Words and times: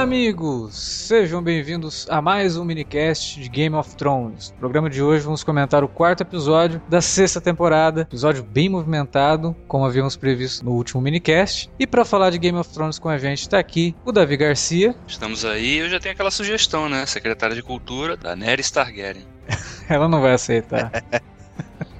Olá, 0.00 0.06
amigos! 0.06 0.76
Sejam 0.76 1.42
bem-vindos 1.42 2.06
a 2.08 2.22
mais 2.22 2.56
um 2.56 2.64
minicast 2.64 3.38
de 3.38 3.50
Game 3.50 3.76
of 3.76 3.94
Thrones. 3.96 4.50
No 4.52 4.56
programa 4.56 4.88
de 4.88 5.02
hoje 5.02 5.22
vamos 5.22 5.44
comentar 5.44 5.84
o 5.84 5.88
quarto 5.88 6.22
episódio 6.22 6.80
da 6.88 7.02
sexta 7.02 7.38
temporada, 7.38 8.00
episódio 8.00 8.42
bem 8.42 8.66
movimentado, 8.70 9.54
como 9.68 9.84
havíamos 9.84 10.16
previsto 10.16 10.64
no 10.64 10.70
último 10.70 11.02
minicast. 11.02 11.70
E 11.78 11.86
para 11.86 12.02
falar 12.02 12.30
de 12.30 12.38
Game 12.38 12.56
of 12.56 12.72
Thrones 12.72 12.98
com 12.98 13.10
a 13.10 13.18
gente 13.18 13.42
está 13.42 13.58
aqui 13.58 13.94
o 14.02 14.10
Davi 14.10 14.38
Garcia. 14.38 14.94
Estamos 15.06 15.44
aí, 15.44 15.76
eu 15.76 15.90
já 15.90 16.00
tenho 16.00 16.14
aquela 16.14 16.30
sugestão, 16.30 16.88
né? 16.88 17.04
Secretária 17.04 17.54
de 17.54 17.62
Cultura 17.62 18.16
da 18.16 18.34
Nery 18.34 18.62
Targaryen. 18.72 19.26
Ela 19.86 20.08
não 20.08 20.22
vai 20.22 20.32
aceitar. 20.32 20.90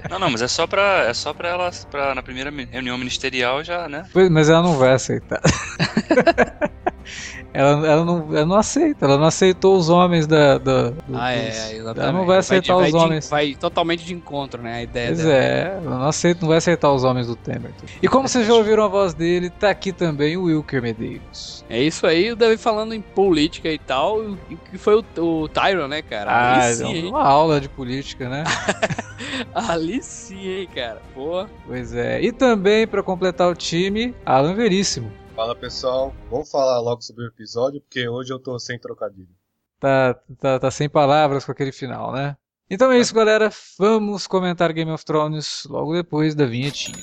Não, 0.08 0.18
não, 0.18 0.30
mas 0.30 0.42
é 0.42 0.48
só 0.48 0.66
pra, 0.66 1.04
é 1.04 1.14
só 1.14 1.32
pra 1.32 1.50
ela, 1.50 1.70
pra, 1.88 2.16
na 2.16 2.22
primeira 2.22 2.50
reunião 2.50 2.98
ministerial 2.98 3.62
já, 3.62 3.88
né? 3.88 4.04
Mas 4.28 4.48
ela 4.48 4.60
não 4.60 4.76
vai 4.76 4.92
aceitar. 4.92 5.40
Ela, 7.52 7.86
ela, 7.86 8.04
não, 8.04 8.28
ela 8.30 8.46
não 8.46 8.56
aceita, 8.56 9.04
ela 9.06 9.18
não 9.18 9.24
aceitou 9.24 9.76
os 9.76 9.88
homens 9.88 10.26
da. 10.26 10.58
da 10.58 10.90
do, 10.90 10.96
ah, 11.14 11.32
é, 11.32 11.48
exatamente. 11.48 12.00
Ela 12.00 12.12
não 12.12 12.26
vai 12.26 12.38
aceitar 12.38 12.74
vai 12.74 12.86
os 12.86 12.92
vai 12.92 13.00
homens. 13.02 13.24
De, 13.24 13.30
vai 13.30 13.54
totalmente 13.54 14.04
de 14.04 14.14
encontro, 14.14 14.62
né? 14.62 14.74
A 14.74 14.82
ideia 14.82 15.06
pois 15.08 15.18
dela. 15.18 15.32
é, 15.34 15.80
ela 15.84 15.98
não, 15.98 16.08
aceita, 16.08 16.40
não 16.42 16.48
vai 16.48 16.58
aceitar 16.58 16.92
os 16.92 17.02
homens 17.02 17.26
do 17.26 17.34
Temer. 17.34 17.72
E 18.00 18.08
como 18.08 18.28
vocês 18.28 18.46
já 18.46 18.54
ouviram 18.54 18.84
a 18.84 18.88
voz 18.88 19.14
dele, 19.14 19.50
tá 19.50 19.70
aqui 19.70 19.92
também 19.92 20.36
o 20.36 20.44
Wilker 20.44 20.80
Medeiros. 20.80 21.64
É 21.68 21.80
isso 21.80 22.06
aí, 22.06 22.32
o 22.32 22.36
Davi 22.36 22.56
falando 22.56 22.94
em 22.94 23.00
política 23.00 23.68
e 23.68 23.78
tal, 23.78 24.36
que 24.70 24.78
foi 24.78 24.94
o, 24.96 25.04
o 25.18 25.48
Tyron, 25.48 25.88
né, 25.88 26.02
cara? 26.02 26.30
Ah, 26.30 26.64
Ali 26.66 26.74
sim, 26.74 27.08
uma 27.08 27.22
aula 27.22 27.60
de 27.60 27.68
política, 27.68 28.28
né? 28.28 28.44
Ali 29.54 30.02
sim, 30.02 30.48
hein, 30.48 30.68
cara. 30.74 31.00
Pô. 31.14 31.46
Pois 31.66 31.94
é. 31.94 32.20
E 32.20 32.32
também, 32.32 32.86
para 32.86 33.02
completar 33.02 33.48
o 33.48 33.54
time, 33.54 34.14
Alan 34.24 34.54
Veríssimo. 34.54 35.10
Fala 35.40 35.56
pessoal, 35.56 36.14
vamos 36.28 36.50
falar 36.50 36.78
logo 36.80 37.00
sobre 37.00 37.24
o 37.24 37.28
episódio, 37.28 37.80
porque 37.80 38.06
hoje 38.06 38.30
eu 38.30 38.38
tô 38.38 38.58
sem 38.58 38.78
trocadilho. 38.78 39.34
Tá, 39.78 40.14
tá, 40.38 40.60
tá 40.60 40.70
sem 40.70 40.86
palavras 40.86 41.46
com 41.46 41.52
aquele 41.52 41.72
final, 41.72 42.12
né? 42.12 42.36
Então 42.68 42.92
é 42.92 42.98
isso, 42.98 43.14
galera. 43.14 43.50
Vamos 43.78 44.26
comentar 44.26 44.70
Game 44.70 44.90
of 44.90 45.02
Thrones 45.02 45.64
logo 45.64 45.94
depois 45.94 46.34
da 46.34 46.44
vinhetinha. 46.44 47.02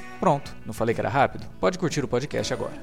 Pronto, 0.21 0.55
não 0.67 0.71
falei 0.71 0.93
que 0.93 1.01
era 1.01 1.09
rápido? 1.09 1.47
Pode 1.59 1.79
curtir 1.79 2.05
o 2.05 2.07
podcast 2.07 2.53
agora. 2.53 2.73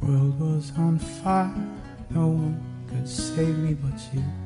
world 0.00 0.40
was 0.40 0.72
on 0.76 0.98
fire, 0.98 1.54
no 2.10 2.26
one 2.26 2.60
could 2.88 3.08
save 3.08 3.56
me 3.58 3.74
but 3.74 4.00
you. 4.12 4.41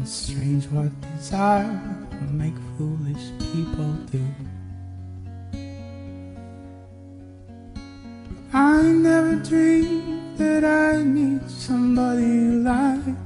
It's 0.00 0.10
strange 0.10 0.68
what 0.72 0.90
desire 1.16 1.80
will 2.20 2.32
make 2.32 2.54
foolish 2.76 3.30
people 3.52 3.92
do. 4.10 4.24
I 8.52 8.82
never 8.82 9.36
dreamed 9.36 10.38
that 10.38 10.64
I 10.64 11.02
need 11.04 11.42
somebody 11.48 12.62
like 12.62 13.08
you. 13.08 13.16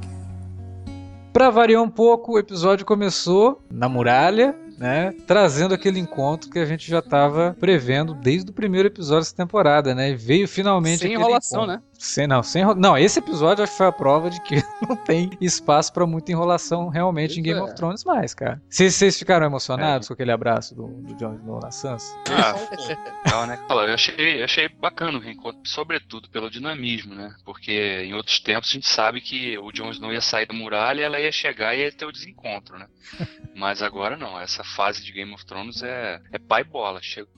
Pra 1.33 1.51
variar 1.51 1.83
um 1.83 1.89
pouco, 1.89 2.33
o 2.33 2.39
episódio 2.39 2.85
começou 2.85 3.63
na 3.71 3.89
muralha, 3.89 4.55
né, 4.79 5.15
trazendo 5.27 5.73
aquele 5.75 5.99
encontro 5.99 6.51
que 6.51 6.59
a 6.59 6.67
gente 6.67 6.91
já 6.91 6.99
estava 6.99 7.57
prevendo 7.59 8.15
desde 8.15 8.51
o 8.51 8.53
primeiro 8.55 8.89
episódio 8.89 9.21
dessa 9.23 9.37
temporada, 9.37 9.95
né? 9.95 10.11
E 10.11 10.15
veio 10.17 10.47
finalmente 10.49 10.99
Sem 10.99 11.09
aquele 11.15 11.23
enrolação, 11.23 11.65
encontro. 11.65 11.77
né? 11.81 11.83
Sem, 12.03 12.27
não, 12.27 12.43
sem 12.43 12.65
Não, 12.75 12.99
esse 12.99 13.21
episódio 13.21 13.63
acho 13.63 13.71
que 13.71 13.79
foi 13.79 13.87
a 13.87 13.93
prova 13.93 14.29
de 14.29 14.41
que 14.43 14.57
não 14.83 14.97
tem 14.97 15.31
espaço 15.41 15.93
pra 15.93 16.05
muita 16.05 16.33
enrolação 16.33 16.89
realmente 16.89 17.39
em 17.39 17.45
Pois 17.45 17.45
Game 17.45 17.61
é. 17.61 17.63
of 17.63 17.77
Thrones 17.77 18.05
mais, 18.05 18.35
cara. 18.35 18.61
Vocês 18.69 18.97
vocês 18.97 19.17
ficaram 19.17 19.47
emocionados 19.47 20.09
com 20.09 20.15
aquele 20.15 20.33
abraço 20.33 20.75
do, 20.75 20.89
do 20.89 21.15
Jon 21.15 21.37
Snow 21.37 21.61
na 21.61 21.71
Sansa? 21.71 22.13
Ah, 22.29 22.55
legal, 23.25 23.47
né? 23.47 23.65
Eu 23.71 23.95
achei, 23.95 24.41
eu 24.41 24.45
achei 24.45 24.69
bacana 24.69 25.17
o 25.17 25.21
reencontro, 25.21 25.61
sobretudo 25.65 26.29
pelo 26.29 26.51
dinamismo, 26.51 27.15
né? 27.15 27.37
Porque 27.45 28.03
em 28.05 28.15
outros 28.15 28.41
tempos 28.41 28.71
a 28.71 28.73
gente 28.73 28.89
sabe 28.89 29.21
que 29.21 29.57
o 29.59 29.71
Jon 29.71 29.93
Snow 29.93 30.13
ia 30.13 30.21
sair 30.21 30.47
da 30.47 30.55
muralha 30.55 31.03
e 31.03 31.05
ela 31.05 31.21
ia 31.21 31.31
chegar 31.31 31.73
e 31.73 31.83
ia 31.83 31.93
ter 31.93 32.05
o 32.05 32.13
desencontro, 32.13 32.77
né? 32.77 32.89
Mas 33.55 33.81
agora 33.81 34.17
não, 34.17 34.41
essa 34.41 34.65
fase 34.65 35.05
de 35.05 35.13
Game 35.13 35.33
of 35.33 35.47
Thrones 35.47 35.81
é, 35.85 36.21
é 36.33 36.39
pai 36.41 36.65
bola. 36.65 37.01
Chegou, 37.01 37.33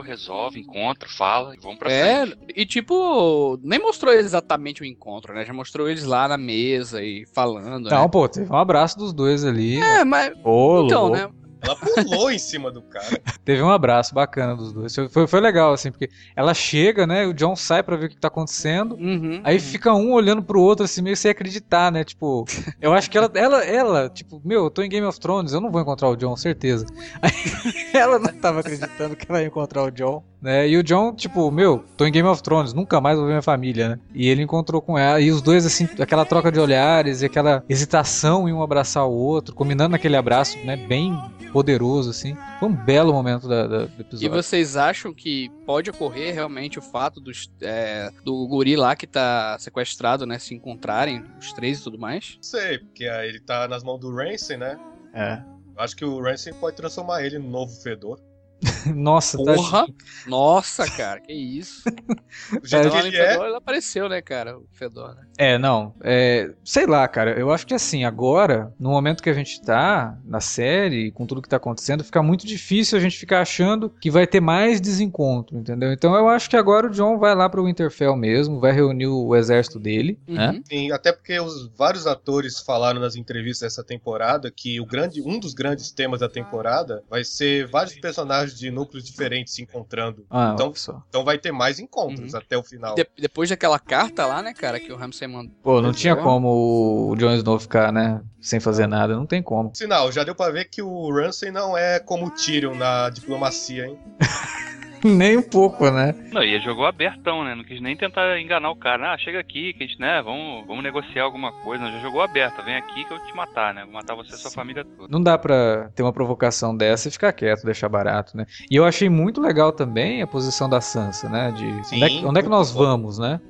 resolve, 0.00 0.60
encontra, 0.60 1.08
fala 1.08 1.54
e 1.54 1.58
vamos 1.60 1.78
pra 1.78 1.90
É, 1.90 2.26
frente. 2.26 2.38
e 2.56 2.66
tipo, 2.66 3.58
nem 3.62 3.78
mostrou 3.78 4.12
exatamente 4.12 4.82
o 4.82 4.84
encontro, 4.84 5.34
né? 5.34 5.44
Já 5.44 5.52
mostrou 5.52 5.88
eles 5.88 6.04
lá 6.04 6.26
na 6.28 6.36
mesa 6.36 7.02
e 7.02 7.24
falando, 7.34 7.88
Não, 7.90 8.02
né? 8.02 8.08
pô, 8.08 8.28
teve 8.28 8.52
um 8.52 8.56
abraço 8.56 8.98
dos 8.98 9.12
dois 9.12 9.44
ali. 9.44 9.80
É, 9.80 10.04
mas. 10.04 10.32
Ô, 10.44 10.84
Então, 10.84 11.02
louco. 11.08 11.16
né? 11.16 11.28
Ela 11.60 11.76
pulou 11.76 12.30
em 12.30 12.38
cima 12.38 12.70
do 12.70 12.82
cara. 12.82 13.20
Teve 13.44 13.62
um 13.62 13.70
abraço 13.70 14.14
bacana 14.14 14.54
dos 14.54 14.72
dois. 14.72 14.94
Foi, 15.10 15.26
foi 15.26 15.40
legal, 15.40 15.72
assim, 15.72 15.90
porque 15.90 16.08
ela 16.34 16.54
chega, 16.54 17.06
né? 17.06 17.24
E 17.24 17.26
o 17.26 17.34
John 17.34 17.56
sai 17.56 17.82
pra 17.82 17.96
ver 17.96 18.06
o 18.06 18.08
que 18.08 18.16
tá 18.16 18.28
acontecendo. 18.28 18.94
Uhum, 18.96 19.40
Aí 19.42 19.56
uhum. 19.56 19.62
fica 19.62 19.92
um 19.94 20.12
olhando 20.12 20.42
pro 20.42 20.60
outro, 20.60 20.84
assim, 20.84 21.02
meio 21.02 21.16
sem 21.16 21.30
acreditar, 21.30 21.90
né? 21.90 22.04
Tipo, 22.04 22.44
eu 22.80 22.92
acho 22.92 23.10
que 23.10 23.18
ela, 23.18 23.30
ela, 23.34 23.64
ela, 23.64 24.08
tipo, 24.08 24.40
meu, 24.44 24.64
eu 24.64 24.70
tô 24.70 24.82
em 24.82 24.88
Game 24.88 25.06
of 25.06 25.18
Thrones, 25.18 25.52
eu 25.52 25.60
não 25.60 25.70
vou 25.70 25.80
encontrar 25.80 26.08
o 26.08 26.16
John, 26.16 26.36
certeza. 26.36 26.86
Aí 27.20 27.32
ela 27.94 28.18
não 28.18 28.32
tava 28.32 28.60
acreditando 28.60 29.16
que 29.16 29.26
ela 29.28 29.40
ia 29.40 29.46
encontrar 29.46 29.82
o 29.82 29.90
John, 29.90 30.22
né? 30.40 30.68
E 30.68 30.76
o 30.76 30.82
John, 30.82 31.14
tipo, 31.14 31.50
meu, 31.50 31.84
tô 31.96 32.04
em 32.04 32.12
Game 32.12 32.28
of 32.28 32.42
Thrones, 32.42 32.72
nunca 32.72 33.00
mais 33.00 33.16
vou 33.16 33.26
ver 33.26 33.32
minha 33.32 33.42
família, 33.42 33.88
né? 33.90 33.98
E 34.14 34.28
ele 34.28 34.42
encontrou 34.42 34.80
com 34.80 34.98
ela, 34.98 35.20
e 35.20 35.30
os 35.30 35.42
dois, 35.42 35.64
assim, 35.64 35.88
aquela 35.98 36.24
troca 36.24 36.52
de 36.52 36.60
olhares 36.60 37.22
e 37.22 37.26
aquela 37.26 37.64
hesitação 37.68 38.48
em 38.48 38.52
um 38.52 38.62
abraçar 38.62 39.06
o 39.06 39.12
outro, 39.12 39.54
combinando 39.54 39.96
aquele 39.96 40.16
abraço, 40.16 40.58
né? 40.64 40.76
Bem 40.76 41.18
poderoso, 41.56 42.10
assim. 42.10 42.36
Foi 42.60 42.68
um 42.68 42.74
belo 42.74 43.14
momento 43.14 43.48
da- 43.48 43.66
da- 43.66 43.84
do 43.86 43.92
E 43.96 44.00
episódio. 44.02 44.30
vocês 44.30 44.76
acham 44.76 45.14
que 45.14 45.48
pode 45.64 45.88
ocorrer 45.88 46.34
realmente 46.34 46.78
o 46.78 46.82
fato 46.82 47.18
dos, 47.18 47.50
é, 47.62 48.10
do 48.22 48.46
guri 48.46 48.76
lá 48.76 48.94
que 48.94 49.06
tá 49.06 49.56
sequestrado, 49.58 50.26
né? 50.26 50.38
Se 50.38 50.54
encontrarem, 50.54 51.24
os 51.40 51.54
três 51.54 51.80
e 51.80 51.82
tudo 51.82 51.98
mais? 51.98 52.34
Não 52.36 52.42
sei, 52.42 52.78
porque 52.78 53.06
aí 53.06 53.30
ele 53.30 53.40
tá 53.40 53.66
nas 53.66 53.82
mãos 53.82 53.98
do 53.98 54.14
Ramsay, 54.14 54.58
né? 54.58 54.78
É. 55.14 55.42
Acho 55.78 55.96
que 55.96 56.04
o 56.04 56.20
Ramsay 56.22 56.52
pode 56.52 56.76
transformar 56.76 57.22
ele 57.24 57.38
no 57.38 57.48
novo 57.48 57.72
Fedor. 57.82 58.20
Nossa, 58.94 59.36
tá 59.38 59.54
Porra! 59.54 59.86
Nossa, 60.26 60.90
cara, 60.90 61.20
que 61.20 61.32
isso. 61.32 61.82
Jeito 62.62 62.88
Lá 62.88 63.00
no 63.00 63.06
ele 63.06 63.16
é, 63.16 63.30
Fedor, 63.30 63.46
ele 63.46 63.56
apareceu, 63.56 64.08
né, 64.08 64.22
cara? 64.22 64.58
O 64.58 64.66
Fedor, 64.72 65.14
né? 65.14 65.26
É, 65.38 65.58
não. 65.58 65.94
É, 66.02 66.52
sei 66.64 66.86
lá, 66.86 67.06
cara. 67.06 67.38
Eu 67.38 67.50
acho 67.50 67.66
que 67.66 67.74
assim, 67.74 68.04
agora, 68.04 68.72
no 68.78 68.90
momento 68.90 69.22
que 69.22 69.30
a 69.30 69.34
gente 69.34 69.60
tá 69.62 70.16
na 70.24 70.40
série, 70.40 71.10
com 71.12 71.26
tudo 71.26 71.42
que 71.42 71.48
tá 71.48 71.56
acontecendo, 71.56 72.04
fica 72.04 72.22
muito 72.22 72.46
difícil 72.46 72.98
a 72.98 73.00
gente 73.00 73.18
ficar 73.18 73.40
achando 73.40 73.90
que 74.00 74.10
vai 74.10 74.26
ter 74.26 74.40
mais 74.40 74.80
desencontro, 74.80 75.58
entendeu? 75.58 75.92
Então 75.92 76.14
eu 76.14 76.28
acho 76.28 76.48
que 76.48 76.56
agora 76.56 76.86
o 76.86 76.90
John 76.90 77.18
vai 77.18 77.34
lá 77.34 77.48
pro 77.48 77.64
Winterfell 77.64 78.16
mesmo, 78.16 78.60
vai 78.60 78.72
reunir 78.72 79.06
o 79.06 79.34
exército 79.34 79.78
dele, 79.78 80.18
né? 80.26 80.50
Uhum. 80.50 80.62
Sim, 80.64 80.92
até 80.92 81.12
porque 81.12 81.38
os 81.38 81.68
vários 81.76 82.06
atores 82.06 82.60
falaram 82.60 83.00
nas 83.00 83.16
entrevistas 83.16 83.66
dessa 83.66 83.84
temporada 83.84 84.50
que 84.50 84.80
o 84.80 84.86
grande, 84.86 85.20
um 85.22 85.38
dos 85.38 85.54
grandes 85.54 85.90
temas 85.90 86.20
da 86.20 86.28
temporada 86.28 87.02
vai 87.08 87.24
ser 87.24 87.66
vários 87.66 87.94
personagens 87.98 88.45
de 88.54 88.70
núcleos 88.70 89.04
diferentes 89.04 89.54
se 89.54 89.62
encontrando. 89.62 90.26
Ah, 90.30 90.52
Então-. 90.54 90.72
Então 91.08 91.24
vai 91.24 91.38
ter 91.38 91.52
mais 91.52 91.78
encontros 91.78 92.32
Uhum. 92.32 92.38
até 92.38 92.56
o 92.56 92.62
final. 92.62 92.94
De- 92.94 93.06
depois 93.18 93.48
daquela 93.50 93.78
carta 93.78 94.26
lá, 94.26 94.42
né, 94.42 94.52
cara, 94.52 94.78
que 94.78 94.92
o 94.92 94.96
Ramsay 94.96 95.26
mandou. 95.28 95.52
Pô, 95.62 95.80
não 95.80 95.92
tinha 95.92 96.14
como 96.16 97.10
o 97.10 97.16
Jon 97.16 97.34
Snow 97.34 97.58
ficar, 97.58 97.92
né, 97.92 98.20
sem 98.40 98.60
fazer 98.60 98.86
nada, 98.86 99.14
não 99.16 99.26
tem 99.26 99.42
como. 99.42 99.72
Sinal, 99.74 100.10
já 100.12 100.22
deu 100.24 100.34
pra 100.34 100.50
ver 100.50 100.66
que 100.66 100.82
o 100.82 101.10
Ramsay 101.12 101.50
não 101.50 101.76
é 101.76 101.98
como 101.98 102.26
o 102.26 102.30
Tyrion 102.30 102.74
na 102.74 103.08
diplomacia, 103.10 103.86
hein? 103.86 103.98
Nem 105.16 105.36
um 105.36 105.42
pouco, 105.42 105.90
né? 105.90 106.14
Não, 106.32 106.42
e 106.42 106.54
ele 106.54 106.64
jogou 106.64 106.86
abertão, 106.86 107.44
né? 107.44 107.54
Não 107.54 107.64
quis 107.64 107.80
nem 107.80 107.96
tentar 107.96 108.38
enganar 108.40 108.70
o 108.70 108.76
cara. 108.76 109.12
Ah, 109.12 109.18
chega 109.18 109.38
aqui, 109.38 109.72
que 109.72 109.84
a 109.84 109.86
gente, 109.86 110.00
né? 110.00 110.22
Vamos, 110.22 110.66
vamos 110.66 110.82
negociar 110.82 111.22
alguma 111.22 111.52
coisa. 111.62 111.84
Não, 111.84 111.92
já 111.92 112.00
jogou 112.00 112.20
aberta. 112.20 112.62
Vem 112.62 112.76
aqui 112.76 113.04
que 113.04 113.12
eu 113.12 113.18
vou 113.18 113.26
te 113.26 113.36
matar, 113.36 113.74
né? 113.74 113.82
Vou 113.84 113.92
matar 113.92 114.14
você 114.14 114.34
e 114.34 114.38
sua 114.38 114.50
família 114.50 114.84
toda. 114.84 115.08
Não 115.10 115.22
dá 115.22 115.38
pra 115.38 115.90
ter 115.94 116.02
uma 116.02 116.12
provocação 116.12 116.76
dessa 116.76 117.08
e 117.08 117.12
ficar 117.12 117.32
quieto, 117.32 117.64
deixar 117.64 117.88
barato, 117.88 118.36
né? 118.36 118.46
E 118.70 118.76
eu 118.76 118.84
achei 118.84 119.08
muito 119.08 119.40
legal 119.40 119.72
também 119.72 120.22
a 120.22 120.26
posição 120.26 120.68
da 120.68 120.80
Sansa, 120.80 121.28
né? 121.28 121.52
De 121.52 121.86
Sim, 121.86 121.96
onde, 121.96 122.04
é 122.04 122.08
que, 122.08 122.26
onde 122.26 122.40
é 122.40 122.42
que 122.42 122.48
nós 122.48 122.72
vamos, 122.72 123.18
né? 123.18 123.40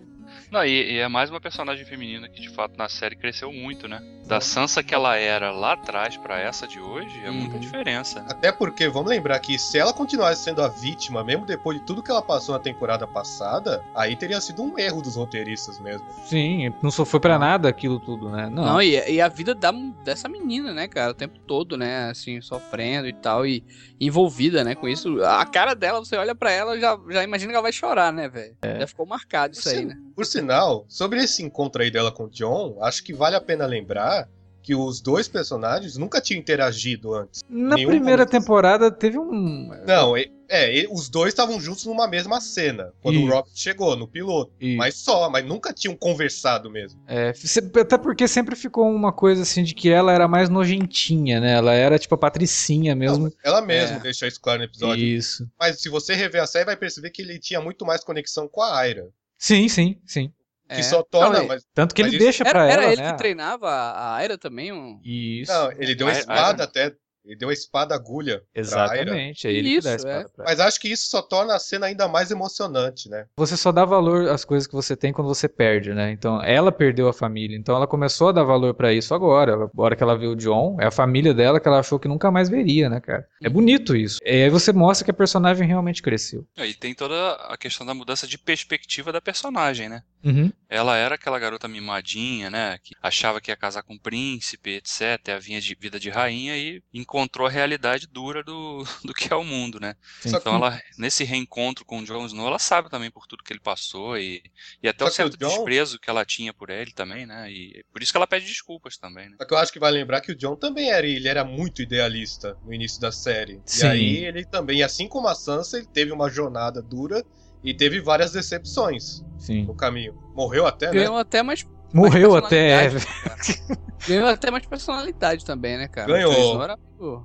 Não, 0.50 0.64
e, 0.64 0.92
e 0.92 0.98
é 0.98 1.08
mais 1.08 1.28
uma 1.30 1.40
personagem 1.40 1.84
feminina 1.84 2.28
que 2.28 2.40
de 2.40 2.48
fato 2.50 2.76
na 2.76 2.88
série 2.88 3.16
cresceu 3.16 3.52
muito, 3.52 3.88
né? 3.88 4.00
Da 4.26 4.40
Sansa 4.40 4.82
que 4.82 4.94
ela 4.94 5.16
era 5.16 5.50
lá 5.52 5.72
atrás 5.74 6.16
pra 6.16 6.38
essa 6.40 6.66
de 6.66 6.80
hoje, 6.80 7.20
é 7.24 7.30
muita 7.30 7.54
Uhum. 7.54 7.60
diferença. 7.60 8.24
Até 8.28 8.50
porque, 8.50 8.88
vamos 8.88 9.08
lembrar 9.08 9.38
que 9.38 9.56
se 9.58 9.78
ela 9.78 9.92
continuasse 9.92 10.42
sendo 10.42 10.62
a 10.62 10.68
vítima, 10.68 11.22
mesmo 11.22 11.46
depois 11.46 11.78
de 11.78 11.84
tudo 11.86 12.02
que 12.02 12.10
ela 12.10 12.22
passou 12.22 12.54
na 12.54 12.60
temporada 12.60 13.06
passada, 13.06 13.84
aí 13.94 14.16
teria 14.16 14.40
sido 14.40 14.62
um 14.62 14.76
erro 14.78 15.00
dos 15.00 15.14
roteiristas 15.16 15.78
mesmo. 15.78 16.04
Sim, 16.24 16.72
não 16.82 16.90
só 16.90 17.04
foi 17.04 17.20
pra 17.20 17.38
nada 17.38 17.68
aquilo 17.68 18.00
tudo, 18.00 18.28
né? 18.30 18.48
Não. 18.50 18.64
Não, 18.64 18.82
e, 18.82 18.96
e 19.12 19.20
a 19.20 19.28
vida 19.28 19.54
da, 19.54 19.70
dessa 20.04 20.28
menina, 20.28 20.72
né, 20.74 20.88
cara, 20.88 21.12
o 21.12 21.14
tempo 21.14 21.38
todo, 21.40 21.76
né, 21.76 22.08
assim, 22.10 22.40
sofrendo 22.40 23.06
e 23.06 23.12
tal, 23.12 23.46
e 23.46 23.62
envolvida, 24.00 24.64
né, 24.64 24.74
com 24.74 24.88
isso. 24.88 25.22
A 25.24 25.46
cara 25.46 25.74
dela, 25.74 26.00
você 26.04 26.16
olha 26.16 26.34
pra 26.34 26.50
ela, 26.50 26.78
já, 26.80 26.98
já 27.10 27.22
imagina 27.22 27.50
que 27.52 27.56
ela 27.56 27.62
vai 27.62 27.72
chorar, 27.72 28.12
né, 28.12 28.28
velho? 28.28 28.56
Já 28.80 28.86
ficou 28.88 29.06
marcado 29.06 29.54
isso 29.54 29.68
aí, 29.68 29.78
Sim. 29.78 29.84
né? 29.86 29.96
Por 30.16 30.24
sinal, 30.40 30.84
sobre 30.88 31.22
esse 31.22 31.42
encontro 31.42 31.82
aí 31.82 31.90
dela 31.90 32.12
com 32.12 32.24
o 32.24 32.30
John, 32.30 32.76
acho 32.82 33.02
que 33.02 33.12
vale 33.12 33.36
a 33.36 33.40
pena 33.40 33.66
lembrar 33.66 34.28
que 34.62 34.74
os 34.74 35.00
dois 35.00 35.28
personagens 35.28 35.96
nunca 35.96 36.20
tinham 36.20 36.40
interagido 36.40 37.14
antes. 37.14 37.40
Na 37.48 37.76
nenhum 37.76 37.88
primeira 37.88 38.24
momento. 38.24 38.30
temporada 38.32 38.90
teve 38.90 39.16
um. 39.16 39.70
Não, 39.86 40.16
é, 40.16 40.24
é, 40.48 40.86
os 40.90 41.08
dois 41.08 41.28
estavam 41.28 41.60
juntos 41.60 41.84
numa 41.86 42.08
mesma 42.08 42.40
cena, 42.40 42.92
quando 43.00 43.14
Isso. 43.14 43.26
o 43.26 43.30
Robert 43.30 43.52
chegou, 43.54 43.94
no 43.96 44.08
piloto. 44.08 44.50
Isso. 44.60 44.76
Mas 44.76 44.96
só, 44.96 45.30
mas 45.30 45.46
nunca 45.46 45.72
tinham 45.72 45.94
conversado 45.94 46.68
mesmo. 46.68 47.00
É, 47.06 47.32
até 47.80 47.96
porque 47.96 48.26
sempre 48.26 48.56
ficou 48.56 48.90
uma 48.90 49.12
coisa 49.12 49.42
assim 49.42 49.62
de 49.62 49.72
que 49.72 49.88
ela 49.88 50.12
era 50.12 50.26
mais 50.26 50.48
nojentinha, 50.48 51.38
né? 51.38 51.52
Ela 51.54 51.72
era 51.72 51.96
tipo 51.96 52.16
a 52.16 52.18
patricinha 52.18 52.96
mesmo. 52.96 53.26
Não, 53.26 53.32
ela 53.44 53.62
mesma 53.62 53.98
É. 53.98 54.00
deixou 54.00 54.26
isso 54.26 54.40
claro 54.40 54.58
no 54.58 54.64
episódio. 54.64 55.04
Isso. 55.04 55.48
Mas 55.60 55.80
se 55.80 55.88
você 55.88 56.12
rever 56.12 56.42
a 56.42 56.46
série, 56.46 56.64
vai 56.64 56.76
perceber 56.76 57.10
que 57.10 57.22
ele 57.22 57.38
tinha 57.38 57.60
muito 57.60 57.86
mais 57.86 58.02
conexão 58.02 58.48
com 58.48 58.62
a 58.62 58.76
Aira. 58.76 59.08
Sim, 59.38 59.68
sim, 59.68 60.00
sim. 60.04 60.32
Que 60.68 60.80
É. 60.80 60.82
só 60.82 61.02
torna. 61.02 61.38
Não, 61.40 61.46
mas, 61.46 61.64
Tanto 61.72 61.94
que 61.94 62.02
Mas 62.02 62.12
ele 62.12 62.16
isso- 62.16 62.24
deixa 62.24 62.44
pra 62.44 62.64
Era, 62.64 62.72
ela, 62.72 62.82
era 62.84 62.92
ele 62.92 63.02
né? 63.02 63.12
que 63.12 63.18
treinava 63.18 63.70
a 63.70 64.14
Aira 64.16 64.36
também? 64.36 64.72
Um... 64.72 65.00
Isso. 65.04 65.52
não, 65.52 65.70
ele 65.72 65.94
deu 65.94 66.06
a 66.08 66.10
Aira- 66.10 66.20
espada 66.20 66.64
até. 66.64 66.92
Ele 67.26 67.36
deu 67.36 67.48
a 67.48 67.52
espada 67.52 67.94
agulha. 67.94 68.42
pra 68.52 68.62
Aira. 68.90 69.02
Exatamente. 69.02 69.46
É 69.46 69.52
ele 69.52 69.74
que 69.74 69.80
dá 69.80 69.90
a 69.90 69.96
Isso, 69.96 70.06
espada 70.06 70.30
pra 70.34 70.44
ela. 70.44 70.50
Mas 70.50 70.60
acho 70.60 70.80
que 70.80 70.88
isso 70.88 71.08
só 71.10 71.20
torna 71.20 71.54
a 71.54 71.58
cena 71.58 71.86
ainda 71.86 72.06
mais 72.08 72.30
emocionante, 72.30 73.08
né? 73.08 73.26
Você 73.36 73.56
só 73.56 73.72
dá 73.72 73.84
valor 73.84 74.28
às 74.28 74.44
coisas 74.44 74.66
que 74.66 74.74
você 74.74 74.96
tem 74.96 75.12
quando 75.12 75.28
você 75.28 75.48
perde, 75.48 75.92
né? 75.92 76.10
Então, 76.12 76.42
ela 76.42 76.70
perdeu 76.70 77.08
a 77.08 77.12
família. 77.12 77.56
Então, 77.56 77.74
ela 77.74 77.86
começou 77.86 78.28
a 78.28 78.32
dar 78.32 78.44
valor 78.44 78.74
pra 78.74 78.92
isso 78.92 79.14
agora. 79.14 79.54
A 79.54 79.82
hora 79.82 79.96
que 79.96 80.02
ela 80.02 80.16
viu 80.16 80.30
o 80.30 80.36
John, 80.36 80.76
é 80.80 80.86
a 80.86 80.90
família 80.90 81.34
dela 81.34 81.58
que 81.60 81.66
ela 81.68 81.80
achou 81.80 81.98
que 81.98 82.08
nunca 82.08 82.30
mais 82.30 82.48
veria, 82.48 82.88
né, 82.88 83.00
cara? 83.00 83.26
É 83.42 83.48
bonito 83.48 83.96
isso. 83.96 84.18
E 84.24 84.44
aí 84.44 84.50
você 84.50 84.72
mostra 84.72 85.04
que 85.04 85.10
a 85.10 85.14
personagem 85.14 85.66
realmente 85.66 86.02
cresceu. 86.02 86.46
E 86.56 86.74
tem 86.74 86.94
toda 86.94 87.32
a 87.32 87.56
questão 87.56 87.86
da 87.86 87.94
mudança 87.94 88.26
de 88.26 88.38
perspectiva 88.38 89.12
da 89.12 89.20
personagem, 89.20 89.88
né? 89.88 90.02
Uhum. 90.24 90.50
Ela 90.68 90.96
era 90.96 91.14
aquela 91.14 91.38
garota 91.38 91.68
mimadinha, 91.68 92.50
né? 92.50 92.78
Que 92.82 92.94
achava 93.00 93.40
que 93.40 93.50
ia 93.50 93.56
casar 93.56 93.82
com 93.82 93.94
um 93.94 93.98
príncipe, 93.98 94.70
etc. 94.70 95.34
A 95.36 95.38
vinha 95.38 95.60
de 95.60 95.76
vida 95.78 96.00
de 96.00 96.10
rainha 96.10 96.56
e 96.56 96.82
encontrou 96.92 97.15
a 97.18 97.48
realidade 97.48 98.06
dura 98.06 98.42
do, 98.42 98.84
do 99.04 99.14
que 99.14 99.32
é 99.32 99.36
o 99.36 99.44
mundo, 99.44 99.78
né? 99.80 99.94
Sim. 100.20 100.36
Então 100.36 100.54
ela, 100.54 100.80
nesse 100.98 101.24
reencontro 101.24 101.84
com 101.84 102.00
o 102.00 102.04
Jon 102.04 102.26
Snow, 102.26 102.46
ela 102.46 102.58
sabe 102.58 102.90
também 102.90 103.10
por 103.10 103.26
tudo 103.26 103.42
que 103.42 103.52
ele 103.52 103.60
passou 103.60 104.18
e, 104.18 104.42
e 104.82 104.88
até 104.88 105.04
Só 105.04 105.10
o 105.10 105.14
certo 105.14 105.34
o 105.34 105.36
Jon- 105.38 105.48
desprezo 105.48 105.98
que 105.98 106.10
ela 106.10 106.24
tinha 106.24 106.52
por 106.52 106.70
ele 106.70 106.92
também, 106.92 107.26
né? 107.26 107.50
E 107.50 107.84
por 107.92 108.02
isso 108.02 108.12
que 108.12 108.16
ela 108.18 108.26
pede 108.26 108.46
desculpas 108.46 108.96
também, 108.98 109.28
né? 109.28 109.36
Só 109.40 109.46
que 109.46 109.54
eu 109.54 109.58
acho 109.58 109.72
que 109.72 109.78
vai 109.78 109.90
lembrar 109.90 110.20
que 110.20 110.32
o 110.32 110.36
John 110.36 110.56
também 110.56 110.90
era, 110.90 111.06
ele 111.06 111.28
era 111.28 111.44
muito 111.44 111.82
idealista 111.82 112.56
no 112.64 112.72
início 112.72 113.00
da 113.00 113.12
série. 113.12 113.60
Sim. 113.64 113.84
E 113.84 113.88
aí 113.88 114.24
ele 114.24 114.44
também, 114.44 114.82
assim 114.82 115.08
como 115.08 115.28
a 115.28 115.34
Sansa, 115.34 115.78
ele 115.78 115.86
teve 115.86 116.12
uma 116.12 116.28
jornada 116.28 116.82
dura 116.82 117.24
e 117.62 117.74
teve 117.74 118.00
várias 118.00 118.32
decepções 118.32 119.24
Sim. 119.38 119.64
no 119.64 119.74
caminho. 119.74 120.14
Morreu 120.34 120.66
até, 120.66 120.86
né? 120.88 120.92
Ganhou 121.00 121.16
até 121.16 121.42
mais. 121.42 121.64
Morreu 121.92 122.36
até. 122.36 122.90
personalidade, 122.90 123.62
Ganhou 124.06 124.28
até 124.28 124.50
mais 124.50 124.66
personalidade 124.66 125.44
também, 125.44 125.78
né, 125.78 125.88
cara? 125.88 126.06
Ganhou. 126.12 126.62
Era 126.62 126.78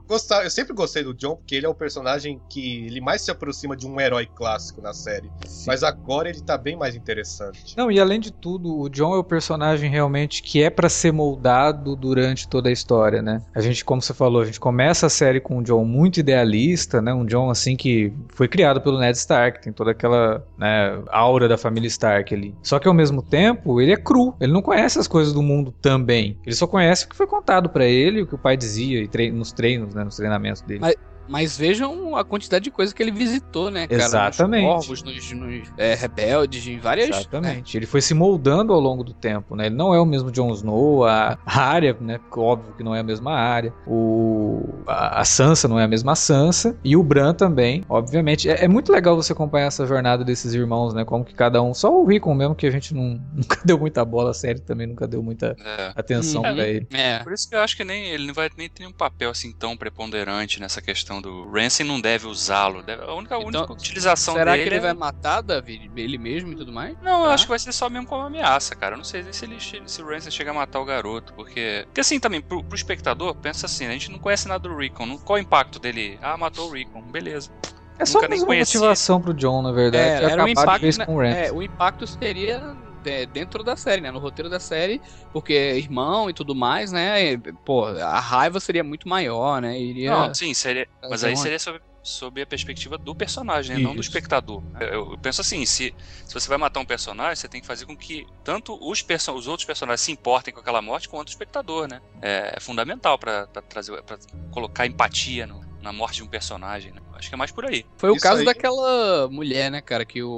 Gostar, 0.07 0.43
eu 0.43 0.49
sempre 0.49 0.73
gostei 0.73 1.03
do 1.03 1.13
John 1.13 1.35
porque 1.35 1.55
ele 1.55 1.65
é 1.65 1.69
o 1.69 1.75
personagem 1.75 2.39
que 2.49 2.85
ele 2.85 3.01
mais 3.01 3.21
se 3.21 3.31
aproxima 3.31 3.75
de 3.75 3.87
um 3.87 3.99
herói 3.99 4.25
clássico 4.25 4.81
na 4.81 4.93
série. 4.93 5.29
Mas 5.65 5.83
agora 5.83 6.29
ele 6.29 6.41
tá 6.41 6.57
bem 6.57 6.75
mais 6.75 6.95
interessante. 6.95 7.75
Não, 7.77 7.91
e 7.91 7.99
além 7.99 8.19
de 8.19 8.31
tudo, 8.31 8.79
o 8.79 8.89
John 8.89 9.15
é 9.15 9.17
o 9.17 9.23
personagem 9.23 9.89
realmente 9.89 10.43
que 10.43 10.61
é 10.61 10.69
pra 10.69 10.89
ser 10.89 11.11
moldado 11.11 11.95
durante 11.95 12.47
toda 12.47 12.69
a 12.69 12.71
história, 12.71 13.21
né? 13.21 13.41
A 13.53 13.61
gente, 13.61 13.85
como 13.85 14.01
você 14.01 14.13
falou, 14.13 14.41
a 14.41 14.45
gente 14.45 14.59
começa 14.59 15.07
a 15.07 15.09
série 15.09 15.39
com 15.39 15.57
um 15.57 15.63
John 15.63 15.85
muito 15.85 16.19
idealista, 16.19 17.01
né? 17.01 17.13
Um 17.13 17.25
John 17.25 17.49
assim 17.49 17.75
que 17.75 18.13
foi 18.33 18.47
criado 18.47 18.81
pelo 18.81 18.99
Ned 18.99 19.17
Stark, 19.17 19.61
tem 19.61 19.71
toda 19.71 19.91
aquela 19.91 20.45
né, 20.57 21.01
aura 21.09 21.47
da 21.47 21.57
família 21.57 21.87
Stark 21.87 22.33
ali. 22.33 22.55
Só 22.61 22.79
que 22.79 22.87
ao 22.87 22.93
mesmo 22.93 23.21
tempo, 23.21 23.79
ele 23.79 23.91
é 23.91 23.97
cru, 23.97 24.35
ele 24.39 24.51
não 24.51 24.61
conhece 24.61 24.99
as 24.99 25.07
coisas 25.07 25.33
do 25.33 25.41
mundo 25.41 25.73
também. 25.81 26.37
Ele 26.45 26.55
só 26.55 26.67
conhece 26.67 27.05
o 27.05 27.09
que 27.09 27.15
foi 27.15 27.27
contado 27.27 27.69
pra 27.69 27.85
ele, 27.85 28.21
o 28.21 28.27
que 28.27 28.35
o 28.35 28.37
pai 28.37 28.57
dizia 28.57 29.01
e 29.01 29.31
nos 29.31 29.51
treinos, 29.61 29.93
né, 29.93 30.03
nos 30.03 30.15
treinamentos 30.15 30.61
dele. 30.63 30.79
Mas- 30.81 30.95
Mas 31.27 31.57
vejam 31.57 32.15
a 32.15 32.23
quantidade 32.25 32.63
de 32.65 32.71
coisa 32.71 32.93
que 32.93 33.01
ele 33.01 33.11
visitou, 33.11 33.71
né, 33.71 33.87
cara? 33.87 34.01
Exatamente. 34.03 34.65
Nos 34.65 34.73
corvos, 34.87 35.03
nos, 35.03 35.31
nos, 35.31 35.69
é, 35.77 35.93
rebeldes, 35.95 36.67
em 36.67 36.77
várias. 36.79 37.09
né? 37.09 37.17
Exatamente. 37.17 37.77
Ele 37.77 37.85
foi 37.85 38.01
se 38.01 38.13
moldando 38.13 38.73
ao 38.73 38.79
longo 38.79 39.03
do 39.03 39.13
tempo, 39.13 39.55
né? 39.55 39.67
Ele 39.67 39.75
não 39.75 39.93
é 39.93 39.99
o 39.99 40.05
mesmo 40.05 40.31
Jon 40.31 40.51
Snow, 40.53 41.05
a 41.05 41.37
área, 41.45 41.95
né? 42.01 42.17
porque 42.17 42.39
Óbvio 42.41 42.73
que 42.75 42.83
não 42.83 42.93
é 42.95 42.99
a 42.99 43.03
mesma 43.03 43.33
área. 43.33 43.73
O 43.87 44.67
a, 44.87 45.23
Sansa 45.23 45.67
não 45.67 45.79
é 45.79 45.83
a 45.83 45.87
mesma 45.87 46.15
Sansa 46.15 46.75
e 46.83 46.95
o 46.97 47.03
Bran 47.03 47.33
também, 47.33 47.83
obviamente. 47.87 48.49
É, 48.49 48.65
é 48.65 48.67
muito 48.67 48.91
legal 48.91 49.15
você 49.15 49.31
acompanhar 49.33 49.67
essa 49.67 49.85
jornada 49.85 50.23
desses 50.23 50.53
irmãos, 50.53 50.93
né? 50.93 51.05
Como 51.05 51.23
que 51.23 51.33
cada 51.33 51.61
um, 51.61 51.73
só 51.73 51.91
o 51.93 52.05
Rickon 52.05 52.33
mesmo 52.33 52.55
que 52.55 52.65
a 52.65 52.71
gente 52.71 52.93
não, 52.93 53.21
nunca 53.33 53.59
deu 53.63 53.77
muita 53.77 54.03
bola, 54.03 54.31
a 54.31 54.33
série 54.33 54.59
também 54.59 54.87
nunca 54.87 55.07
deu 55.07 55.21
muita 55.21 55.55
É. 55.63 55.91
atenção 55.95 56.41
Uhum. 56.43 56.53
pra 56.55 56.67
ele. 56.67 56.87
É. 56.93 57.19
Por 57.19 57.33
isso 57.33 57.47
que 57.49 57.55
eu 57.55 57.59
acho 57.61 57.75
que 57.77 57.83
nem 57.83 58.07
ele 58.07 58.25
não 58.27 58.33
vai 58.33 58.49
nem 58.57 58.69
ter 58.69 58.85
um 58.85 58.91
papel 58.91 59.29
assim 59.29 59.51
tão 59.51 59.75
preponderante 59.77 60.59
nessa 60.59 60.81
questão 60.81 61.10
do 61.19 61.49
Ramsay 61.49 61.83
não 61.85 61.99
deve 61.99 62.27
usá-lo. 62.27 62.83
A 62.87 63.13
única, 63.15 63.35
a 63.35 63.39
Então, 63.39 63.47
única 63.61 63.73
utilização 63.73 64.35
Será 64.35 64.51
dele 64.51 64.63
que 64.63 64.69
ele 64.69 64.75
é- 64.77 64.79
vai 64.79 64.93
matar 64.93 65.41
David, 65.41 65.89
ele 65.95 66.17
mesmo 66.19 66.53
e 66.53 66.55
tudo 66.55 66.71
mais? 66.71 66.95
Não, 67.01 67.25
eu 67.25 67.31
acho 67.31 67.45
que 67.45 67.49
vai 67.49 67.57
ser 67.59 67.71
só 67.73 67.89
mesmo 67.89 68.07
como 68.07 68.21
ameaça, 68.21 68.75
cara. 68.75 68.93
Eu 68.93 68.97
não 68.97 69.03
sei 69.03 69.23
nem 69.23 69.33
se 69.33 69.45
ele 69.45 69.59
se 69.59 70.01
o 70.01 70.05
Ramsay 70.07 70.31
chega 70.31 70.51
a 70.51 70.53
matar 70.53 70.79
o 70.79 70.85
garoto, 70.85 71.33
porque 71.33 71.83
porque 71.87 72.01
assim 72.01 72.19
também 72.19 72.39
pro, 72.39 72.63
pro 72.63 72.75
espectador 72.75 73.33
pensa 73.33 73.65
assim, 73.65 73.87
a 73.87 73.91
gente 73.91 74.11
não 74.11 74.19
conhece 74.19 74.47
nada 74.47 74.69
do 74.69 74.75
Rickon, 74.77 75.05
não- 75.07 75.17
qual 75.17 75.37
o 75.37 75.41
impacto 75.41 75.79
dele? 75.79 76.19
Ah, 76.21 76.37
matou 76.37 76.69
o 76.69 76.73
Rickon, 76.73 77.01
beleza. 77.01 77.49
É 77.97 78.05
só 78.05 78.19
uma 78.19 78.27
motivação 78.55 79.21
pro 79.21 79.33
John, 79.33 79.61
na 79.61 79.71
verdade. 79.71 80.23
É, 80.23 80.31
era 80.31 80.49
impacto, 80.49 80.85
o 81.07 81.17
Ramsay. 81.19 81.45
É, 81.45 81.51
o 81.51 81.61
impacto 81.61 82.07
seria 82.07 82.55
é, 82.55 82.90
dentro 83.31 83.63
da 83.63 83.75
série, 83.75 84.01
né? 84.01 84.11
No 84.11 84.19
roteiro 84.19 84.49
da 84.49 84.59
série, 84.59 85.01
porque 85.33 85.53
é 85.53 85.77
irmão 85.77 86.29
e 86.29 86.33
tudo 86.33 86.55
mais, 86.55 86.91
né? 86.91 87.33
E, 87.33 87.37
pô, 87.65 87.85
a 87.85 88.19
raiva 88.19 88.59
seria 88.59 88.83
muito 88.83 89.07
maior, 89.07 89.61
né? 89.61 89.79
Iria. 89.79 90.11
Não, 90.11 90.33
sim, 90.33 90.53
seria, 90.53 90.87
mas 91.09 91.23
aí 91.23 91.35
seria 91.37 91.59
sob, 91.59 91.79
sob 92.03 92.41
a 92.41 92.45
perspectiva 92.47 92.97
do 92.97 93.13
personagem, 93.13 93.75
né, 93.77 93.81
não 93.83 93.93
do 93.95 94.01
espectador. 94.01 94.63
Eu, 94.79 95.11
eu 95.11 95.17
penso 95.19 95.41
assim, 95.41 95.65
se, 95.65 95.93
se 96.25 96.33
você 96.33 96.49
vai 96.49 96.57
matar 96.57 96.79
um 96.79 96.85
personagem, 96.85 97.35
você 97.35 97.47
tem 97.47 97.61
que 97.61 97.67
fazer 97.67 97.85
com 97.85 97.95
que 97.95 98.25
tanto 98.43 98.77
os, 98.81 99.01
perso 99.01 99.31
os 99.33 99.47
outros 99.47 99.65
personagens 99.65 100.01
se 100.01 100.11
importem 100.11 100.53
com 100.53 100.59
aquela 100.59 100.81
morte, 100.81 101.07
quanto 101.07 101.27
o 101.27 101.31
espectador, 101.31 101.87
né? 101.87 102.01
É, 102.21 102.53
é 102.57 102.59
fundamental 102.59 103.17
pra 103.19 103.45
pra 103.47 103.61
trazer, 103.61 104.01
para 104.03 104.17
colocar 104.51 104.85
empatia 104.87 105.45
no- 105.47 105.61
na 105.81 105.91
morte 105.91 106.17
de 106.17 106.23
um 106.23 106.27
personagem. 106.27 106.91
Né? 106.91 107.01
Acho 107.15 107.29
que 107.29 107.33
é 107.35 107.37
mais 107.37 107.51
por 107.51 107.65
aí. 107.65 107.83
Foi 107.97 108.09
o 108.11 108.15
Isso 108.15 108.21
caso 108.23 108.39
aí- 108.39 108.45
daquela 108.45 109.27
mulher, 109.29 109.71
né, 109.71 109.81
cara, 109.81 110.05
que 110.05 110.21
o, 110.21 110.29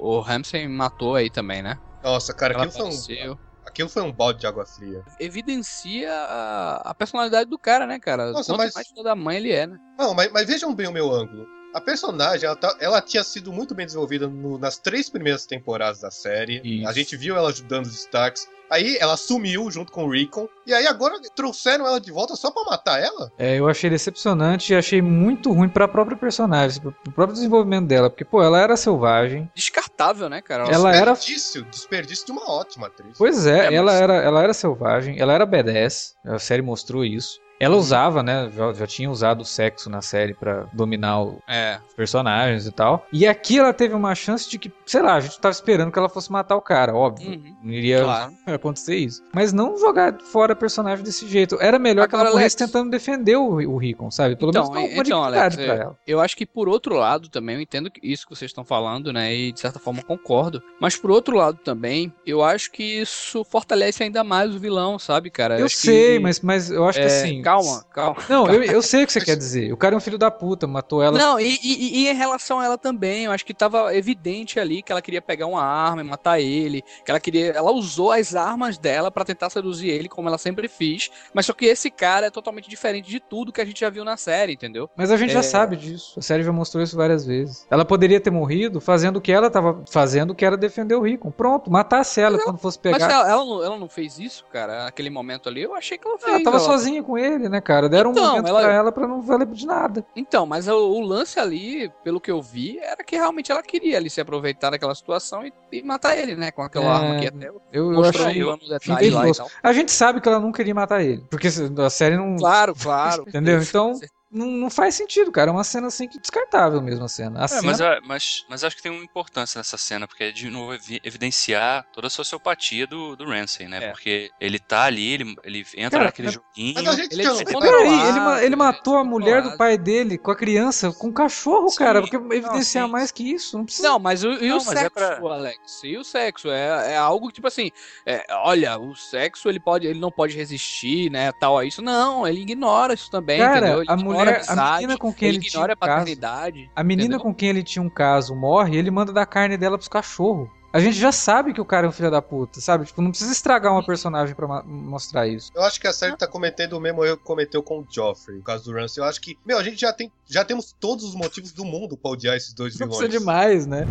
o 0.00 0.20
Ramsay 0.20 0.66
matou 0.68 1.14
aí 1.14 1.30
também, 1.30 1.62
né? 1.62 1.78
Nossa, 2.02 2.32
cara, 2.34 2.54
aquilo 2.56 2.72
foi, 2.72 2.84
um, 3.30 3.36
aquilo 3.66 3.88
foi 3.88 4.02
um 4.02 4.12
balde 4.12 4.40
de 4.40 4.46
água 4.46 4.64
fria. 4.66 5.02
Evidencia 5.18 6.12
a, 6.12 6.90
a 6.90 6.94
personalidade 6.94 7.48
do 7.48 7.58
cara, 7.58 7.86
né, 7.86 7.98
cara? 7.98 8.32
Nossa, 8.32 8.52
Quanto 8.52 8.58
mas- 8.58 8.74
mais 8.74 8.88
filho 8.88 9.02
da 9.02 9.14
mãe 9.14 9.36
ele 9.36 9.52
é, 9.52 9.66
né? 9.66 9.76
Não, 9.98 10.14
mas, 10.14 10.30
mas 10.32 10.46
vejam 10.46 10.74
bem 10.74 10.86
o 10.88 10.92
meu 10.92 11.12
ângulo. 11.12 11.46
A 11.74 11.80
personagem, 11.80 12.46
ela, 12.46 12.56
tá- 12.56 12.76
ela 12.80 13.00
tinha 13.02 13.22
sido 13.22 13.52
muito 13.52 13.74
bem 13.74 13.84
desenvolvida 13.86 14.26
no- 14.26 14.58
nas 14.58 14.78
três 14.78 15.10
primeiras 15.10 15.44
temporadas 15.46 16.00
da 16.00 16.10
série. 16.10 16.60
Isso. 16.64 16.88
A 16.88 16.92
gente 16.92 17.16
viu 17.16 17.36
ela 17.36 17.50
ajudando 17.50 17.84
os 17.86 17.94
Starks. 18.00 18.46
Aí 18.70 18.98
ela 19.00 19.16
sumiu 19.16 19.70
junto 19.70 19.90
com 19.92 20.04
o 20.04 20.10
Rickon. 20.10 20.46
E 20.66 20.74
aí 20.74 20.86
agora 20.86 21.18
trouxeram 21.34 21.86
ela 21.86 21.98
de 21.98 22.12
volta 22.12 22.36
só 22.36 22.50
pra 22.50 22.64
matar 22.64 23.00
ela? 23.02 23.30
É, 23.38 23.58
eu 23.58 23.66
achei 23.66 23.88
decepcionante 23.88 24.72
e 24.72 24.76
achei 24.76 25.00
muito 25.00 25.50
ruim 25.52 25.70
pra 25.70 25.88
própria 25.88 26.16
personagem, 26.18 26.80
pro 26.82 26.92
próprio 27.14 27.32
desenvolvimento 27.34 27.86
dela, 27.86 28.10
porque, 28.10 28.26
pô, 28.26 28.42
ela 28.42 28.60
era 28.60 28.76
selvagem. 28.76 29.50
Descartável, 29.98 30.28
né, 30.28 30.40
cara? 30.40 30.64
Ela 30.72 30.94
era- 30.94 31.12
Desperdício, 31.12 31.64
desperdício 31.64 32.26
de 32.26 32.32
uma 32.32 32.48
ótima 32.48 32.86
atriz. 32.86 33.18
Pois 33.18 33.46
é, 33.46 33.66
É, 33.66 33.74
ela, 33.74 33.90
mas- 33.92 34.00
era, 34.00 34.14
ela 34.14 34.42
era 34.42 34.54
selvagem, 34.54 35.18
ela 35.18 35.32
era 35.32 35.44
badass, 35.44 36.14
a 36.24 36.38
série 36.38 36.62
mostrou 36.62 37.04
isso. 37.04 37.40
Ela 37.60 37.76
usava, 37.76 38.22
né? 38.22 38.50
Já, 38.56 38.72
já 38.72 38.86
tinha 38.86 39.10
usado 39.10 39.40
o 39.40 39.44
sexo 39.44 39.90
na 39.90 40.00
série 40.00 40.34
pra 40.34 40.66
dominar 40.72 41.26
É. 41.48 41.78
os 41.88 41.94
personagens 41.94 42.66
e 42.66 42.72
tal. 42.72 43.06
E 43.12 43.26
aqui 43.26 43.58
ela 43.58 43.72
teve 43.72 43.94
uma 43.94 44.14
chance 44.14 44.48
de 44.48 44.58
que, 44.58 44.70
sei 44.86 45.02
lá, 45.02 45.14
a 45.14 45.20
gente 45.20 45.38
tava 45.40 45.52
esperando 45.52 45.90
que 45.90 45.98
ela 45.98 46.08
fosse 46.08 46.30
matar 46.30 46.56
o 46.56 46.62
cara, 46.62 46.94
óbvio. 46.94 47.30
Uhum. 47.30 47.56
Não 47.62 47.72
iria 47.72 48.02
Claro. 48.02 48.32
acontecer 48.46 48.96
isso. 48.96 49.22
Mas 49.34 49.52
não 49.52 49.76
jogar 49.78 50.16
fora 50.20 50.54
personagem 50.54 51.04
desse 51.04 51.26
jeito. 51.26 51.58
Era 51.60 51.78
melhor 51.78 52.06
que 52.08 52.14
ela 52.14 52.22
Agora, 52.24 52.34
morresse 52.36 52.56
Alex- 52.56 52.72
tentando 52.72 52.90
defender 52.90 53.36
o, 53.36 53.54
o 53.72 53.76
Rickon, 53.76 54.10
sabe? 54.10 54.36
Pelo 54.36 54.50
Então, 54.50 54.70
menos 54.70 54.92
uma 54.94 55.02
então, 55.02 55.24
Alex, 55.24 55.56
pra 55.56 55.64
é, 55.64 55.78
ela. 55.78 55.96
Eu 56.06 56.20
acho 56.20 56.36
que 56.36 56.46
por 56.46 56.68
outro 56.68 56.94
lado 56.94 57.28
também, 57.28 57.56
eu 57.56 57.60
entendo 57.60 57.90
que 57.90 58.00
isso 58.02 58.26
que 58.26 58.34
vocês 58.36 58.50
estão 58.50 58.64
falando, 58.64 59.12
né? 59.12 59.34
E 59.34 59.52
de 59.52 59.60
certa 59.60 59.78
forma 59.78 60.02
concordo. 60.02 60.62
Mas 60.80 60.96
por 60.96 61.10
outro 61.10 61.36
lado 61.36 61.58
também, 61.64 62.12
eu 62.24 62.42
acho 62.42 62.70
que 62.70 62.82
isso 62.82 63.42
fortalece 63.44 64.02
ainda 64.02 64.22
mais 64.22 64.54
o 64.54 64.58
vilão, 64.58 64.98
sabe, 64.98 65.28
cara? 65.30 65.58
Eu 65.58 65.68
sei, 65.68 66.14
que- 66.14 66.18
mas, 66.20 66.40
mas 66.40 66.70
eu 66.70 66.86
acho 66.86 66.98
que 66.98 67.04
é, 67.04 67.08
assim. 67.08 67.42
Calma, 67.48 67.84
calma. 67.92 68.16
Não, 68.28 68.46
eu, 68.52 68.62
eu 68.62 68.82
sei 68.82 69.04
o 69.04 69.06
que 69.06 69.12
você 69.12 69.20
quer 69.20 69.36
dizer. 69.36 69.72
O 69.72 69.76
cara 69.76 69.94
é 69.94 69.98
um 69.98 70.00
filho 70.00 70.18
da 70.18 70.30
puta, 70.30 70.66
matou 70.66 71.02
ela. 71.02 71.18
Não, 71.18 71.40
e, 71.40 71.58
e- 71.62 72.02
e 72.04 72.08
em 72.08 72.14
relação 72.14 72.60
a 72.60 72.64
ela 72.64 72.76
também, 72.78 73.24
eu 73.24 73.32
acho 73.32 73.44
que 73.44 73.54
tava 73.54 73.94
evidente 73.96 74.60
ali 74.60 74.82
que 74.82 74.92
ela 74.92 75.00
queria 75.00 75.22
pegar 75.22 75.46
uma 75.46 75.62
arma 75.62 76.02
e 76.02 76.04
matar 76.04 76.40
ele, 76.40 76.82
que 77.04 77.10
ela 77.10 77.18
queria, 77.20 77.52
ela 77.52 77.70
usou 77.72 78.12
as 78.12 78.34
armas 78.34 78.76
dela 78.78 79.10
pra 79.10 79.24
tentar 79.24 79.48
seduzir 79.50 79.88
ele, 79.88 80.08
como 80.08 80.28
ela 80.28 80.38
sempre 80.38 80.68
fez, 80.68 81.10
mas 81.32 81.46
só 81.46 81.52
que 81.52 81.64
esse 81.66 81.90
cara 81.90 82.26
é 82.26 82.30
totalmente 82.30 82.68
diferente 82.68 83.08
de 83.08 83.20
tudo 83.20 83.52
que 83.52 83.60
a 83.60 83.64
gente 83.64 83.80
já 83.80 83.88
viu 83.90 84.04
na 84.04 84.16
série, 84.16 84.52
entendeu? 84.52 84.90
Mas 84.96 85.10
a 85.10 85.16
gente 85.16 85.32
já 85.32 85.38
É. 85.40 85.42
sabe 85.42 85.76
disso. 85.76 86.18
A 86.18 86.22
série 86.22 86.42
já 86.42 86.52
mostrou 86.52 86.82
isso 86.82 86.96
várias 86.96 87.24
vezes. 87.24 87.66
Ela 87.70 87.84
poderia 87.84 88.20
ter 88.20 88.30
morrido 88.30 88.80
fazendo 88.80 89.16
o 89.16 89.20
que 89.20 89.32
ela 89.32 89.50
tava 89.50 89.82
fazendo, 89.90 90.34
que 90.34 90.44
era 90.44 90.56
defender 90.56 90.94
o 90.94 91.02
Rickon. 91.02 91.30
Pronto, 91.30 91.70
matasse 91.70 92.20
ela 92.20 92.38
quando 92.38 92.58
fosse 92.58 92.78
Mas 92.84 92.92
pegar. 92.98 93.10
ela, 93.12 93.30
ela 93.30 93.44
não, 93.44 93.64
ela 93.64 93.78
não 93.78 93.88
fez 93.88 94.18
isso, 94.18 94.44
cara, 94.52 94.84
naquele 94.84 95.10
momento 95.10 95.48
ali, 95.48 95.62
eu 95.62 95.74
achei 95.74 95.96
que 95.96 96.06
ela 96.06 96.18
fez. 96.18 96.34
Ela 96.34 96.44
tava 96.44 96.56
ela- 96.56 96.66
sozinha 96.66 97.02
com 97.02 97.16
ele, 97.16 97.37
né, 97.46 97.60
cara? 97.60 97.88
Deram 97.90 98.10
Então, 98.12 98.22
um 98.24 98.26
momento 98.28 98.48
ela- 98.48 98.62
pra 98.62 98.72
ela 98.72 98.90
pra 98.92 99.06
não 99.06 99.20
valer 99.20 99.46
de 99.48 99.66
nada. 99.66 100.06
Então, 100.16 100.46
mas 100.46 100.66
o, 100.66 100.74
o 100.74 101.00
lance 101.02 101.38
ali, 101.38 101.92
pelo 102.02 102.20
que 102.20 102.30
eu 102.30 102.40
vi, 102.40 102.78
era 102.78 103.04
que 103.04 103.16
realmente 103.16 103.52
ela 103.52 103.62
queria 103.62 103.98
ali 103.98 104.08
se 104.08 104.18
aproveitar 104.20 104.70
daquela 104.70 104.94
situação 104.94 105.44
e, 105.46 105.52
e 105.70 105.82
matar 105.82 106.16
ele, 106.16 106.34
né, 106.34 106.50
com 106.50 106.62
aquela 106.62 106.86
É, 106.86 106.88
arma 106.96 107.20
que 107.20 107.26
até 107.26 107.48
Eu, 107.48 107.60
eu 107.72 107.92
no 107.92 108.68
detalhe 108.68 109.00
bem 109.00 109.10
lá 109.10 109.28
e 109.28 109.34
tal. 109.34 109.50
A 109.62 109.72
gente 109.74 109.92
sabe 109.92 110.20
que 110.22 110.28
ela 110.28 110.40
não 110.40 110.50
queria 110.52 110.74
matar 110.74 111.02
ele. 111.02 111.22
Porque 111.30 111.48
a 111.48 111.90
série 111.90 112.16
não. 112.16 112.36
Claro, 112.36 112.74
claro. 112.74 113.24
Entendeu? 113.28 113.60
Então, 113.60 113.92
não, 114.30 114.46
não 114.46 114.70
faz 114.70 114.94
sentido, 114.94 115.32
cara. 115.32 115.50
É 115.50 115.52
uma 115.52 115.64
cena 115.64 115.86
assim 115.88 116.06
que 116.06 116.18
descartável 116.18 116.80
mesmo 116.82 117.04
a 117.04 117.08
cena. 117.08 117.40
A 117.40 117.44
É, 117.44 117.48
cena 117.48 117.62
mas, 117.62 117.80
eu- 117.80 118.00
mas, 118.04 118.44
mas 118.48 118.64
acho 118.64 118.76
que 118.76 118.82
tem 118.82 118.92
uma 118.92 119.02
importância 119.04 119.58
nessa 119.58 119.78
cena, 119.78 120.06
porque 120.06 120.24
é 120.24 120.30
de 120.30 120.50
novo 120.50 120.74
evi- 120.74 121.00
evidenciar 121.02 121.86
toda 121.92 122.06
a 122.08 122.10
sociopatia 122.10 122.86
do, 122.86 123.16
do 123.16 123.24
Ramsey, 123.24 123.66
né? 123.68 123.84
É. 123.84 123.90
Porque 123.90 124.30
ele 124.40 124.58
tá 124.58 124.84
ali, 124.84 125.12
ele, 125.14 125.34
ele 125.44 125.66
entra 125.76 125.90
Cara, 125.90 126.04
naquele 126.04 126.28
mas- 126.28 126.34
joguinho. 126.34 126.74
Mas 126.74 126.88
a 126.88 126.92
gente 126.94 127.12
Ele 127.12 127.22
é 127.22 127.26
não 127.26 127.36
descontrolado. 127.36 127.76
Peraí, 127.78 128.08
ele, 128.38 128.44
ele 128.46 128.50
né? 128.50 128.56
matou 128.56 128.96
a 128.96 129.04
mulher 129.04 129.42
do 129.42 129.48
Descontrolado. 129.50 129.58
pai 129.58 129.78
dele 129.78 130.18
com 130.18 130.30
a 130.30 130.36
criança, 130.36 130.92
com 130.92 131.08
um 131.08 131.12
cachorro, 131.12 131.68
Sim, 131.70 131.78
cara. 131.78 132.00
Porque 132.00 132.18
não, 132.18 132.32
evidenciar 132.32 132.84
sim. 132.86 132.90
mais 132.92 133.10
que 133.10 133.32
isso. 133.32 133.56
Não 133.56 133.64
precisa. 133.64 133.88
Não, 133.88 133.98
mas 133.98 134.24
o, 134.24 134.32
e 134.32 134.48
Não, 134.48 134.58
o 134.58 134.64
mas 134.66 134.76
é 134.76 134.80
sexo, 134.82 134.90
pra- 134.94 135.18
Alex? 135.34 135.80
E 135.84 135.96
o 135.96 136.04
sexo? 136.04 136.50
É, 136.50 136.92
é 136.92 136.96
algo 136.96 137.28
que, 137.28 137.34
tipo 137.34 137.46
assim, 137.46 137.70
é, 138.04 138.24
olha, 138.30 138.78
o 138.78 138.94
sexo 138.94 139.48
ele 139.48 139.58
pode, 139.60 139.86
ele 139.86 139.98
não 139.98 140.10
pode 140.10 140.36
resistir, 140.36 141.10
né, 141.10 141.32
tal 141.32 141.56
a 141.58 141.64
isso. 141.64 141.80
Não, 141.80 142.26
ele 142.26 142.40
ignora 142.42 142.92
isso 142.94 143.10
também, 143.10 143.38
Cara, 143.38 143.58
entendeu? 143.58 143.82
Ele 143.82 143.90
a 143.90 143.96
ignora 144.22 144.30
mulher, 144.38 144.44
a 144.48 144.74
menina 144.76 144.98
com 144.98 145.12
quem 145.12 145.28
ele 145.28 145.36
ele, 145.38 145.44
tinha 145.44 145.50
ignora 145.50 145.72
um 145.72 145.74
a 145.74 145.86
caso, 145.86 145.98
paternidade. 146.00 146.70
a 146.74 146.82
menina 146.84 147.02
entendeu? 147.06 147.20
com 147.20 147.34
quem 147.34 147.48
ele 147.48 147.62
tinha 147.62 147.82
um 147.82 147.90
caso 147.90 148.34
morre, 148.34 148.76
ele 148.76 148.90
manda 148.90 149.12
dar 149.12 149.26
carne 149.26 149.56
dela 149.56 149.76
pros 149.78 149.88
cachorros. 149.88 150.48
A 150.70 150.80
gente 150.80 150.98
já 150.98 151.10
sabe 151.10 151.54
que 151.54 151.60
o 151.62 151.64
cara 151.64 151.86
é 151.86 151.88
um 151.88 151.92
filho 151.92 152.10
da 152.10 152.20
puta, 152.20 152.60
sabe? 152.60 152.84
Tipo, 152.84 153.00
não 153.00 153.08
precisa 153.10 153.32
estragar 153.32 153.72
uma 153.72 153.82
personagem 153.84 154.34
pra 154.34 154.46
ma- 154.46 154.62
mostrar 154.62 155.26
isso. 155.26 155.50
Eu 155.54 155.62
acho 155.62 155.80
que 155.80 155.86
a 155.86 155.92
série 155.94 156.14
tá 156.14 156.26
cometendo 156.26 156.74
o 156.74 156.80
mesmo 156.80 157.02
erro 157.02 157.16
que 157.16 157.24
cometeu 157.24 157.62
com 157.62 157.78
o 157.80 157.86
Joffrey, 157.90 158.36
no 158.36 158.42
caso 158.44 158.64
do 158.64 158.74
Ramsay. 158.74 159.02
Eu 159.02 159.08
acho 159.08 159.18
que, 159.18 159.38
meu, 159.46 159.56
a 159.58 159.62
gente 159.62 159.80
já 159.80 159.94
tem, 159.94 160.12
já 160.28 160.44
temos 160.44 160.74
todos 160.78 161.04
os 161.04 161.14
motivos 161.14 161.52
do 161.52 161.64
mundo 161.64 161.96
pra 161.96 162.10
odiar 162.10 162.36
esses 162.36 162.52
dois 162.52 162.78
Não 162.78 162.86
vilões. 162.86 162.98
precisa 162.98 163.18
demais, 163.18 163.66
né? 163.66 163.86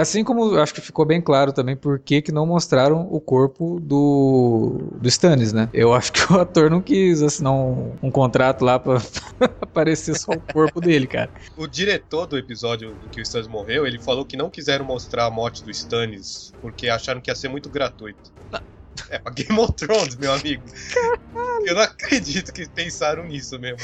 Assim 0.00 0.24
como 0.24 0.56
acho 0.58 0.72
que 0.72 0.80
ficou 0.80 1.04
bem 1.04 1.20
claro 1.20 1.52
também 1.52 1.76
por 1.76 1.98
que, 1.98 2.22
que 2.22 2.32
não 2.32 2.46
mostraram 2.46 3.06
o 3.10 3.20
corpo 3.20 3.78
do, 3.80 4.96
do 4.98 5.08
Stannis, 5.08 5.52
né? 5.52 5.68
Eu 5.74 5.92
acho 5.92 6.10
que 6.10 6.20
o 6.32 6.40
ator 6.40 6.70
não 6.70 6.80
quis 6.80 7.22
assinar 7.22 7.52
um, 7.52 7.94
um 8.02 8.10
contrato 8.10 8.64
lá 8.64 8.78
pra 8.78 8.96
aparecer 9.60 10.16
só 10.18 10.32
o 10.32 10.52
corpo 10.52 10.80
dele, 10.80 11.06
cara. 11.06 11.30
O 11.56 11.66
diretor 11.66 12.26
do 12.26 12.38
episódio 12.38 12.98
em 13.02 13.08
que 13.10 13.20
o 13.20 13.22
Stannis 13.22 13.46
morreu, 13.46 13.86
ele 13.86 14.00
falou 14.00 14.24
que 14.24 14.36
não 14.36 14.48
quiseram 14.48 14.86
mostrar 14.86 15.26
a 15.26 15.30
morte 15.30 15.62
do 15.62 15.70
Stannis 15.70 16.54
porque 16.62 16.88
acharam 16.88 17.20
que 17.20 17.30
ia 17.30 17.34
ser 17.34 17.48
muito 17.48 17.68
gratuito. 17.68 18.30
É 19.08 19.18
pra 19.18 19.32
Game 19.32 19.58
of 19.58 19.72
Thrones, 19.74 20.16
meu 20.16 20.32
amigo. 20.32 20.64
Eu 21.64 21.74
não 21.74 21.82
acredito 21.82 22.52
que 22.52 22.68
pensaram 22.68 23.24
nisso 23.24 23.58
mesmo. 23.58 23.78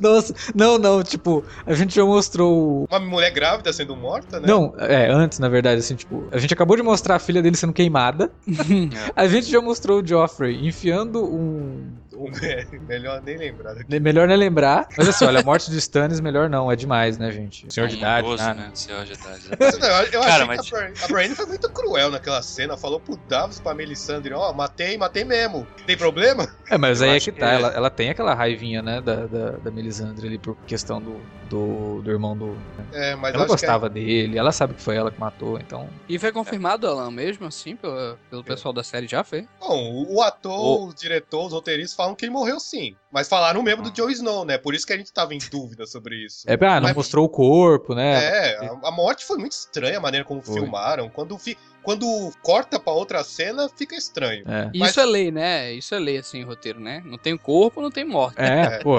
Nossa, 0.00 0.34
não, 0.54 0.78
não, 0.78 1.02
tipo, 1.02 1.44
a 1.64 1.74
gente 1.74 1.94
já 1.94 2.04
mostrou. 2.04 2.86
Uma 2.90 3.00
mulher 3.00 3.30
grávida 3.30 3.72
sendo 3.72 3.96
morta, 3.96 4.40
né? 4.40 4.46
Não, 4.46 4.74
é, 4.78 5.10
antes, 5.10 5.38
na 5.38 5.48
verdade, 5.48 5.80
assim, 5.80 5.96
tipo, 5.96 6.28
a 6.32 6.38
gente 6.38 6.54
acabou 6.54 6.76
de 6.76 6.82
mostrar 6.82 7.16
a 7.16 7.18
filha 7.18 7.42
dele 7.42 7.56
sendo 7.56 7.72
queimada. 7.72 8.30
A 9.14 9.26
gente 9.26 9.50
já 9.50 9.60
mostrou 9.60 10.00
o 10.00 10.06
Joffrey 10.06 10.66
enfiando 10.66 11.24
um. 11.24 11.96
É, 12.42 12.66
melhor 12.78 13.20
nem 13.22 13.36
lembrar 13.36 13.74
daqui. 13.74 14.00
Melhor 14.00 14.26
nem 14.28 14.36
lembrar. 14.36 14.86
Mas 14.96 15.08
assim, 15.08 15.24
olha, 15.24 15.40
a 15.40 15.42
morte 15.42 15.70
do 15.70 15.76
Stannis, 15.76 16.20
melhor 16.20 16.48
não, 16.48 16.70
é 16.70 16.76
demais, 16.76 17.18
né, 17.18 17.30
gente? 17.30 17.66
Senhor 17.72 17.88
de 17.88 17.96
idade, 17.96 18.28
nada. 18.36 18.54
né? 18.54 18.70
Senhor 18.74 19.04
de 19.04 19.12
idade. 19.12 19.42
Não, 19.80 19.88
Eu, 19.88 20.04
eu 20.12 20.20
Cara, 20.22 20.46
mas- 20.46 20.68
que 20.68 20.74
a 20.76 21.08
Brienne, 21.08 21.34
foi 21.34 21.46
muito 21.46 21.68
cruel 21.70 22.10
naquela 22.10 22.42
cena. 22.42 22.76
Falou 22.76 23.00
pro 23.00 23.16
Davos, 23.28 23.60
pra 23.60 23.74
Melisandre, 23.74 24.32
ó, 24.32 24.52
matei, 24.52 24.96
matei 24.96 25.24
mesmo. 25.24 25.66
Tem 25.86 25.96
problema? 25.96 26.48
É, 26.70 26.76
mas 26.78 27.00
Eu 27.00 27.10
aí 27.10 27.16
é 27.16 27.20
que 27.20 27.32
que 27.32 27.38
tá, 27.38 27.52
é. 27.52 27.54
ela, 27.56 27.68
ela 27.68 27.90
tem 27.90 28.10
aquela 28.10 28.34
raivinha, 28.34 28.82
né, 28.82 29.00
da, 29.00 29.26
da, 29.26 29.50
da 29.52 29.70
Melisandre 29.70 30.26
ali 30.26 30.38
por 30.38 30.56
questão 30.66 31.00
do, 31.00 31.20
do, 31.48 32.02
do 32.02 32.10
irmão 32.10 32.36
do. 32.36 32.56
É, 32.92 33.14
mas 33.16 33.34
ela 33.34 33.46
gostava 33.46 33.88
dele, 33.88 34.38
ela 34.38 34.52
sabe 34.52 34.74
que 34.74 34.82
foi 34.82 34.96
ela 34.96 35.10
que 35.10 35.18
matou, 35.20 35.58
então. 35.58 35.88
E 36.08 36.18
foi 36.18 36.32
confirmado, 36.32 36.86
Alan, 36.86 37.10
mesmo 37.10 37.46
assim, 37.46 37.76
pelo, 37.76 38.16
pelo 38.30 38.44
pessoal 38.44 38.72
da 38.72 38.82
série 38.82 39.06
já 39.06 39.22
foi? 39.24 39.46
Bom, 39.60 39.76
o, 39.92 40.16
o 40.16 40.22
ator, 40.22 40.88
o 40.88 40.94
diretor, 40.94 41.46
os 41.46 41.52
roteiristas 41.52 41.94
falam 42.06 42.14
que 42.14 42.24
ele 42.24 42.32
morreu 42.32 42.58
sim. 42.60 42.94
Mas 43.10 43.28
falaram 43.28 43.62
mesmo 43.62 43.82
do 43.82 43.90
Jon 43.90 44.10
Snow, 44.10 44.44
né? 44.44 44.58
Por 44.58 44.74
isso 44.74 44.86
que 44.86 44.92
a 44.92 44.96
gente 44.96 45.12
tava 45.12 45.34
em 45.34 45.38
dúvida 45.50 45.86
sobre 45.86 46.16
isso. 46.24 46.44
É, 46.48 46.54
ah, 46.54 46.74
não 46.80 46.82
Mas- 46.88 46.96
mostrou 46.96 47.24
o 47.24 47.28
corpo, 47.28 47.94
né? 47.94 48.24
É, 48.52 48.56
a, 48.58 48.88
a 48.88 48.90
morte 48.90 49.24
foi 49.24 49.38
muito 49.38 49.52
estranha 49.52 49.98
a 49.98 50.00
maneira 50.00 50.24
como 50.24 50.42
Foi. 50.42 50.54
filmaram. 50.60 51.08
Quando, 51.08 51.36
fi- 51.38 51.56
quando 51.82 52.06
corta 52.42 52.78
pra 52.78 52.92
outra 52.92 53.24
cena, 53.24 53.68
fica 53.70 53.94
estranho. 53.96 54.44
É. 54.46 54.70
Mas- 54.76 54.90
Isso 54.90 55.00
é 55.00 55.04
lei, 55.06 55.30
né? 55.30 55.72
Isso 55.72 55.94
é 55.94 55.98
lei, 55.98 56.18
assim, 56.18 56.42
roteiro, 56.42 56.78
né? 56.78 57.02
Não 57.06 57.16
tem 57.16 57.36
corpo, 57.38 57.80
não 57.80 57.90
tem 57.90 58.04
morte. 58.04 58.36
É, 58.38 58.62
É. 58.74 58.78
pô. 58.80 58.96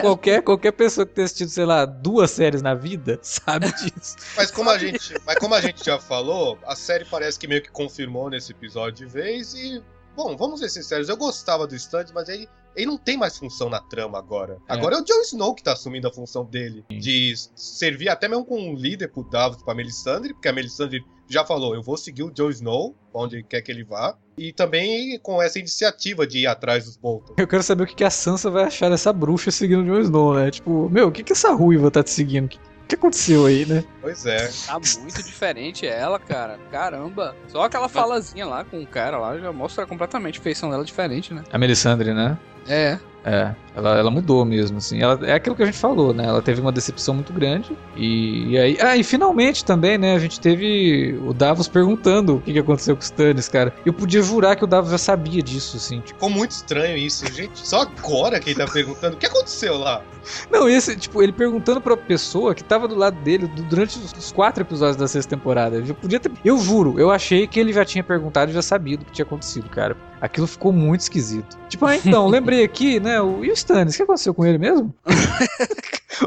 qualquer, 0.00 0.42
qualquer 0.42 0.72
pessoa 0.72 1.06
que 1.06 1.12
tenha 1.14 1.24
assistido, 1.24 1.48
sei 1.50 1.64
lá, 1.64 1.84
duas 1.84 2.30
séries 2.30 2.62
na 2.62 2.74
vida 2.74 3.18
sabe 3.22 3.72
disso. 3.72 4.16
Mas 4.36 4.50
como 4.50 4.70
a 4.70 4.78
gente, 4.78 5.14
mas 5.26 5.36
como 5.38 5.54
a 5.54 5.60
gente 5.60 5.84
já 5.84 5.98
falou, 5.98 6.58
a 6.66 6.76
série 6.76 7.04
parece 7.04 7.38
que 7.38 7.46
meio 7.48 7.62
que 7.62 7.70
confirmou 7.70 8.30
nesse 8.30 8.52
episódio 8.52 9.06
de 9.06 9.12
vez 9.12 9.54
e 9.54 9.82
bom, 10.16 10.36
vamos 10.36 10.60
ser 10.60 10.68
sinceros, 10.68 11.08
eu 11.08 11.16
gostava 11.16 11.66
do 11.66 11.74
Stannis, 11.74 12.12
mas 12.12 12.28
ele 12.28 12.48
ele 12.74 12.86
não 12.86 12.96
tem 12.96 13.16
mais 13.16 13.36
função 13.36 13.68
na 13.68 13.80
trama 13.80 14.18
agora. 14.18 14.58
É. 14.68 14.72
Agora 14.72 14.96
é 14.96 15.00
o 15.00 15.04
Jon 15.04 15.20
Snow 15.22 15.54
que 15.54 15.62
tá 15.62 15.72
assumindo 15.72 16.08
a 16.08 16.12
função 16.12 16.44
dele. 16.44 16.84
De 16.88 17.34
servir 17.54 18.08
até 18.08 18.28
mesmo 18.28 18.44
como 18.44 18.60
um 18.60 18.74
líder 18.74 19.08
pro 19.08 19.24
Davos, 19.24 19.62
pra 19.62 19.74
Melisandre, 19.74 20.32
porque 20.32 20.48
a 20.48 20.52
Melisandre 20.52 21.04
já 21.28 21.44
falou, 21.44 21.74
eu 21.74 21.82
vou 21.82 21.96
seguir 21.96 22.22
o 22.22 22.30
Jon 22.30 22.50
Snow, 22.50 22.94
pra 23.12 23.22
onde 23.22 23.42
quer 23.42 23.62
que 23.62 23.70
ele 23.70 23.84
vá. 23.84 24.16
E 24.36 24.52
também 24.52 25.18
com 25.18 25.40
essa 25.40 25.58
iniciativa 25.58 26.26
de 26.26 26.38
ir 26.38 26.46
atrás 26.46 26.84
dos 26.84 26.96
Bolton. 26.96 27.34
Eu 27.36 27.46
quero 27.46 27.62
saber 27.62 27.84
o 27.84 27.86
que 27.86 28.02
a 28.02 28.10
Sansa 28.10 28.50
vai 28.50 28.64
achar 28.64 28.88
dessa 28.88 29.12
bruxa 29.12 29.50
seguindo 29.50 29.82
o 29.82 29.86
Jon 29.86 30.00
Snow, 30.00 30.34
né? 30.34 30.50
Tipo, 30.50 30.88
meu, 30.88 31.08
o 31.08 31.12
que 31.12 31.22
que 31.22 31.32
essa 31.32 31.52
ruiva 31.52 31.90
tá 31.90 32.02
te 32.02 32.10
seguindo? 32.10 32.46
O 32.46 32.48
que, 32.48 32.58
que 32.90 32.96
aconteceu 32.96 33.46
aí, 33.46 33.64
né? 33.64 33.84
Pois 34.00 34.26
é. 34.26 34.50
Tá 34.66 34.78
muito 35.00 35.22
diferente 35.22 35.86
ela, 35.86 36.18
cara. 36.18 36.58
Caramba. 36.70 37.34
Só 37.48 37.62
aquela 37.62 37.88
falazinha 37.88 38.44
lá 38.46 38.64
com 38.64 38.80
o 38.80 38.86
cara 38.86 39.16
lá 39.16 39.38
já 39.38 39.52
mostra 39.52 39.86
completamente 39.86 40.40
a 40.40 40.42
feição 40.42 40.68
dela 40.68 40.84
diferente, 40.84 41.32
né? 41.32 41.44
A 41.52 41.56
Melisandre, 41.58 42.12
né? 42.12 42.36
É. 42.68 42.98
É. 43.24 43.54
Ela, 43.74 43.98
ela 43.98 44.10
mudou 44.10 44.44
mesmo, 44.44 44.78
assim. 44.78 45.00
Ela, 45.00 45.18
é 45.26 45.34
aquilo 45.34 45.54
que 45.54 45.62
a 45.62 45.66
gente 45.66 45.78
falou, 45.78 46.12
né? 46.12 46.24
Ela 46.26 46.42
teve 46.42 46.60
uma 46.60 46.72
decepção 46.72 47.14
muito 47.14 47.32
grande. 47.32 47.76
E, 47.96 48.48
e 48.50 48.58
aí. 48.58 48.78
Ah, 48.80 48.96
e 48.96 49.04
finalmente 49.04 49.64
também, 49.64 49.96
né? 49.96 50.14
A 50.14 50.18
gente 50.18 50.40
teve 50.40 51.18
o 51.24 51.32
Davos 51.32 51.68
perguntando 51.68 52.36
o 52.36 52.40
que, 52.40 52.52
que 52.52 52.58
aconteceu 52.58 52.96
com 52.96 53.00
os 53.00 53.06
Stannis, 53.06 53.48
cara. 53.48 53.72
Eu 53.86 53.92
podia 53.92 54.22
jurar 54.22 54.56
que 54.56 54.64
o 54.64 54.66
Davos 54.66 54.90
já 54.90 54.98
sabia 54.98 55.42
disso, 55.42 55.76
assim. 55.76 56.00
Tipo, 56.00 56.20
Ficou 56.20 56.30
muito 56.30 56.50
estranho 56.50 56.96
isso, 56.96 57.24
gente. 57.32 57.66
Só 57.66 57.82
agora 57.82 58.40
que 58.40 58.50
ele 58.50 58.58
tá 58.58 58.66
perguntando 58.66 59.14
o 59.14 59.18
que 59.18 59.26
aconteceu 59.26 59.78
lá. 59.78 60.02
não, 60.50 60.68
esse, 60.68 60.96
tipo, 60.96 61.22
ele 61.22 61.32
perguntando 61.32 61.80
pra 61.80 61.96
pessoa 61.96 62.54
que 62.54 62.62
tava 62.64 62.86
do 62.86 62.94
lado 62.94 63.18
dele 63.22 63.46
du- 63.46 63.62
durante 63.62 63.98
os, 63.98 64.32
quatro 64.32 64.62
episódios 64.62 64.96
da 64.96 65.06
sexta 65.08 65.36
temporada. 65.36 65.76
Eu 65.76 65.94
podia 65.94 66.18
ter. 66.20 66.30
Eu 66.44 66.58
juro, 66.58 66.98
eu 66.98 67.10
achei 67.10 67.46
que 67.46 67.58
ele 67.58 67.72
já 67.72 67.84
tinha 67.84 68.02
perguntado 68.04 68.50
e 68.50 68.54
já 68.54 68.62
sabia 68.62 68.96
do 68.98 69.04
que 69.04 69.12
tinha 69.12 69.24
acontecido, 69.24 69.68
cara. 69.70 69.96
Aquilo 70.20 70.46
ficou 70.46 70.70
muito 70.70 71.00
esquisito. 71.00 71.56
Tipo, 71.68 71.86
ah, 71.86 71.96
então, 71.96 72.26
lembrei 72.28 72.62
aqui, 72.62 73.00
né? 73.00 73.20
O, 73.22 73.42
e 73.44 73.50
o 73.50 73.52
Stannis? 73.60 73.94
O 73.94 73.96
que 73.96 74.02
aconteceu 74.02 74.34
com 74.34 74.44
ele 74.46 74.58
mesmo? 74.58 74.94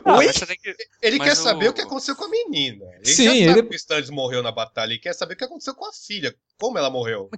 Ah, 0.05 0.17
Oi? 0.17 0.25
mas 0.25 0.39
que. 0.39 0.75
Ele 1.03 1.17
Mas 1.19 1.27
quer 1.29 1.35
saber 1.35 1.67
o- 1.67 1.69
o 1.69 1.73
que 1.73 1.81
aconteceu 1.81 2.15
com 2.15 2.23
a 2.25 2.29
menina. 2.29 2.83
Ele 2.95 3.05
Sim, 3.05 3.25
já 3.25 3.29
sabe 3.31 3.59
ele- 3.59 3.63
que 3.69 3.75
o 3.75 3.77
Stannis 3.77 4.09
morreu 4.09 4.41
na 4.41 4.51
batalha. 4.51 4.91
Ele 4.91 4.99
quer 4.99 5.13
saber 5.13 5.35
o 5.35 5.37
que 5.37 5.43
aconteceu 5.43 5.75
com 5.75 5.85
a 5.85 5.93
filha. 5.93 6.33
Como 6.59 6.79
ela 6.79 6.89
morreu. 6.89 7.29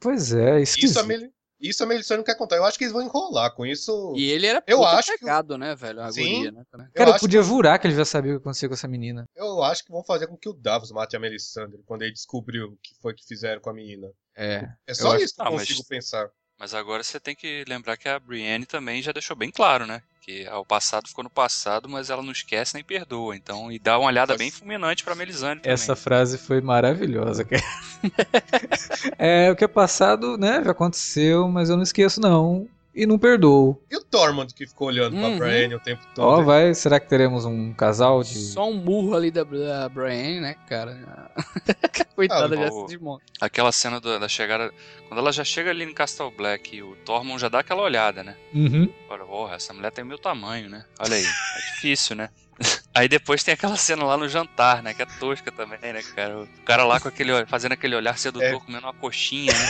Pois 0.00 0.32
é, 0.32 0.58
Isso 0.62 0.76
esquisito. 0.76 1.00
a, 1.00 1.02
Mel... 1.02 1.28
isso 1.60 1.82
a 1.82 1.86
Melisandre 1.86 2.16
não 2.18 2.24
quer 2.24 2.36
contar. 2.36 2.56
Eu 2.56 2.64
acho 2.64 2.78
que 2.78 2.84
eles 2.84 2.94
vão 2.94 3.02
enrolar 3.02 3.54
com 3.54 3.66
isso. 3.66 4.14
E 4.16 4.30
ele 4.30 4.46
era 4.46 4.62
Eu 4.66 4.82
acho 4.86 5.12
que- 5.12 5.18
pegado, 5.18 5.58
né, 5.58 5.74
velho? 5.76 6.00
A 6.00 6.10
Sim. 6.10 6.36
guria, 6.36 6.52
né? 6.52 6.62
Cara, 6.94 7.10
eu, 7.10 7.14
acho 7.14 7.20
podia 7.20 7.42
jurar 7.42 7.78
que 7.78 7.86
ele 7.86 7.94
já 7.94 8.06
sabia 8.06 8.32
o 8.32 8.36
que 8.36 8.40
aconteceu 8.42 8.70
com 8.70 8.74
essa 8.74 8.88
menina. 8.88 9.26
Eu 9.36 9.62
acho 9.62 9.84
que 9.84 9.92
vão 9.92 10.02
fazer 10.02 10.26
com 10.28 10.36
que 10.36 10.48
o 10.48 10.54
Davos 10.54 10.90
mate 10.90 11.14
a 11.14 11.20
Melisandre 11.20 11.82
quando 11.84 12.02
ele 12.02 12.12
descobriu 12.12 12.68
o 12.68 12.76
que 12.82 12.94
foi 13.02 13.12
que 13.12 13.26
fizeram 13.26 13.60
com 13.60 13.68
a 13.68 13.74
menina. 13.74 14.08
É. 14.34 14.66
É 14.86 14.94
só 14.94 15.12
acho- 15.14 15.24
isso 15.24 15.34
que 15.34 15.42
eu 15.42 15.46
Ah, 15.46 15.50
mas- 15.50 15.68
consigo 15.68 15.86
pensar. 15.86 16.30
Mas 16.58 16.74
agora 16.74 17.04
você 17.04 17.20
tem 17.20 17.36
que 17.36 17.64
lembrar 17.68 17.96
que 17.96 18.08
a 18.08 18.18
Brienne 18.18 18.66
também 18.66 19.00
já 19.00 19.12
deixou 19.12 19.36
bem 19.36 19.50
claro, 19.50 19.86
né? 19.86 20.02
Que 20.20 20.46
o 20.48 20.64
passado 20.64 21.08
ficou 21.08 21.22
no 21.22 21.30
passado, 21.30 21.88
mas 21.88 22.10
ela 22.10 22.22
não 22.22 22.32
esquece 22.32 22.74
nem 22.74 22.82
perdoa. 22.82 23.36
Então, 23.36 23.70
e 23.70 23.78
dá 23.78 23.98
uma 23.98 24.08
olhada 24.08 24.36
bem 24.36 24.50
fulminante 24.50 25.04
pra 25.04 25.14
Melisandre 25.14 25.60
também. 25.60 25.72
Essa 25.72 25.94
frase 25.94 26.36
foi 26.36 26.60
maravilhosa, 26.60 27.44
cara. 27.44 27.62
é, 29.16 29.50
o 29.50 29.56
que 29.56 29.64
é 29.64 29.68
passado, 29.68 30.36
né, 30.36 30.62
já 30.64 30.72
aconteceu, 30.72 31.48
mas 31.48 31.70
eu 31.70 31.76
não 31.76 31.82
esqueço, 31.84 32.20
não. 32.20 32.68
E 33.00 33.06
não 33.06 33.16
perdoo. 33.16 33.80
E 33.88 33.96
o 33.96 34.02
Tormund 34.02 34.52
que 34.52 34.66
ficou 34.66 34.88
olhando 34.88 35.14
Uhum. 35.16 35.38
pra 35.38 35.46
Brienne 35.46 35.74
o 35.76 35.78
tempo 35.80 36.02
todo? 36.16 36.24
Ó, 36.26 36.42
vai, 36.42 36.74
será 36.74 36.98
que 36.98 37.08
teremos 37.08 37.44
um 37.44 37.72
casal 37.72 38.24
de. 38.24 38.36
Só 38.36 38.68
um 38.68 38.74
murro 38.74 39.14
ali 39.14 39.30
da, 39.30 39.44
da 39.44 39.88
Brienne, 39.88 40.40
né, 40.40 40.56
cara? 40.68 41.30
Coitada, 42.16 42.56
Ah, 42.56 42.68
o- 42.72 42.80
se 42.88 42.94
desmonta. 42.94 43.24
Aquela 43.40 43.70
cena 43.70 44.00
do- 44.00 44.18
da 44.18 44.26
chegada. 44.26 44.72
Quando 45.06 45.20
ela 45.20 45.30
já 45.30 45.44
chega 45.44 45.70
ali 45.70 45.84
em 45.84 45.94
Castle 45.94 46.32
Black 46.36 46.74
e 46.76 46.82
o 46.82 46.96
Tormund 47.04 47.40
já 47.40 47.48
dá 47.48 47.60
aquela 47.60 47.82
olhada, 47.82 48.24
né? 48.24 48.34
Uhum. 48.52 48.92
Olha, 49.08 49.24
porra, 49.24 49.54
essa 49.54 49.72
mulher 49.72 49.92
tem 49.92 50.02
o 50.02 50.06
meu 50.08 50.18
tamanho, 50.18 50.68
né? 50.68 50.84
Olha 50.98 51.14
aí, 51.14 51.22
é 51.56 51.74
difícil, 51.74 52.16
né? 52.16 52.30
Aí 52.92 53.08
depois 53.08 53.44
tem 53.44 53.54
aquela 53.54 53.76
cena 53.76 54.02
lá 54.02 54.16
no 54.16 54.28
jantar, 54.28 54.82
né? 54.82 54.92
Que 54.92 55.02
é 55.02 55.06
tosca 55.20 55.52
também, 55.52 55.78
né, 55.92 56.02
cara? 56.16 56.40
O 56.40 56.48
cara 56.64 56.82
lá 56.84 56.98
com 56.98 57.06
aquele, 57.06 57.46
fazendo 57.46 57.70
aquele 57.74 57.94
olhar 57.94 58.18
sedutor, 58.18 58.48
É. 58.48 58.58
comendo 58.58 58.86
uma 58.88 58.92
coxinha, 58.92 59.52
né? 59.52 59.68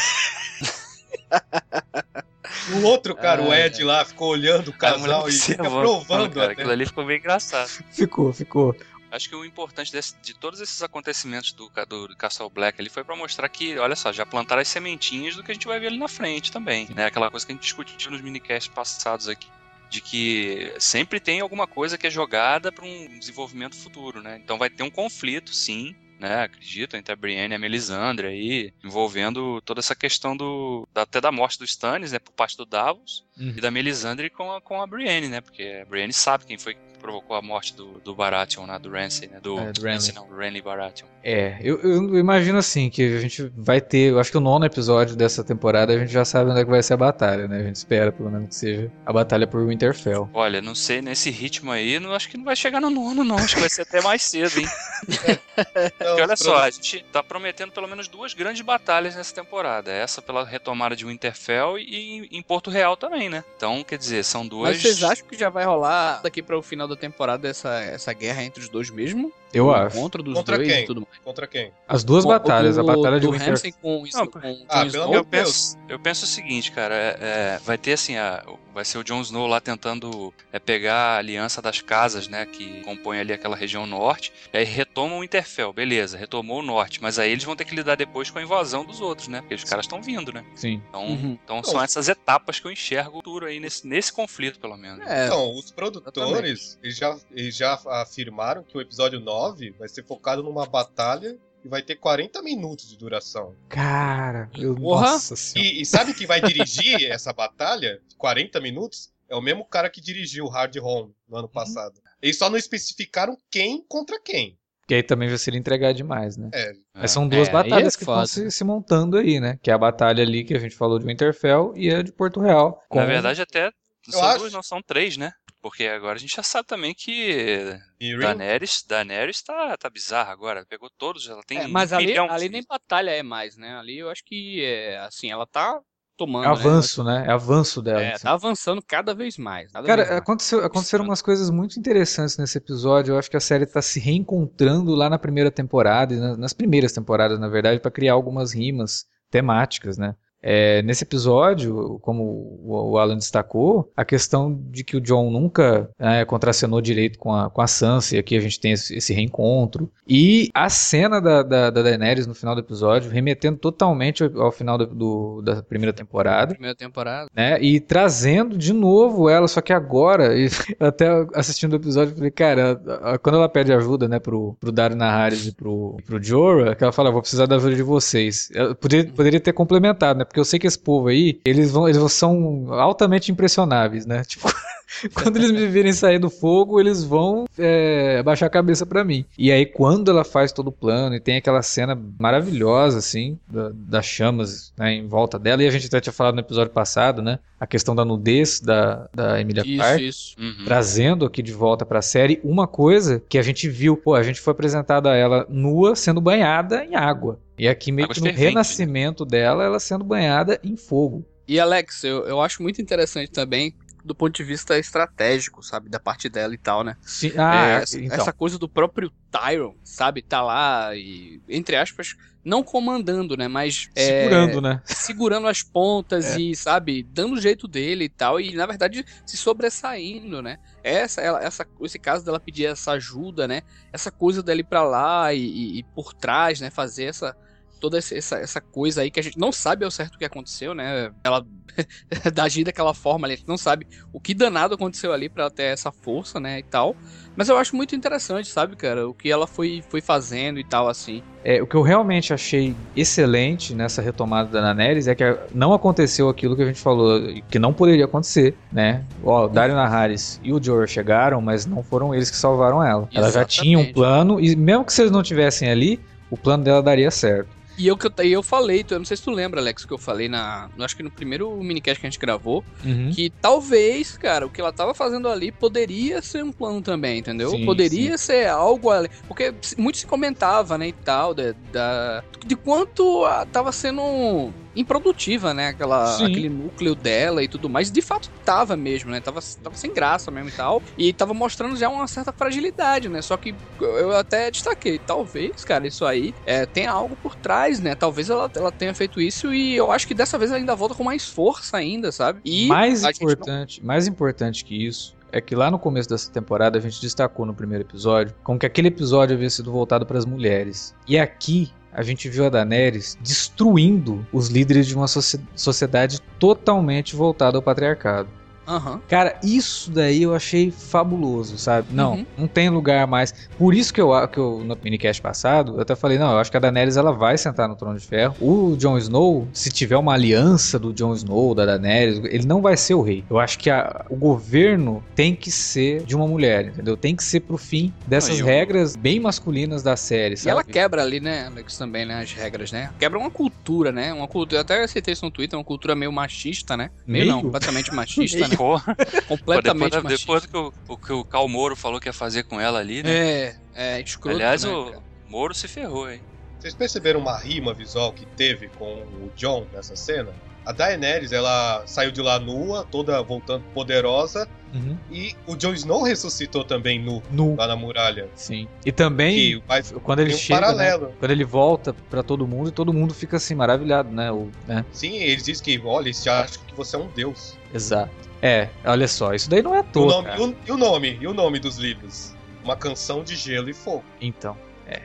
O 2.73 2.83
outro 2.87 3.15
cara, 3.15 3.43
o 3.43 3.53
Ed 3.53 3.83
lá, 3.85 4.05
ficou 4.05 4.29
olhando 4.31 4.69
o 4.69 4.73
casal 4.73 5.29
e 5.29 5.33
fica 5.33 5.63
observando, 5.63 5.81
provando 5.83 6.35
cara, 6.35 6.45
até. 6.45 6.53
Aquilo 6.53 6.71
ali 6.71 6.87
ficou 6.87 7.05
bem 7.05 7.19
engraçado. 7.19 7.69
Ficou, 7.91 8.33
ficou. 8.33 8.77
Acho 9.11 9.29
que 9.29 9.35
o 9.35 9.45
importante 9.45 9.91
desse- 9.91 10.15
de 10.23 10.35
todos 10.35 10.61
esses 10.61 10.83
acontecimentos 10.83 11.53
do, 11.53 11.71
do 11.89 12.17
Castle 12.17 12.51
Black 12.51 12.79
ali 12.81 12.91
foi 12.91 13.03
pra 13.05 13.17
mostrar 13.17 13.49
que, 13.49 13.79
olha 13.79 13.97
só, 13.97 14.13
já 14.13 14.27
plantaram 14.27 14.61
as 14.61 14.69
sementinhas 14.69 15.35
do 15.35 15.43
que 15.43 15.51
a 15.51 15.55
gente 15.55 15.67
vai 15.67 15.81
ver 15.81 15.87
ali 15.87 15.99
na 15.99 16.09
frente 16.09 16.53
também. 16.53 16.87
Né? 16.95 17.07
Aquela 17.07 17.31
coisa 17.31 17.47
que 17.47 17.53
a 17.53 17.55
gente 17.55 17.63
discutiu 17.65 18.11
nos 18.11 18.21
minicasts 18.21 18.73
passados 18.73 19.29
aqui. 19.29 19.49
De 19.89 20.03
que 20.03 20.75
sempre 20.79 21.19
tem 21.19 21.41
alguma 21.41 21.67
coisa 21.67 21.97
que 21.97 22.07
é 22.07 22.11
jogada 22.11 22.71
para 22.71 22.85
um 22.85 23.19
desenvolvimento 23.19 23.75
futuro, 23.75 24.21
né? 24.21 24.39
Então 24.45 24.59
vai 24.59 24.69
ter 24.69 24.83
um 24.83 24.91
conflito, 24.91 25.55
sim, 25.55 25.97
né? 26.19 26.43
Acredito, 26.43 26.97
entre 26.97 27.13
a 27.13 27.17
Brienne 27.17 27.55
e 27.55 27.57
a 27.57 27.59
Melisandre 27.59 28.27
aí, 28.27 28.73
envolvendo 28.85 29.61
toda 29.63 29.81
essa 29.81 29.95
questão 29.95 30.37
do. 30.37 30.87
até 30.95 31.21
da 31.21 31.31
morte 31.33 31.59
dos 31.59 31.71
Stannis, 31.71 32.13
né? 32.13 32.19
Por 32.19 32.33
parte 32.33 32.57
do 32.57 32.65
Davos, 32.67 33.27
Uhum. 33.39 33.55
e 33.57 33.61
da 33.61 33.71
Melisandre 33.71 34.29
com 34.31 34.51
a, 34.53 34.61
com 34.61 34.83
a 34.83 34.87
Brienne, 34.87 35.29
né? 35.29 35.41
Porque 35.41 35.81
a 35.83 35.85
Brienne 35.85 36.13
sabe 36.13 36.45
quem 36.45 36.59
foi 36.59 36.75
que 36.75 36.81
provocou 36.99 37.37
a 37.37 37.43
morte 37.43 37.75
do, 37.75 38.01
do 38.01 38.15
Baratheon, 38.15 38.67
né? 38.67 38.79
Do 38.79 38.91
Ramsay, 38.91 39.29
né? 39.29 39.41
Do, 39.41 39.59
É, 39.59 39.73
do 39.73 39.83
Ramsay 39.83 40.15
não, 40.15 40.27
do 40.27 40.37
Renly 40.37 40.61
Baratheon. 40.61 41.07
É, 41.23 41.59
eu, 41.61 41.81
eu 41.81 42.19
imagino 42.19 42.59
assim 42.59 42.89
que 42.91 43.17
a 43.17 43.21
gente 43.21 43.51
vai 43.57 43.81
ter. 43.81 44.11
Eu 44.13 44.21
acho 44.21 44.31
que 44.31 44.37
o 44.37 44.41
nono 44.41 44.65
episódio 44.65 45.17
dessa 45.17 45.43
temporada 45.43 45.93
a 45.93 45.99
gente 45.99 46.13
já 46.13 46.25
sabe 46.25 46.51
onde 46.51 46.61
é 46.61 46.65
que 46.65 46.71
vai 46.71 46.83
ser 46.83 46.95
a 46.95 46.97
batalha, 46.97 47.49
né? 47.49 47.61
A 47.61 47.63
gente 47.65 47.77
espera 47.77 48.13
pelo 48.13 48.31
menos 48.31 48.49
que 48.49 48.55
seja 48.55 48.93
a 49.05 49.13
batalha 49.13 49.47
por 49.47 49.67
Winterfell. 49.67 50.29
Olha, 50.33 50.61
não 50.61 50.75
sei, 50.75 51.03
nesse 51.03 51.31
ritmo 51.31 51.71
aí, 51.71 51.99
não, 51.99 52.13
acho 52.13 52.29
que 52.29 52.37
não 52.37 52.45
vai 52.45 52.57
chegar 52.57 52.81
no 52.81 52.91
nono, 52.91 53.25
não. 53.25 53.37
Acho 53.37 53.55
que 53.55 53.61
vai 53.61 53.71
ser 53.71 53.83
até 53.83 54.01
mais 54.01 54.23
cedo, 54.23 54.59
hein? 54.59 54.67
Então, 55.09 55.39
Porque 55.99 56.23
olha 56.23 56.37
só, 56.37 56.53
pronto. 56.53 56.65
a 56.65 56.71
gente 56.71 57.05
tá 57.13 57.23
prometendo 57.23 57.73
pelo 57.73 57.89
menos 57.89 58.09
duas 58.09 58.33
grandes 58.33 58.63
batalhas 58.63 59.15
nessa 59.15 59.35
temporada. 59.35 59.93
Essa 59.93 60.23
pela 60.23 60.45
retomada 60.45 60.97
de 60.97 61.05
Winterfell 61.05 61.79
e 61.79 62.29
em 62.31 62.43
Porto 62.43 62.71
Real 62.71 62.97
também, 62.97 63.29
né? 63.29 63.45
Então, 63.57 63.85
quer 63.85 63.99
dizer, 63.99 64.25
são 64.25 64.47
duas. 64.47 64.71
Mas 64.71 64.83
vocês 64.83 65.03
acham 65.03 65.27
que 65.27 65.37
já 65.37 65.51
vai 65.51 65.65
rolar 65.65 66.21
daqui 66.23 66.43
para 66.43 66.57
o 66.57 66.63
final 66.63 66.88
da 66.89 66.97
temporada 66.97 67.49
essa, 67.49 67.81
essa 67.81 68.13
guerra 68.13 68.43
entre 68.43 68.63
os 68.63 68.69
dois 68.69 68.91
mesmo? 68.91 69.33
Eu 69.53 69.67
O 69.67 69.73
acho. 69.75 69.97
encontro 69.97 70.23
dos 70.23 70.35
Contra 70.35 70.57
dois 70.57 70.69
quem? 70.69 70.83
e 70.83 70.87
tudo 70.87 71.01
mais. 71.01 71.19
Contra 71.25 71.47
quem? 71.47 71.73
As 71.89 72.05
duas 72.05 72.25
O- 72.25 72.29
batalhas, 72.29 72.77
o 72.77 72.81
a 72.81 72.85
batalha 72.85 73.19
de 73.19 73.27
do 73.27 73.33
Winterfell. 73.33 73.55
Ramsay 73.55 73.73
com, 73.73 74.07
isso, 74.07 74.19
Não, 74.19 74.27
com 74.27 74.39
Ah, 74.69 74.85
Jon 74.85 74.85
pelo 74.85 74.87
Snow. 74.89 75.03
amor 75.05 75.15
Eu 75.17 75.25
de 75.25 75.31
Deus. 75.31 75.47
penso, 75.75 75.79
eu 75.89 75.99
penso 75.99 76.25
o 76.25 76.29
seguinte, 76.29 76.71
cara, 76.73 76.95
é- 76.95 77.17
é, 77.21 77.61
vai 77.65 77.79
ter 77.79 77.93
assim, 77.95 78.17
a- 78.17 78.45
vai 78.75 78.85
ser 78.85 78.99
o 78.99 79.03
Jon 79.05 79.21
Snow 79.23 79.47
lá 79.47 79.61
tentando 79.61 80.33
é, 80.53 80.59
pegar 80.59 80.95
a 80.95 81.17
aliança 81.19 81.61
das 81.63 81.81
casas, 81.81 82.29
né, 82.29 82.45
que 82.47 82.81
compõem 82.83 83.21
ali 83.21 83.33
aquela 83.33 83.57
região 83.57 83.87
norte, 83.87 84.33
e 84.53 84.57
aí 84.59 84.65
retomam 84.65 85.19
o 85.19 85.25
Interfell, 85.25 85.73
beleza, 85.73 86.17
retomou 86.17 86.61
o 86.61 86.63
norte, 86.63 87.01
mas 87.03 87.19
aí 87.19 87.31
eles 87.33 87.45
vão 87.45 87.57
ter 87.57 87.65
que 87.65 87.75
lidar 87.75 87.97
depois 87.97 88.31
com 88.31 88.39
a 88.39 88.43
invasão 88.43 88.85
dos 88.85 89.01
outros, 89.01 89.29
né, 89.29 89.41
porque 89.41 89.55
os 89.55 89.65
caras 89.65 89.85
estão 89.87 90.01
vindo, 90.03 90.33
né, 90.33 90.45
Sim. 90.55 90.81
então, 90.89 91.05
Uhum. 91.07 91.39
então 91.43 91.63
são 91.65 91.83
essas 91.83 92.09
etapas 92.09 92.61
que 92.61 92.67
eu 92.67 92.71
enxergo 92.73 93.11
o 93.11 93.17
futuro 93.19 93.47
aí 93.47 93.59
nesse, 93.61 93.87
nesse 93.87 94.13
conflito, 94.13 94.59
pelo 94.61 94.77
menos. 94.77 95.07
É, 95.07 95.27
Então, 95.27 95.55
os 95.55 95.71
produtores 95.71 96.79
eles 96.83 96.97
já, 96.97 97.17
eles 97.31 97.57
já 97.57 97.79
afirmaram 97.87 98.63
que 98.63 98.77
o 98.77 98.81
episódio 98.81 99.19
9 99.21 99.38
vai 99.79 99.89
ser 99.89 100.05
focado 100.05 100.43
numa 100.43 100.67
batalha 100.67 101.39
e 101.65 101.69
vai 101.69 101.83
ter 101.83 101.97
40 101.97 102.41
minutos 102.43 102.89
de 102.89 102.97
duração. 102.97 103.55
Cara, 103.69 104.49
eu, 104.57 104.75
Porra. 104.75 105.13
nossa 105.13 105.35
senhora. 105.37 105.71
E, 105.73 105.83
e 105.83 105.87
sabe 105.87 106.15
quem 106.15 106.27
vai 106.27 106.41
dirigir 106.41 107.05
essa 107.11 107.33
batalha 107.33 108.01
de 108.09 108.17
40 108.17 108.61
minutos? 108.61 109.11
É 109.29 109.35
o 109.37 109.43
mesmo 109.43 109.65
cara 109.65 109.91
que 109.91 110.01
dirigiu 110.01 110.45
o 110.47 110.49
Hard 110.49 110.75
Home 110.77 111.15
no 111.29 111.37
ano 111.37 111.49
passado. 111.49 112.01
Eles 112.23 112.39
só 112.39 112.49
não 112.49 112.57
especificaram 112.57 113.37
quem 113.51 113.85
contra 113.87 114.19
quem. 114.21 114.57
Que 114.87 114.95
aí 114.95 115.03
também 115.03 115.29
vai 115.29 115.37
ser 115.37 115.55
entregar 115.55 115.93
demais, 115.93 116.39
né? 116.39 116.49
É, 116.55 116.73
Mas 116.95 117.11
são 117.11 117.29
duas 117.29 117.47
É, 117.49 117.53
batalhas 117.53 117.95
é 117.95 117.99
que 117.99 118.05
estão 118.05 118.27
se, 118.27 118.51
se 118.51 118.65
montando 118.65 119.19
aí, 119.19 119.39
né? 119.39 119.59
Que 119.63 119.71
é 119.71 119.75
a 119.75 119.79
batalha 119.79 120.23
ali 120.23 120.45
que 120.45 120.55
a 120.55 120.59
gente 120.59 120.75
falou 120.75 120.99
de 120.99 121.05
Winterfell 121.05 121.75
e 121.77 121.93
a 121.93 122.01
de 122.03 122.11
Porto 122.11 122.41
Real. 122.41 122.81
Na 122.91 123.03
com- 123.03 123.07
verdade, 123.07 123.43
até 123.43 123.71
são 124.09 124.25
acho- 124.25 124.39
duas, 124.39 124.53
não 124.55 124.63
são 124.63 124.81
três, 124.81 125.19
né? 125.19 125.31
Porque 125.61 125.85
agora 125.87 126.17
a 126.17 126.21
gente 126.21 126.37
já 126.37 126.43
sabe 126.43 126.67
também 126.69 126.95
que 126.95 127.79
e 128.01 128.15
Ring- 128.17 128.21
Daenerys, 128.21 128.85
Daenerys 128.87 129.43
tá, 129.43 129.77
tá 129.77 129.91
bizarra 129.91 130.33
agora. 130.33 130.67
Pegou 130.67 130.91
todos, 130.91 131.29
ela 131.29 131.43
tem 131.45 131.61
É, 131.61 131.67
mas 131.69 131.93
um 131.93 131.97
ali, 131.97 132.07
milhão 132.07 132.27
ali 132.27 132.49
nem 132.49 132.63
batalha 132.65 133.11
é 133.11 133.23
mais, 133.23 133.57
né? 133.57 133.77
Ali 133.79 133.99
eu 133.99 134.11
acho 134.11 134.25
que, 134.25 134.65
é, 134.65 134.99
assim, 135.01 135.31
ela 135.31 135.47
tá 135.47 135.81
tomando, 136.17 136.47
É 136.47 136.49
avanço, 136.49 137.05
né? 137.05 137.27
É 137.29 137.31
avanço 137.31 137.81
né? 137.93 138.01
dela. 138.01 138.09
É, 138.15 138.19
assim. 138.19 138.23
tá 138.23 138.33
avançando 138.33 138.83
cada 138.83 139.15
vez 139.15 139.37
mais. 139.37 139.71
cada 139.73 139.89
Cara, 139.89 140.03
vez 140.03 140.11
mais. 140.11 140.19
aconteceu, 140.19 140.63
aconteceram 140.65 141.05
umas 141.05 141.23
coisas 141.23 141.49
muito 141.51 141.79
interessantes 141.81 142.37
nesse 142.37 142.59
episódio. 142.59 143.15
Eu 143.15 143.19
acho 143.19 143.31
que 143.31 143.37
a 143.37 143.41
série 143.41 143.65
tá 143.67 143.81
se 143.81 143.99
reencontrando 143.99 144.95
lá 144.95 145.09
na 145.09 145.19
primeira 145.19 145.51
temporada, 145.51 146.13
e 146.15 146.19
na- 146.19 146.37
nas 146.37 146.53
primeiras 146.53 146.93
temporadas, 146.93 147.39
na 147.41 147.49
verdade, 147.49 147.81
para 147.81 147.91
criar 147.91 148.13
algumas 148.13 148.53
rimas 148.53 149.07
temáticas, 149.31 149.97
né? 149.97 150.15
É, 150.43 150.83
nesse 150.83 151.05
episódio, 151.05 151.99
como 152.01 152.59
o, 152.65 152.97
Alan 152.99 153.17
destacou, 153.17 153.91
a 153.97 154.05
questão 154.05 154.57
de 154.71 154.85
que 154.85 154.97
o 154.97 155.01
John 155.01 155.31
nunca 155.31 155.91
né, 155.99 156.25
contracenou 156.25 156.81
direito 156.81 157.19
com 157.19 157.33
a, 157.35 157.51
com 157.51 157.61
a 157.61 157.67
Sansa, 157.67 158.15
e 158.17 158.19
aqui 158.19 158.37
a 158.37 158.41
gente 158.41 158.61
tem 158.61 158.73
esse, 158.73 158.95
esse 158.97 159.13
reencontro. 159.13 159.91
E 160.07 160.49
a 160.55 160.69
cena 160.69 161.21
da, 161.21 161.43
da, 161.43 161.71
da 161.71 161.83
Daenerys 161.83 162.27
no 162.27 162.35
final 162.35 162.55
do 162.55 162.61
episódio, 162.61 163.11
remetendo 163.11 163.59
totalmente 163.59 164.23
ao, 164.25 164.43
ao 164.43 164.53
final 164.53 164.79
do- 164.79 164.87
do- 164.87 165.43
da 165.43 165.63
primeira 165.63 165.93
temporada 165.93 166.55
Primeira 166.55 166.75
temporada. 166.77 167.29
né? 167.35 167.61
E 167.61 167.81
trazendo 167.81 168.57
de 168.57 168.73
novo 168.73 169.29
ela, 169.29 169.49
só 169.49 169.61
que 169.61 169.73
agora, 169.73 170.31
até 170.81 171.09
assistindo 171.35 171.73
o 171.73 171.77
episódio, 171.77 172.13
eu 172.13 172.17
falei, 172.17 172.31
cara, 172.31 172.81
a- 172.87 173.15
a- 173.15 173.19
quando 173.19 173.37
ela 173.37 173.49
pede 173.49 173.73
ajuda, 173.73 174.07
né, 174.09 174.19
pro, 174.19 174.57
pro 174.61 174.73
Dario 174.73 174.97
Naharis 174.97 175.47
e 175.47 175.53
pro, 175.53 175.97
pro 176.07 176.23
Jorah, 176.23 176.75
que 176.75 176.83
ela 176.85 176.93
fala, 176.93 177.11
vou 177.11 177.21
precisar 177.21 177.47
da 177.47 177.57
ajuda 177.57 177.75
de 177.75 177.83
vocês. 177.83 178.51
Ela 178.55 178.75
poderia, 178.75 179.13
poderia 179.13 179.41
ter 179.41 179.53
complementado, 179.53 180.19
né? 180.19 180.25
Porque 180.29 180.39
eu 180.41 180.45
sei 180.45 180.59
que 180.59 180.67
esse 180.67 180.79
povo 180.79 181.09
aí, 181.09 181.41
eles 181.45 181.71
vão, 181.71 181.89
eles 181.89 182.13
são 182.13 182.73
altamente 182.73 183.33
impressionáveis, 183.33 184.07
né? 184.07 184.23
Tipo, 184.29 184.49
quando 185.15 185.37
eles 185.37 185.51
me 185.51 185.67
virem 185.67 185.93
sair 185.93 186.19
do 186.19 186.31
fogo, 186.31 186.81
eles 186.81 187.05
vão 187.05 187.45
é, 187.59 188.23
baixar 188.23 188.47
a 188.47 188.51
cabeça 188.51 188.87
pra 188.87 189.05
mim. 189.05 189.25
E 189.37 189.53
aí, 189.53 189.67
quando 189.67 190.11
ela 190.11 190.25
faz 190.25 190.53
todo 190.53 190.69
o 190.69 190.73
plano 190.73 191.15
e 191.15 191.21
tem 191.21 191.37
aquela 191.37 191.63
cena 191.63 192.01
maravilhosa, 192.19 192.99
assim, 192.99 193.39
da- 193.51 193.71
das 193.75 194.07
chamas 194.07 194.73
né, 194.77 194.95
em 194.95 195.07
volta 195.07 195.39
dela, 195.39 195.63
e 195.63 195.67
a 195.67 195.71
gente 195.71 195.87
até 195.87 196.01
tinha 196.01 196.13
falado 196.13 196.35
no 196.35 196.41
episódio 196.41 196.73
passado, 196.73 197.21
né? 197.23 197.39
A 197.61 197.67
questão 197.67 197.95
da 197.95 198.05
nudez 198.05 198.61
da, 198.61 199.09
da 199.15 199.41
Emilia 199.41 199.63
Isso, 199.67 199.77
Clarke 199.77 200.07
isso. 200.07 200.37
Uhum. 200.39 200.65
trazendo 200.65 201.27
aqui 201.27 201.43
de 201.43 201.53
volta 201.53 201.85
pra 201.85 202.01
série 202.01 202.41
uma 202.45 202.67
coisa 202.67 203.23
que 203.29 203.37
a 203.39 203.43
gente 203.43 203.69
viu, 203.69 203.97
pô, 203.97 204.15
a 204.15 204.23
gente 204.23 204.41
foi 204.41 204.53
apresentado 204.53 205.09
a 205.09 205.15
ela 205.17 205.47
nua 205.49 205.97
sendo 205.97 206.21
banhada 206.21 206.85
em 206.85 206.95
água. 206.95 207.41
E 207.59 207.67
aqui 207.69 207.91
meio 207.91 208.09
que 208.09 208.21
no 208.21 208.27
ferventes, 208.27 208.49
renascimento 208.49 209.25
dela, 209.25 209.65
ela 209.65 209.81
sendo 209.81 210.05
banhada 210.05 210.61
em 210.63 210.77
fogo. 210.77 211.25
E 211.47 211.59
Alex, 211.59 212.05
eu, 212.05 212.27
eu 212.27 212.41
acho 212.41 212.63
muito 212.63 212.81
interessante 212.81 213.31
também 213.31 213.75
do 214.09 214.15
ponto 214.15 214.35
de 214.35 214.43
vista 214.45 214.79
estratégico, 214.79 215.63
sabe, 215.63 215.89
da 215.89 216.01
parte 216.01 216.29
dela 216.29 216.55
e 216.55 216.59
tal, 216.59 216.83
né? 216.83 216.97
Sim, 217.03 217.33
É, 217.37 217.41
ah, 217.41 217.81
essa, 217.83 217.99
então. 217.99 218.17
essa 218.17 218.33
coisa 218.33 218.59
do 218.59 218.69
próprio 218.69 219.13
Tyron, 219.31 219.75
sabe, 219.85 220.23
tá 220.23 220.43
lá 220.43 220.95
e 220.97 221.41
entre 221.49 221.77
aspas 221.77 222.15
não 222.45 222.63
comandando, 222.63 223.37
né, 223.37 223.47
mas 223.47 223.89
é, 223.95 224.05
segurando, 224.05 224.61
né? 224.61 224.81
segurando 224.85 225.49
as 225.49 225.63
pontas 225.63 226.35
e, 226.35 226.55
sabe, 226.57 227.03
dando 227.03 227.35
o 227.35 227.41
jeito 227.41 227.69
dele 227.69 228.05
e 228.05 228.09
tal, 228.09 228.41
e 228.41 228.55
na 228.55 228.65
verdade 228.67 229.05
se 229.27 229.37
sobressaindo, 229.37 230.41
né? 230.41 230.57
Essa, 230.83 231.21
ela, 231.21 231.43
essa, 231.43 231.67
esse 231.83 231.99
caso 231.99 232.25
dela 232.25 232.41
pedir 232.41 232.67
essa 232.67 232.93
ajuda, 232.93 233.47
né? 233.47 233.61
Essa 233.93 234.11
coisa 234.11 234.43
dela 234.43 234.61
ir 234.61 234.65
pra 234.65 234.83
lá 234.83 235.35
e, 235.35 235.41
e- 235.41 235.79
e 235.81 235.83
por 235.95 236.15
trás, 236.15 236.61
né? 236.61 236.71
Fazer 236.71 237.05
essa. 237.05 237.37
Toda 237.79 237.99
essa, 237.99 238.37
essa, 238.37 238.61
coisa 238.61 239.03
aí 239.03 239.11
que 239.11 239.21
a 239.21 239.23
gente 239.23 239.39
não 239.39 239.53
sabe 239.53 239.85
ao 239.85 239.91
certo 239.91 240.17
o 240.17 240.19
que 240.19 240.25
aconteceu, 240.25 240.75
né? 240.75 241.13
Ela 241.25 241.45
da 242.33 242.45
agir 242.45 242.65
daquela 242.65 242.95
forma 242.95 243.27
ali, 243.27 243.35
a 243.35 243.37
gente 243.37 243.49
não 243.49 243.59
sabe 243.59 243.87
o 244.13 244.21
que 244.21 244.35
danado 244.35 244.75
aconteceu 244.75 245.13
ali 245.13 245.29
pra 245.29 245.45
ela 245.45 245.51
ter 245.51 245.65
essa 245.65 245.93
força, 245.93 246.41
né? 246.41 246.59
E 246.59 246.63
tal. 246.63 246.97
Mas 247.37 247.49
eu 247.49 247.57
acho 247.57 247.77
muito 247.77 247.95
interessante, 247.95 248.49
sabe, 248.49 248.75
cara? 248.75 249.09
O 249.09 249.15
que 249.15 249.31
ela 249.31 249.47
foi, 249.47 249.81
foi 249.89 250.01
fazendo 250.01 250.59
e 250.59 250.65
tal, 250.65 250.89
assim. 250.89 251.23
É, 251.45 251.63
o 251.63 251.69
que 251.69 251.77
eu 251.77 251.83
realmente 251.83 252.35
achei 252.35 252.75
excelente 252.97 253.73
nessa 253.75 254.03
retomada 254.03 254.51
da 254.51 254.61
Daenerys 254.61 255.07
é 255.07 255.15
que 255.15 255.23
não 255.55 255.73
aconteceu 255.73 256.29
aquilo 256.29 256.57
que 256.57 256.63
a 256.63 256.67
gente 256.67 256.81
falou, 256.81 257.21
que 257.49 257.59
não 257.61 257.73
poderia 257.73 258.07
acontecer, 258.07 258.57
né? 258.73 259.05
Ó, 259.23 259.45
o 259.45 259.49
Dario 259.49 259.77
Naharis 259.77 260.41
e 260.43 260.53
o 260.53 260.61
Jorah 260.61 260.89
chegaram, 260.89 261.41
mas 261.41 261.65
não 261.65 261.81
foram 261.81 262.13
eles 262.13 262.29
que 262.29 262.37
salvaram 262.37 262.83
ela. 262.83 263.09
Ela 263.15 263.31
já 263.31 263.45
tinha 263.45 263.79
um 263.79 263.83
Exatamente. 263.83 263.95
plano, 263.95 264.41
e 264.41 264.57
mesmo 264.57 264.85
que 264.85 264.93
se 264.93 265.03
eles 265.03 265.13
não 265.13 265.23
tivessem 265.23 265.71
ali, 265.71 266.01
o 266.29 266.37
plano 266.37 266.65
dela 266.65 266.83
daria 266.83 267.11
certo. 267.11 267.58
E 267.79 267.87
eu, 267.87 267.97
e 268.25 268.33
eu 268.33 268.43
falei, 268.43 268.85
eu 268.91 268.99
não 268.99 269.05
sei 269.05 269.17
se 269.17 269.23
tu 269.23 269.31
lembra, 269.31 269.61
Alex, 269.61 269.85
que 269.85 269.93
eu 269.95 269.99
falei 269.99 270.29
na. 270.29 270.69
Acho 270.81 270.97
que 270.97 271.03
no 271.03 271.11
primeiro 271.13 271.57
minicast 271.63 272.01
que 272.01 272.07
a 272.07 272.11
gente 272.11 272.19
gravou, 272.19 272.65
Uhum. 272.85 273.11
que 273.15 273.31
talvez, 273.41 274.17
cara, 274.19 274.45
o 274.47 274.51
que 274.51 274.61
ela 274.61 274.73
tava 274.73 274.95
fazendo 274.95 275.29
ali 275.29 275.53
poderia 275.53 276.21
ser 276.21 276.43
um 276.43 276.53
plano 276.53 276.83
também, 276.83 277.19
entendeu? 277.19 277.51
Sim, 277.51 277.65
poderia 277.65 278.19
ser 278.19 278.49
algo 278.49 278.91
ali. 278.91 279.09
Porque 279.29 279.55
muito 279.79 279.99
se 279.99 280.07
comentava, 280.07 280.77
né, 280.77 280.89
e 280.89 280.93
tal, 280.93 281.35
da, 281.35 281.53
da- 281.73 282.25
de 282.45 282.57
quanto 282.57 283.25
ah, 283.25 283.45
tava 283.47 283.71
sendo 283.73 284.53
improdutiva, 284.75 285.53
né, 285.53 285.69
aquela, 285.69 286.07
Sim. 286.19 286.25
aquele 286.27 286.49
núcleo 286.49 286.95
dela 286.95 287.43
e 287.43 287.49
tudo 287.49 287.69
mais. 287.69 287.91
De 287.91 288.01
fato 288.01 288.29
tava 288.45 288.77
mesmo, 288.77 289.11
né, 289.11 289.21
tava, 289.21 289.41
tava 289.63 289.77
sem 289.77 289.93
graça 289.93 290.31
mesmo 290.31 290.49
e 290.49 290.53
tal. 290.53 290.81
E 290.97 291.13
tava 291.13 291.35
mostrando 291.35 291.77
já 291.77 291.89
uma 291.89 292.07
certa 292.07 292.33
fragilidade, 292.33 293.09
né, 293.09 293.21
só 293.21 293.37
que 293.37 293.55
eu 293.81 294.13
até 294.17 294.51
destaquei, 294.51 294.99
talvez, 294.99 295.65
cara, 295.65 295.87
isso 295.87 296.05
aí 296.07 296.33
é, 296.47 296.65
tenha 296.65 296.93
algo 296.93 297.17
por 297.17 297.35
trás, 297.35 297.68
né, 297.81 297.95
talvez 297.95 298.31
ela, 298.31 298.51
ela 298.55 298.73
tenha 298.73 298.95
feito 298.95 299.21
isso 299.21 299.53
e 299.53 299.77
eu 299.77 299.93
acho 299.93 300.07
que 300.09 300.15
dessa 300.15 300.39
vez 300.39 300.51
ela 300.51 300.59
ainda 300.59 300.75
volta 300.75 300.95
com 300.95 301.05
mais 301.05 301.27
força 301.29 301.77
ainda, 301.77 302.11
sabe? 302.11 302.41
E 302.45 302.67
mais 302.67 303.03
gente 303.03 303.21
não- 303.21 303.31
importante, 303.31 303.85
mais 303.85 304.07
importante 304.07 304.65
que 304.65 304.87
isso 304.87 305.17
é 305.31 305.41
que 305.43 305.55
lá 305.55 305.71
no 305.71 305.79
começo 305.79 306.09
dessa 306.09 306.31
temporada 306.33 306.79
a 306.79 306.81
gente 306.81 307.01
destacou 307.03 307.45
no 307.45 307.53
primeiro 307.53 307.85
episódio 307.85 308.35
como 308.43 308.59
que 308.59 308.65
aquele 308.65 308.89
episódio 308.89 309.37
havia 309.37 309.51
sido 309.51 309.71
voltado 309.71 310.07
para 310.07 310.17
as 310.19 310.25
mulheres. 310.25 310.95
E 311.07 311.19
aqui 311.19 311.71
a 311.93 312.03
gente 312.03 312.29
viu 312.29 312.47
a 312.47 312.49
Daenerys 312.49 313.19
destruindo 313.21 314.27
os 314.33 314.49
líderes 314.49 314.87
de 314.87 314.95
uma 314.95 315.07
socie- 315.09 315.41
sociedade 315.55 316.21
totalmente 316.39 317.15
voltada 317.17 317.59
ao 317.59 317.63
patriarcado. 317.63 318.29
Aham. 318.69 319.01
Cara, 319.09 319.39
isso 319.43 319.91
daí 319.91 320.23
eu 320.23 320.35
achei 320.35 320.71
fabuloso, 320.71 321.57
sabe? 321.59 321.89
Não, 321.93 322.13
Uhum. 322.15 322.27
não 322.37 322.47
tem 322.49 322.69
lugar 322.69 323.07
mais. 323.07 323.33
Por 323.57 323.75
isso 323.75 323.93
que 323.93 324.01
eu, 324.01 324.11
que 324.29 324.39
eu 324.39 324.63
no 324.65 324.77
minicast 324.83 325.23
passado, 325.23 325.77
eu 325.77 325.81
até 325.81 325.97
falei, 325.97 326.19
não, 326.19 326.33
eu 326.33 326.39
acho 326.39 326.51
que 326.51 326.57
a 326.57 326.61
Daenerys 326.61 326.97
ela 326.97 327.13
vai 327.13 327.39
sentar 327.39 327.69
no 327.69 327.75
trono 327.77 327.99
de 327.99 328.05
ferro. 328.05 328.37
O 328.41 328.77
Jon 328.77 328.99
Snow, 328.99 329.49
se 329.53 329.71
tiver 329.71 329.97
uma 329.97 330.13
aliança 330.15 330.79
do 330.79 330.93
Jon 330.93 331.15
Snow, 331.15 331.55
da 331.55 331.65
Daenerys, 331.65 332.19
ele 332.25 332.47
não 332.47 332.61
vai 332.61 332.77
ser 332.77 332.95
o 332.95 333.01
rei. 333.03 333.25
Eu 333.31 333.39
acho 333.39 333.59
que 333.59 333.71
a- 333.71 334.05
o 334.11 334.17
governo 334.17 335.03
tem 335.15 335.35
que 335.35 335.51
ser 335.51 336.03
de 336.05 336.15
uma 336.15 336.27
mulher, 336.27 336.67
entendeu? 336.67 336.97
Tem 336.97 337.17
que 337.17 337.25
ser 337.25 337.41
pro 337.41 337.57
fim 337.57 337.93
dessas 338.07 338.39
eu- 338.39 338.47
regras 338.47 338.95
bem 338.97 339.19
masculinas 339.19 339.83
da 339.83 339.97
série, 339.97 340.35
E 340.35 340.37
sabe? 340.37 340.51
ela 340.51 340.65
quebra 340.65 341.03
ali, 341.03 341.21
né, 341.21 341.47
Alex, 341.47 341.77
também, 341.79 342.05
né, 342.05 342.21
as 342.21 342.33
regras, 342.33 342.71
né? 342.71 342.91
Quebra 342.99 343.19
uma 343.19 343.31
cultura, 343.31 343.91
né? 343.93 344.13
Uma 344.13 344.29
cultura, 344.29 344.59
eu 344.59 344.63
até 344.63 344.87
citei 344.87 345.13
isso 345.13 345.25
no 345.25 345.31
Twitter, 345.31 345.59
uma 345.59 345.65
cultura 345.65 345.95
meio 345.95 346.13
machista, 346.13 346.77
né? 346.77 346.91
Meio, 347.07 347.25
Meio? 347.25 347.33
não, 347.37 347.43
completamente 347.43 347.95
machista, 347.95 348.37
né? 348.49 348.58
Pô, 348.59 348.75
Completamente 349.29 349.93
depois, 349.93 350.21
depois 350.21 350.47
que 350.47 350.57
o, 350.57 350.73
o 350.89 350.97
que 350.97 351.13
o 351.13 351.25
Cal 351.25 351.49
Moro 351.49 351.77
falou 351.77 352.01
que 352.01 352.09
ia 352.09 352.13
fazer 352.13 352.43
com 352.43 352.61
ela 352.61 352.81
ali, 352.81 353.05
né? 353.05 353.11
É, 353.11 353.57
é, 353.73 354.01
escroto, 354.01 354.35
Aliás, 354.35 354.65
né, 354.65 354.71
o 354.71 354.87
cara? 354.87 355.03
Moro 355.29 355.55
se 355.55 355.69
ferrou, 355.69 356.11
hein? 356.11 356.21
Vocês 356.59 356.75
perceberam 356.75 357.21
uma 357.21 357.39
rima 357.39 357.73
visual 357.73 358.13
que 358.13 358.27
teve 358.27 358.69
com 358.71 358.85
o 358.85 359.31
John 359.37 359.65
nessa 359.73 359.95
cena? 359.95 360.35
A 360.69 360.73
Daenerys, 360.73 361.33
ela 361.33 361.83
saiu 361.87 362.11
de 362.13 362.21
lá 362.21 362.39
nua, 362.39 362.85
toda 362.85 363.23
voltando 363.23 363.65
poderosa, 363.73 364.47
Uhum. 364.75 364.99
e 365.11 365.35
o 365.47 365.57
Jon 365.57 365.73
Snow 365.73 366.03
ressuscitou 366.03 366.63
também 366.63 367.01
nu, 367.03 367.23
Nu. 367.31 367.57
lá 367.57 367.67
na 367.67 367.75
muralha. 367.75 368.29
Sim. 368.35 368.69
E 368.85 368.93
também, 368.93 369.35
Que 369.63 369.95
quando 370.03 370.21
ele 370.21 370.35
um 370.35 370.37
chega, 370.37 370.75
né? 370.75 370.91
Quando 371.19 371.31
ele 371.31 371.43
volta 371.43 371.95
pra 372.11 372.23
todo 372.23 372.47
mundo, 372.47 372.69
e 372.69 372.73
todo 372.73 372.93
mundo 372.93 373.15
fica 373.15 373.39
assim, 373.39 373.55
maravilhado, 373.55 374.11
né? 374.11 374.31
O, 374.31 374.51
né? 374.67 374.85
Sim, 374.93 375.17
eles 375.17 375.45
dizem 375.45 375.65
que, 375.65 375.81
olha, 375.83 376.09
eles 376.09 376.23
já 376.23 376.43
acham 376.43 376.61
que 376.67 376.75
você 376.75 376.97
é 376.97 376.99
um 376.99 377.09
deus. 377.09 377.57
Exato. 377.73 378.11
É, 378.43 378.69
olha 378.85 379.09
só, 379.09 379.33
isso 379.33 379.49
daí 379.49 379.63
não 379.63 379.75
é 379.75 379.79
à 379.79 379.81
E 379.81 379.85
o, 379.85 379.91
toa, 379.91 380.07
nome, 380.13 380.27
cara. 380.29 380.39
e, 380.39 380.45
o, 380.45 380.57
e 380.67 380.73
o 380.73 380.77
nome? 380.77 381.19
E 381.19 381.27
o 381.27 381.33
nome 381.33 381.59
dos 381.59 381.79
livros? 381.79 382.35
Uma 382.63 382.77
canção 382.77 383.25
de 383.25 383.35
gelo 383.37 383.71
e 383.71 383.73
fogo. 383.73 384.05
Então, 384.21 384.55
é. 384.89 385.03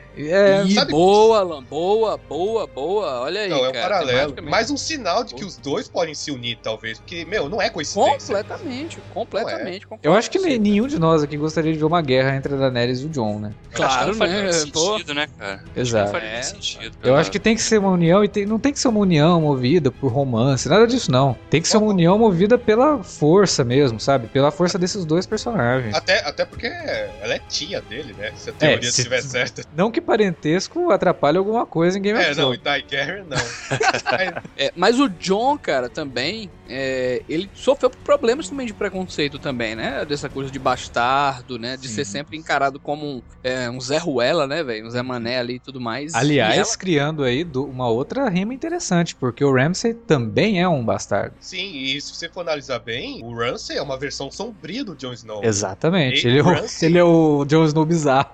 é 0.62 0.68
sabe- 0.70 0.90
boa, 0.92 1.38
Alan, 1.40 1.62
boa, 1.62 2.16
boa, 2.16 2.66
boa. 2.66 3.20
Olha 3.20 3.42
aí, 3.42 3.48
Não, 3.48 3.64
é 3.64 3.68
um 3.68 3.72
cara. 3.72 3.82
paralelo. 3.88 4.34
Mais 4.42 4.70
um 4.70 4.76
sinal 4.76 5.24
de 5.24 5.34
que 5.34 5.44
os 5.44 5.56
dois 5.56 5.88
podem 5.88 6.14
se 6.14 6.30
unir, 6.30 6.58
talvez. 6.62 6.98
Porque, 6.98 7.24
meu, 7.24 7.48
não 7.48 7.60
é 7.60 7.68
coincidência. 7.70 8.34
Completamente, 8.34 8.98
completamente. 9.12 9.86
eu 10.02 10.14
acho 10.14 10.30
que 10.30 10.38
nenhum 10.38 10.86
de 10.86 10.98
nós 10.98 11.22
aqui 11.22 11.36
gostaria 11.36 11.72
de 11.72 11.78
ver 11.78 11.84
uma 11.84 12.00
guerra 12.00 12.36
entre 12.36 12.54
a 12.54 12.56
Daenerys 12.56 13.00
e 13.00 13.06
o 13.06 13.08
John, 13.08 13.38
né? 13.38 13.52
Claro, 13.72 14.12
não 14.16 14.26
né? 14.26 14.52
faria 14.52 14.66
Pô. 14.72 14.92
sentido, 14.92 15.14
né, 15.14 15.26
cara? 15.38 15.64
Exato. 15.76 16.16
É, 16.16 16.42
sentido. 16.42 16.96
Eu 17.02 17.16
acho 17.16 17.30
que 17.30 17.38
tem 17.38 17.54
que 17.54 17.62
ser 17.62 17.78
uma 17.78 17.90
união 17.90 18.24
e 18.24 18.28
tem- 18.28 18.46
não 18.46 18.58
tem 18.58 18.72
que 18.72 18.78
ser 18.78 18.88
uma 18.88 19.00
união 19.00 19.40
movida 19.40 19.90
por 19.90 20.10
romance, 20.12 20.68
nada 20.68 20.86
disso 20.86 21.10
não. 21.10 21.36
Tem 21.50 21.60
que 21.60 21.68
ser 21.68 21.76
uma 21.76 21.88
união 21.88 22.16
movida 22.18 22.56
pela 22.56 23.02
força 23.02 23.64
mesmo, 23.64 23.98
sabe? 24.00 24.28
Pela 24.28 24.50
força 24.50 24.78
desses 24.78 25.04
dois 25.04 25.26
personagens. 25.26 25.94
Até, 25.94 26.20
até 26.26 26.44
porque 26.44 26.66
ela 26.66 27.34
é 27.34 27.38
tia 27.48 27.80
dele, 27.82 28.14
né? 28.18 28.32
Se 28.36 28.50
a 28.50 28.52
teoria 28.52 28.78
É, 28.88 28.92
se- 28.92 29.00
estiver 29.00 29.22
certa. 29.22 29.62
Não 29.76 29.90
que 29.90 30.00
parentesco 30.00 30.90
atrapalhe 30.90 31.36
alguma 31.38 31.66
coisa 31.66 31.98
em 31.98 32.02
Game 32.02 32.18
É, 32.18 32.30
of 32.30 32.40
não, 32.40 32.52
Thrones. 32.52 32.60
e 32.60 32.62
Targaryen 32.62 33.24
não. 33.24 33.36
Mas, 33.38 34.44
É, 34.56 34.72
mas 34.76 35.00
o 35.00 35.08
John, 35.08 35.58
cara, 35.58 35.88
também, 35.90 36.48
é, 36.68 37.22
ele 37.28 37.50
sofreu 37.54 37.90
problemas 37.90 38.48
também 38.48 38.66
de 38.66 38.72
preconceito 38.74 39.38
também, 39.38 39.74
né? 39.74 40.04
Dessa 40.04 40.28
coisa 40.28 40.50
de 40.50 40.58
bastardo, 40.58 41.58
né? 41.58 41.76
De 41.76 41.88
Sim. 41.88 41.94
ser 41.96 42.04
sempre 42.04 42.36
encarado 42.36 42.78
como 42.78 43.04
um, 43.04 43.22
é, 43.42 43.68
um 43.68 43.80
Zé 43.80 43.98
Ruela, 43.98 44.46
né, 44.46 44.62
velho? 44.62 44.86
Um 44.86 44.90
Zé 44.90 45.02
Mané 45.02 45.38
ali 45.38 45.54
e 45.54 45.60
tudo 45.60 45.80
mais. 45.80 46.14
Aliás, 46.14 46.72
E 46.74 46.78
criando 46.78 47.24
aí 47.24 47.42
do- 47.42 47.64
uma 47.64 47.88
outra 47.88 48.28
rima 48.28 48.54
interessante, 48.54 49.16
porque 49.16 49.44
o 49.44 49.52
Ramsay 49.52 49.92
também 49.94 50.60
é 50.60 50.68
um 50.68 50.84
bastardo. 50.84 51.34
sim, 51.40 51.76
e 51.78 52.00
se 52.00 52.14
você 52.14 52.28
for 52.28 52.42
analisar 52.42 52.78
bem, 52.78 53.20
o 53.24 53.34
Ramsay 53.34 53.76
é 53.76 53.82
uma 53.82 53.98
versão 53.98 54.30
sombria 54.30 54.84
do 54.84 54.94
Jon 54.96 55.12
Snow. 55.12 55.42
Exatamente. 55.44 56.26
E 56.26 56.30
Ele 56.30 56.38
é, 56.38 56.42
o, 56.42 56.46
Ramsay- 56.46 56.88
ele 56.88 56.98
é 56.98 57.04
o 57.04 57.44
Jon 57.44 57.64
Snow 57.64 57.84
bizarro. 57.84 58.30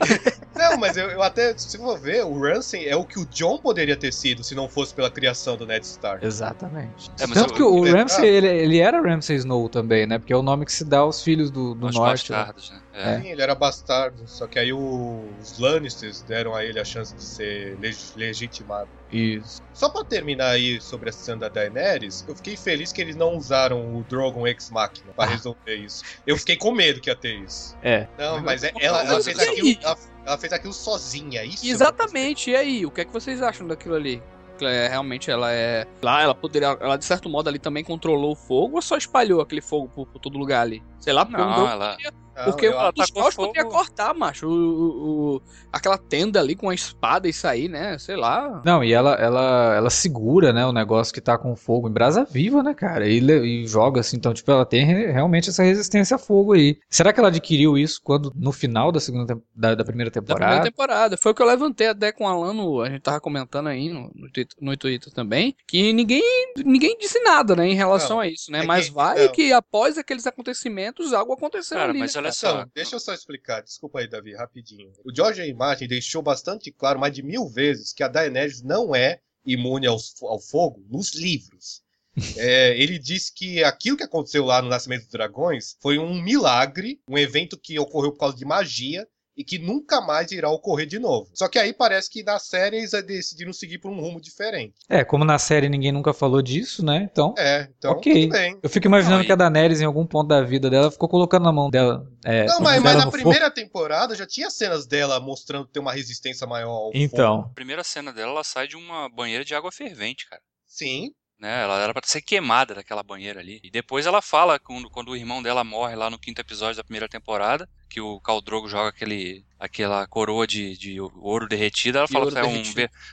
Não, 0.72 0.78
mas 0.78 0.96
eu, 0.96 1.10
eu 1.10 1.22
até, 1.22 1.56
se 1.56 1.70
você 1.70 1.78
for 1.78 1.98
ver, 1.98 2.24
o 2.24 2.40
Ramsay 2.40 2.86
é 2.88 2.96
o 2.96 3.04
que 3.04 3.18
o 3.18 3.26
John 3.26 3.58
poderia 3.58 3.96
ter 3.96 4.12
sido 4.12 4.42
se 4.42 4.54
não 4.54 4.68
fosse 4.68 4.94
pela 4.94 5.10
criação 5.10 5.56
do 5.56 5.66
Ned 5.66 5.84
Stark. 5.84 6.24
Exatamente. 6.24 7.10
É, 7.20 7.26
mas 7.26 7.32
Tanto 7.38 7.50
eu- 7.50 7.56
que 7.56 7.62
o 7.62 7.86
eu- 7.86 7.94
Ramsay, 7.96 8.26
ele, 8.28 8.48
ele 8.48 8.78
era 8.78 9.00
Ramsay 9.00 9.36
Snow 9.36 9.68
também, 9.68 10.06
né? 10.06 10.18
Porque 10.18 10.32
é 10.32 10.36
o 10.36 10.42
nome 10.42 10.64
que 10.64 10.72
se 10.72 10.84
dá 10.84 10.98
aos 10.98 11.22
filhos 11.22 11.50
do, 11.50 11.74
do 11.74 11.90
norte. 11.90 12.30
né? 12.32 12.38
bastardos, 12.38 12.70
né? 12.70 12.80
É. 12.94 13.20
Sim, 13.20 13.28
ele 13.30 13.42
era 13.42 13.54
bastardo, 13.54 14.22
só 14.26 14.46
que 14.46 14.58
aí 14.58 14.72
o- 14.72 15.24
os 15.40 15.58
Lannisters 15.58 16.22
deram 16.22 16.54
a 16.54 16.64
ele 16.64 16.78
a 16.78 16.84
chance 16.84 17.14
de 17.14 17.22
ser 17.22 17.78
leg- 17.80 17.96
legitimado. 18.16 18.88
Isso. 19.12 19.60
Só 19.74 19.88
pra 19.88 20.04
terminar 20.04 20.50
aí 20.50 20.80
sobre 20.80 21.10
a 21.10 21.12
cena 21.12 21.40
da 21.40 21.48
Daenerys, 21.48 22.24
eu 22.26 22.34
fiquei 22.34 22.56
feliz 22.56 22.92
que 22.92 23.00
eles 23.00 23.14
não 23.16 23.36
usaram 23.36 23.96
o 23.96 24.02
Drogon 24.04 24.46
Ex 24.46 24.70
Machina 24.70 25.12
pra 25.14 25.26
resolver 25.26 25.76
isso. 25.76 26.02
Eu 26.26 26.36
fiquei 26.36 26.56
com 26.56 26.72
medo 26.72 27.00
que 27.00 27.10
ia 27.10 27.16
ter 27.16 27.34
isso. 27.40 27.76
É. 27.82 28.06
Não, 28.18 28.40
mas 28.42 28.64
é- 28.64 28.72
ela, 28.80 29.02
ela 29.04 29.22
fez 29.22 29.38
aquilo, 29.38 29.78
ela, 29.82 29.96
ela 30.26 30.38
fez 30.38 30.52
aquilo 30.52 30.72
sozinha, 30.72 31.44
isso. 31.44 31.66
Exatamente, 31.66 32.50
e 32.50 32.56
aí? 32.56 32.86
O 32.86 32.90
que 32.90 33.02
é 33.02 33.04
que 33.04 33.12
vocês 33.12 33.42
acham 33.42 33.66
daquilo 33.66 33.94
ali? 33.94 34.22
é, 34.60 34.86
realmente 34.86 35.28
ela 35.28 35.50
é. 35.50 35.84
Lá, 36.00 36.22
ela 36.22 36.34
poderia. 36.36 36.68
Ela, 36.80 36.96
de 36.96 37.04
certo 37.04 37.28
modo, 37.28 37.48
ali 37.48 37.58
também 37.58 37.82
controlou 37.82 38.30
o 38.32 38.36
fogo 38.36 38.76
ou 38.76 38.82
só 38.82 38.96
espalhou 38.96 39.40
aquele 39.40 39.60
fogo 39.60 39.88
por, 39.88 40.06
por 40.06 40.20
todo 40.20 40.38
lugar 40.38 40.60
ali? 40.62 40.80
Sei 41.00 41.12
lá, 41.12 41.24
Não, 41.24 41.68
ela- 41.68 41.96
Não, 42.36 42.44
porque 42.44 42.66
eu- 42.66 42.78
o 42.78 42.92
dos 42.92 43.10
fogo- 43.10 43.32
poderia 43.34 43.64
cortar, 43.64 44.14
macho. 44.14 44.46
O, 44.48 44.52
o- 44.52 45.34
o- 45.36 45.42
aquela 45.72 45.98
tenda 45.98 46.40
ali 46.40 46.54
com 46.56 46.68
a 46.70 46.74
espada 46.74 47.28
e 47.28 47.32
sair, 47.32 47.68
né? 47.68 47.98
Sei 47.98 48.16
lá. 48.16 48.62
Não, 48.64 48.82
e 48.82 48.92
ela, 48.92 49.14
ela, 49.14 49.74
ela 49.76 49.90
segura, 49.90 50.52
né, 50.52 50.64
o 50.66 50.72
negócio 50.72 51.12
que 51.12 51.20
tá 51.20 51.36
com 51.38 51.54
fogo 51.56 51.88
em 51.88 51.92
brasa 51.92 52.24
viva, 52.24 52.62
né, 52.62 52.74
cara? 52.74 53.06
E, 53.08 53.18
e 53.20 53.66
joga 53.66 54.00
assim, 54.00 54.16
então, 54.16 54.32
tipo, 54.34 54.50
ela 54.50 54.64
tem 54.66 54.84
re- 54.84 55.10
realmente 55.12 55.50
essa 55.50 55.62
resistência 55.62 56.14
a 56.14 56.18
fogo 56.18 56.52
aí. 56.54 56.78
Será 56.90 57.12
que 57.12 57.20
ela 57.20 57.28
adquiriu 57.28 57.76
isso 57.76 58.00
quando 58.02 58.32
no 58.34 58.52
final 58.52 58.90
da 58.92 59.00
segunda 59.00 59.38
da, 59.54 59.74
da 59.74 59.84
primeira 59.84 60.10
Da 60.10 60.20
temporada? 60.20 60.44
primeira 60.44 60.64
temporada. 60.70 61.16
Foi 61.16 61.32
o 61.32 61.34
que 61.34 61.42
eu 61.42 61.46
levantei 61.46 61.88
até 61.88 62.12
com 62.12 62.24
o 62.24 62.28
Alan, 62.28 62.52
no- 62.54 62.80
a 62.80 62.88
gente 62.88 63.02
tava 63.02 63.20
comentando 63.20 63.68
aí 63.68 63.88
no, 63.90 64.10
no, 64.14 64.30
Twitter, 64.30 64.56
no 64.60 64.76
Twitter 64.76 65.12
também, 65.12 65.54
que 65.66 65.92
ninguém, 65.92 66.22
ninguém 66.64 66.96
disse 66.98 67.20
nada, 67.20 67.54
né, 67.56 67.68
em 67.68 67.74
relação 67.74 68.16
Não, 68.16 68.20
a 68.22 68.26
isso, 68.28 68.50
né? 68.50 68.60
é 68.62 68.66
Mas 68.66 68.88
que- 68.88 68.94
vai 68.94 69.26
não. 69.26 69.32
que 69.32 69.52
após 69.52 69.96
aqueles 69.98 70.26
acontecimentos, 70.26 71.12
algo 71.12 71.32
aconteceu 71.32 71.76
Cara, 71.78 71.90
ali, 71.90 71.98
mas 71.98 72.14
né, 72.14 72.21
só. 72.30 72.50
Então, 72.60 72.70
deixa 72.74 72.94
eu 72.94 73.00
só 73.00 73.12
explicar. 73.14 73.62
Desculpa 73.62 74.00
aí, 74.00 74.06
Davi, 74.08 74.34
rapidinho. 74.34 74.92
O 75.04 75.14
George. 75.14 75.40
R. 75.40 75.54
Martin 75.54 75.86
deixou 75.88 76.22
bastante 76.22 76.70
claro, 76.70 77.00
mais 77.00 77.12
de 77.14 77.22
mil 77.22 77.48
vezes, 77.48 77.92
que 77.92 78.02
a 78.02 78.08
Daenerys 78.08 78.62
não 78.62 78.94
é 78.94 79.18
imune 79.44 79.86
aos- 79.86 80.14
ao, 80.22 80.38
fogo 80.38 80.84
nos 80.88 81.14
livros. 81.14 81.82
É, 82.36 82.76
ele 82.78 82.98
disse 82.98 83.32
que 83.34 83.64
aquilo 83.64 83.96
que 83.96 84.02
aconteceu 84.02 84.44
lá 84.44 84.60
no 84.60 84.68
Nascimento 84.68 85.04
dos 85.04 85.10
Dragões 85.12 85.78
foi 85.80 85.98
um 85.98 86.20
milagre, 86.22 87.00
um 87.08 87.16
evento 87.16 87.58
que 87.58 87.78
ocorreu 87.78 88.12
por 88.12 88.18
causa 88.18 88.36
de 88.36 88.44
magia 88.44 89.08
e 89.42 89.44
que 89.44 89.58
nunca 89.58 90.00
mais 90.00 90.30
irá 90.30 90.48
ocorrer 90.48 90.86
de 90.86 91.00
novo. 91.00 91.28
Só 91.34 91.48
que 91.48 91.58
aí 91.58 91.72
parece 91.72 92.08
que 92.08 92.22
na 92.22 92.38
série 92.38 92.76
eles 92.78 92.92
decidiram 93.04 93.52
seguir 93.52 93.78
por 93.78 93.90
um 93.90 94.00
rumo 94.00 94.20
diferente. 94.20 94.74
É, 94.88 95.04
como 95.04 95.24
na 95.24 95.36
série 95.38 95.68
ninguém 95.68 95.90
nunca 95.90 96.12
falou 96.14 96.40
disso, 96.40 96.84
né? 96.84 97.08
Então, 97.10 97.34
É, 97.36 97.68
então 97.76 97.92
Ok. 97.92 98.12
tudo 98.14 98.32
bem. 98.32 98.56
eu 98.62 98.70
fico 98.70 98.86
imaginando 98.86 99.18
Não, 99.18 99.26
que 99.26 99.32
a 99.32 99.36
Daenerys, 99.36 99.80
em 99.80 99.84
algum 99.84 100.06
ponto 100.06 100.28
da 100.28 100.42
vida 100.42 100.70
dela, 100.70 100.90
ficou 100.92 101.08
colocando 101.08 101.42
na 101.42 101.52
mão 101.52 101.68
dela. 101.68 102.06
É, 102.24 102.46
Não, 102.46 102.58
a 102.58 102.60
mas, 102.60 102.74
mão 102.76 102.82
mas 102.84 102.92
dela 102.92 103.04
na 103.04 103.10
primeira 103.10 103.50
temporada 103.50 104.14
já 104.14 104.26
tinha 104.26 104.48
cenas 104.48 104.86
dela 104.86 105.18
mostrando 105.18 105.66
ter 105.66 105.80
uma 105.80 105.92
resistência 105.92 106.46
maior 106.46 106.70
ao 106.70 106.92
fogo. 106.92 106.92
fogo. 106.92 107.00
Então, 107.14 107.40
A 107.40 107.54
primeira 107.54 107.82
cena 107.82 108.12
dela, 108.12 108.30
ela 108.30 108.44
sai 108.44 108.68
de 108.68 108.76
uma 108.76 109.08
banheira 109.08 109.44
de 109.44 109.54
água 109.54 109.72
fervente, 109.72 110.28
cara. 110.28 110.40
Sim, 110.66 111.10
Né? 111.42 111.64
Ela 111.64 111.82
era 111.82 111.92
pra 111.92 112.00
ser 112.06 112.22
queimada 112.22 112.72
daquela 112.72 113.02
banheira 113.02 113.40
ali. 113.40 113.58
E 113.64 113.68
depois 113.70 114.06
ela 114.06 114.22
fala, 114.22 114.60
quando, 114.60 114.88
quando 114.88 115.08
o 115.08 115.16
irmão 115.16 115.42
dela 115.42 115.64
morre 115.64 115.96
lá 115.96 116.08
no 116.08 116.16
quinto 116.16 116.40
episódio 116.40 116.76
da 116.76 116.84
primeira 116.84 117.08
temporada, 117.08 117.68
que 117.90 118.00
o 118.00 118.20
Khal 118.20 118.40
Drogo 118.40 118.68
joga 118.68 118.90
aquele, 118.90 119.44
aquela 119.58 120.06
coroa 120.06 120.46
de, 120.46 120.78
de 120.78 121.00
ouro 121.00 121.48
derretida, 121.48 121.98
ela 121.98 122.06
fala 122.06 122.30
que 122.30 122.38
é 122.38 122.44
um, 122.44 122.62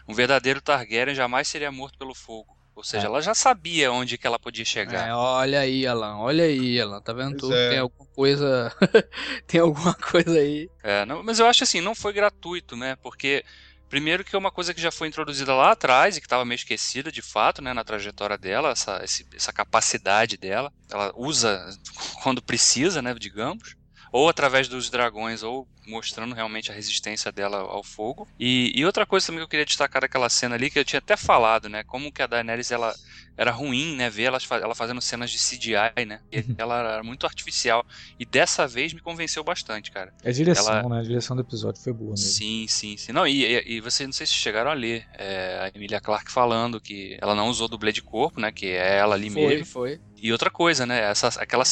um 0.07 0.13
verdadeiro 0.13 0.61
Targaryen 0.61 1.15
jamais 1.15 1.47
seria 1.47 1.71
morto 1.71 1.97
pelo 1.97 2.13
fogo. 2.13 2.55
Ou 2.75 2.83
seja, 2.83 3.03
É. 3.03 3.07
ela 3.07 3.19
já 3.21 3.33
sabia 3.33 3.91
onde 3.91 4.15
que 4.17 4.25
ela 4.27 4.37
podia 4.39 4.63
chegar. 4.63 5.09
É, 5.09 5.13
olha 5.13 5.59
aí, 5.61 5.85
Alan, 5.87 6.17
olha 6.19 6.43
aí, 6.45 6.79
Alan, 6.79 7.01
tá 7.01 7.11
vendo? 7.11 7.35
Tu 7.35 7.51
é. 7.51 7.69
Tem 7.71 7.79
alguma 7.79 8.05
coisa. 8.15 8.71
tem 9.47 9.59
alguma 9.59 9.93
coisa 9.95 10.37
aí. 10.39 10.69
É, 10.83 11.03
não- 11.05 11.21
mas 11.23 11.39
eu 11.39 11.47
acho 11.47 11.63
assim, 11.63 11.81
não 11.81 11.93
foi 11.95 12.13
gratuito, 12.13 12.77
né? 12.77 12.95
Porque, 13.03 13.43
primeiro 13.89 14.23
que 14.23 14.35
é 14.35 14.39
uma 14.39 14.51
coisa 14.51 14.73
que 14.73 14.81
já 14.81 14.91
foi 14.91 15.07
introduzida 15.07 15.53
lá 15.53 15.71
atrás 15.71 16.15
e 16.15 16.21
que 16.21 16.27
estava 16.27 16.45
meio 16.45 16.55
esquecida 16.55 17.11
de 17.11 17.21
fato, 17.21 17.61
né, 17.61 17.73
na 17.73 17.83
trajetória 17.83 18.37
dela, 18.37 18.69
essa, 18.69 19.03
essa 19.33 19.51
capacidade 19.51 20.37
dela. 20.37 20.71
Ela 20.89 21.11
usa 21.15 21.67
quando 22.23 22.41
precisa, 22.41 23.01
né, 23.01 23.13
digamos. 23.13 23.78
Ou 24.11 24.29
através 24.29 24.67
dos 24.67 24.89
dragões, 24.89 25.43
ou 25.43 25.67
mostrando 25.87 26.35
realmente 26.35 26.71
a 26.71 26.75
resistência 26.75 27.31
dela 27.31 27.57
ao 27.59 27.83
fogo. 27.83 28.27
E, 28.39 28.71
e 28.75 28.85
outra 28.85 29.05
coisa 29.05 29.25
também 29.25 29.39
que 29.39 29.43
eu 29.43 29.47
queria 29.49 29.65
destacar 29.65 30.01
daquela 30.01 30.29
cena 30.29 30.55
ali, 30.55 30.69
que 30.69 30.79
eu 30.79 30.85
tinha 30.85 30.99
até 30.99 31.17
falado, 31.17 31.67
né? 31.69 31.83
Como 31.83 32.11
que 32.11 32.21
a 32.21 32.27
Daenerys, 32.27 32.71
ela 32.71 32.93
era 33.37 33.51
ruim, 33.51 33.95
né? 33.95 34.09
Ver 34.09 34.23
ela, 34.23 34.37
ela 34.51 34.75
fazendo 34.75 35.01
cenas 35.01 35.31
de 35.31 35.39
CGI, 35.39 36.05
né? 36.05 36.19
E 36.31 36.43
ela 36.57 36.77
era 36.79 37.03
muito 37.03 37.25
artificial. 37.25 37.85
E 38.19 38.25
dessa 38.25 38.67
vez 38.67 38.93
me 38.93 39.01
convenceu 39.01 39.43
bastante, 39.43 39.91
cara. 39.91 40.11
é 40.23 40.29
a 40.29 40.33
direção, 40.33 40.65
Ela- 40.75 40.89
né? 40.89 40.99
A 40.99 41.03
direção 41.03 41.35
do 41.35 41.41
episódio 41.41 41.81
foi 41.81 41.93
boa 41.93 42.11
mesmo. 42.11 42.25
Sim, 42.31 42.65
sim, 42.67 42.97
sim. 42.97 43.11
Não, 43.13 43.25
e, 43.25 43.45
e, 43.45 43.75
e 43.77 43.81
vocês 43.81 44.05
não 44.07 44.13
sei 44.13 44.27
se 44.27 44.33
chegaram 44.33 44.69
a 44.71 44.73
ler 44.73 45.05
é, 45.17 45.59
a 45.61 45.71
Emilia 45.77 46.01
Clarke 46.01 46.31
falando 46.31 46.81
que 46.81 47.17
ela 47.21 47.33
não 47.33 47.47
usou 47.49 47.67
dublê 47.67 47.91
de 47.91 48.01
corpo, 48.01 48.41
né? 48.41 48.51
Que 48.51 48.67
é 48.67 48.97
ela 48.97 49.15
ali 49.15 49.29
Foi, 49.29 49.55
mesmo. 49.55 49.65
foi. 49.65 49.99
E 50.21 50.31
outra 50.31 50.49
coisa, 50.51 50.85
né? 50.85 50.99
Essa, 50.99 51.27
aquela 51.41 51.63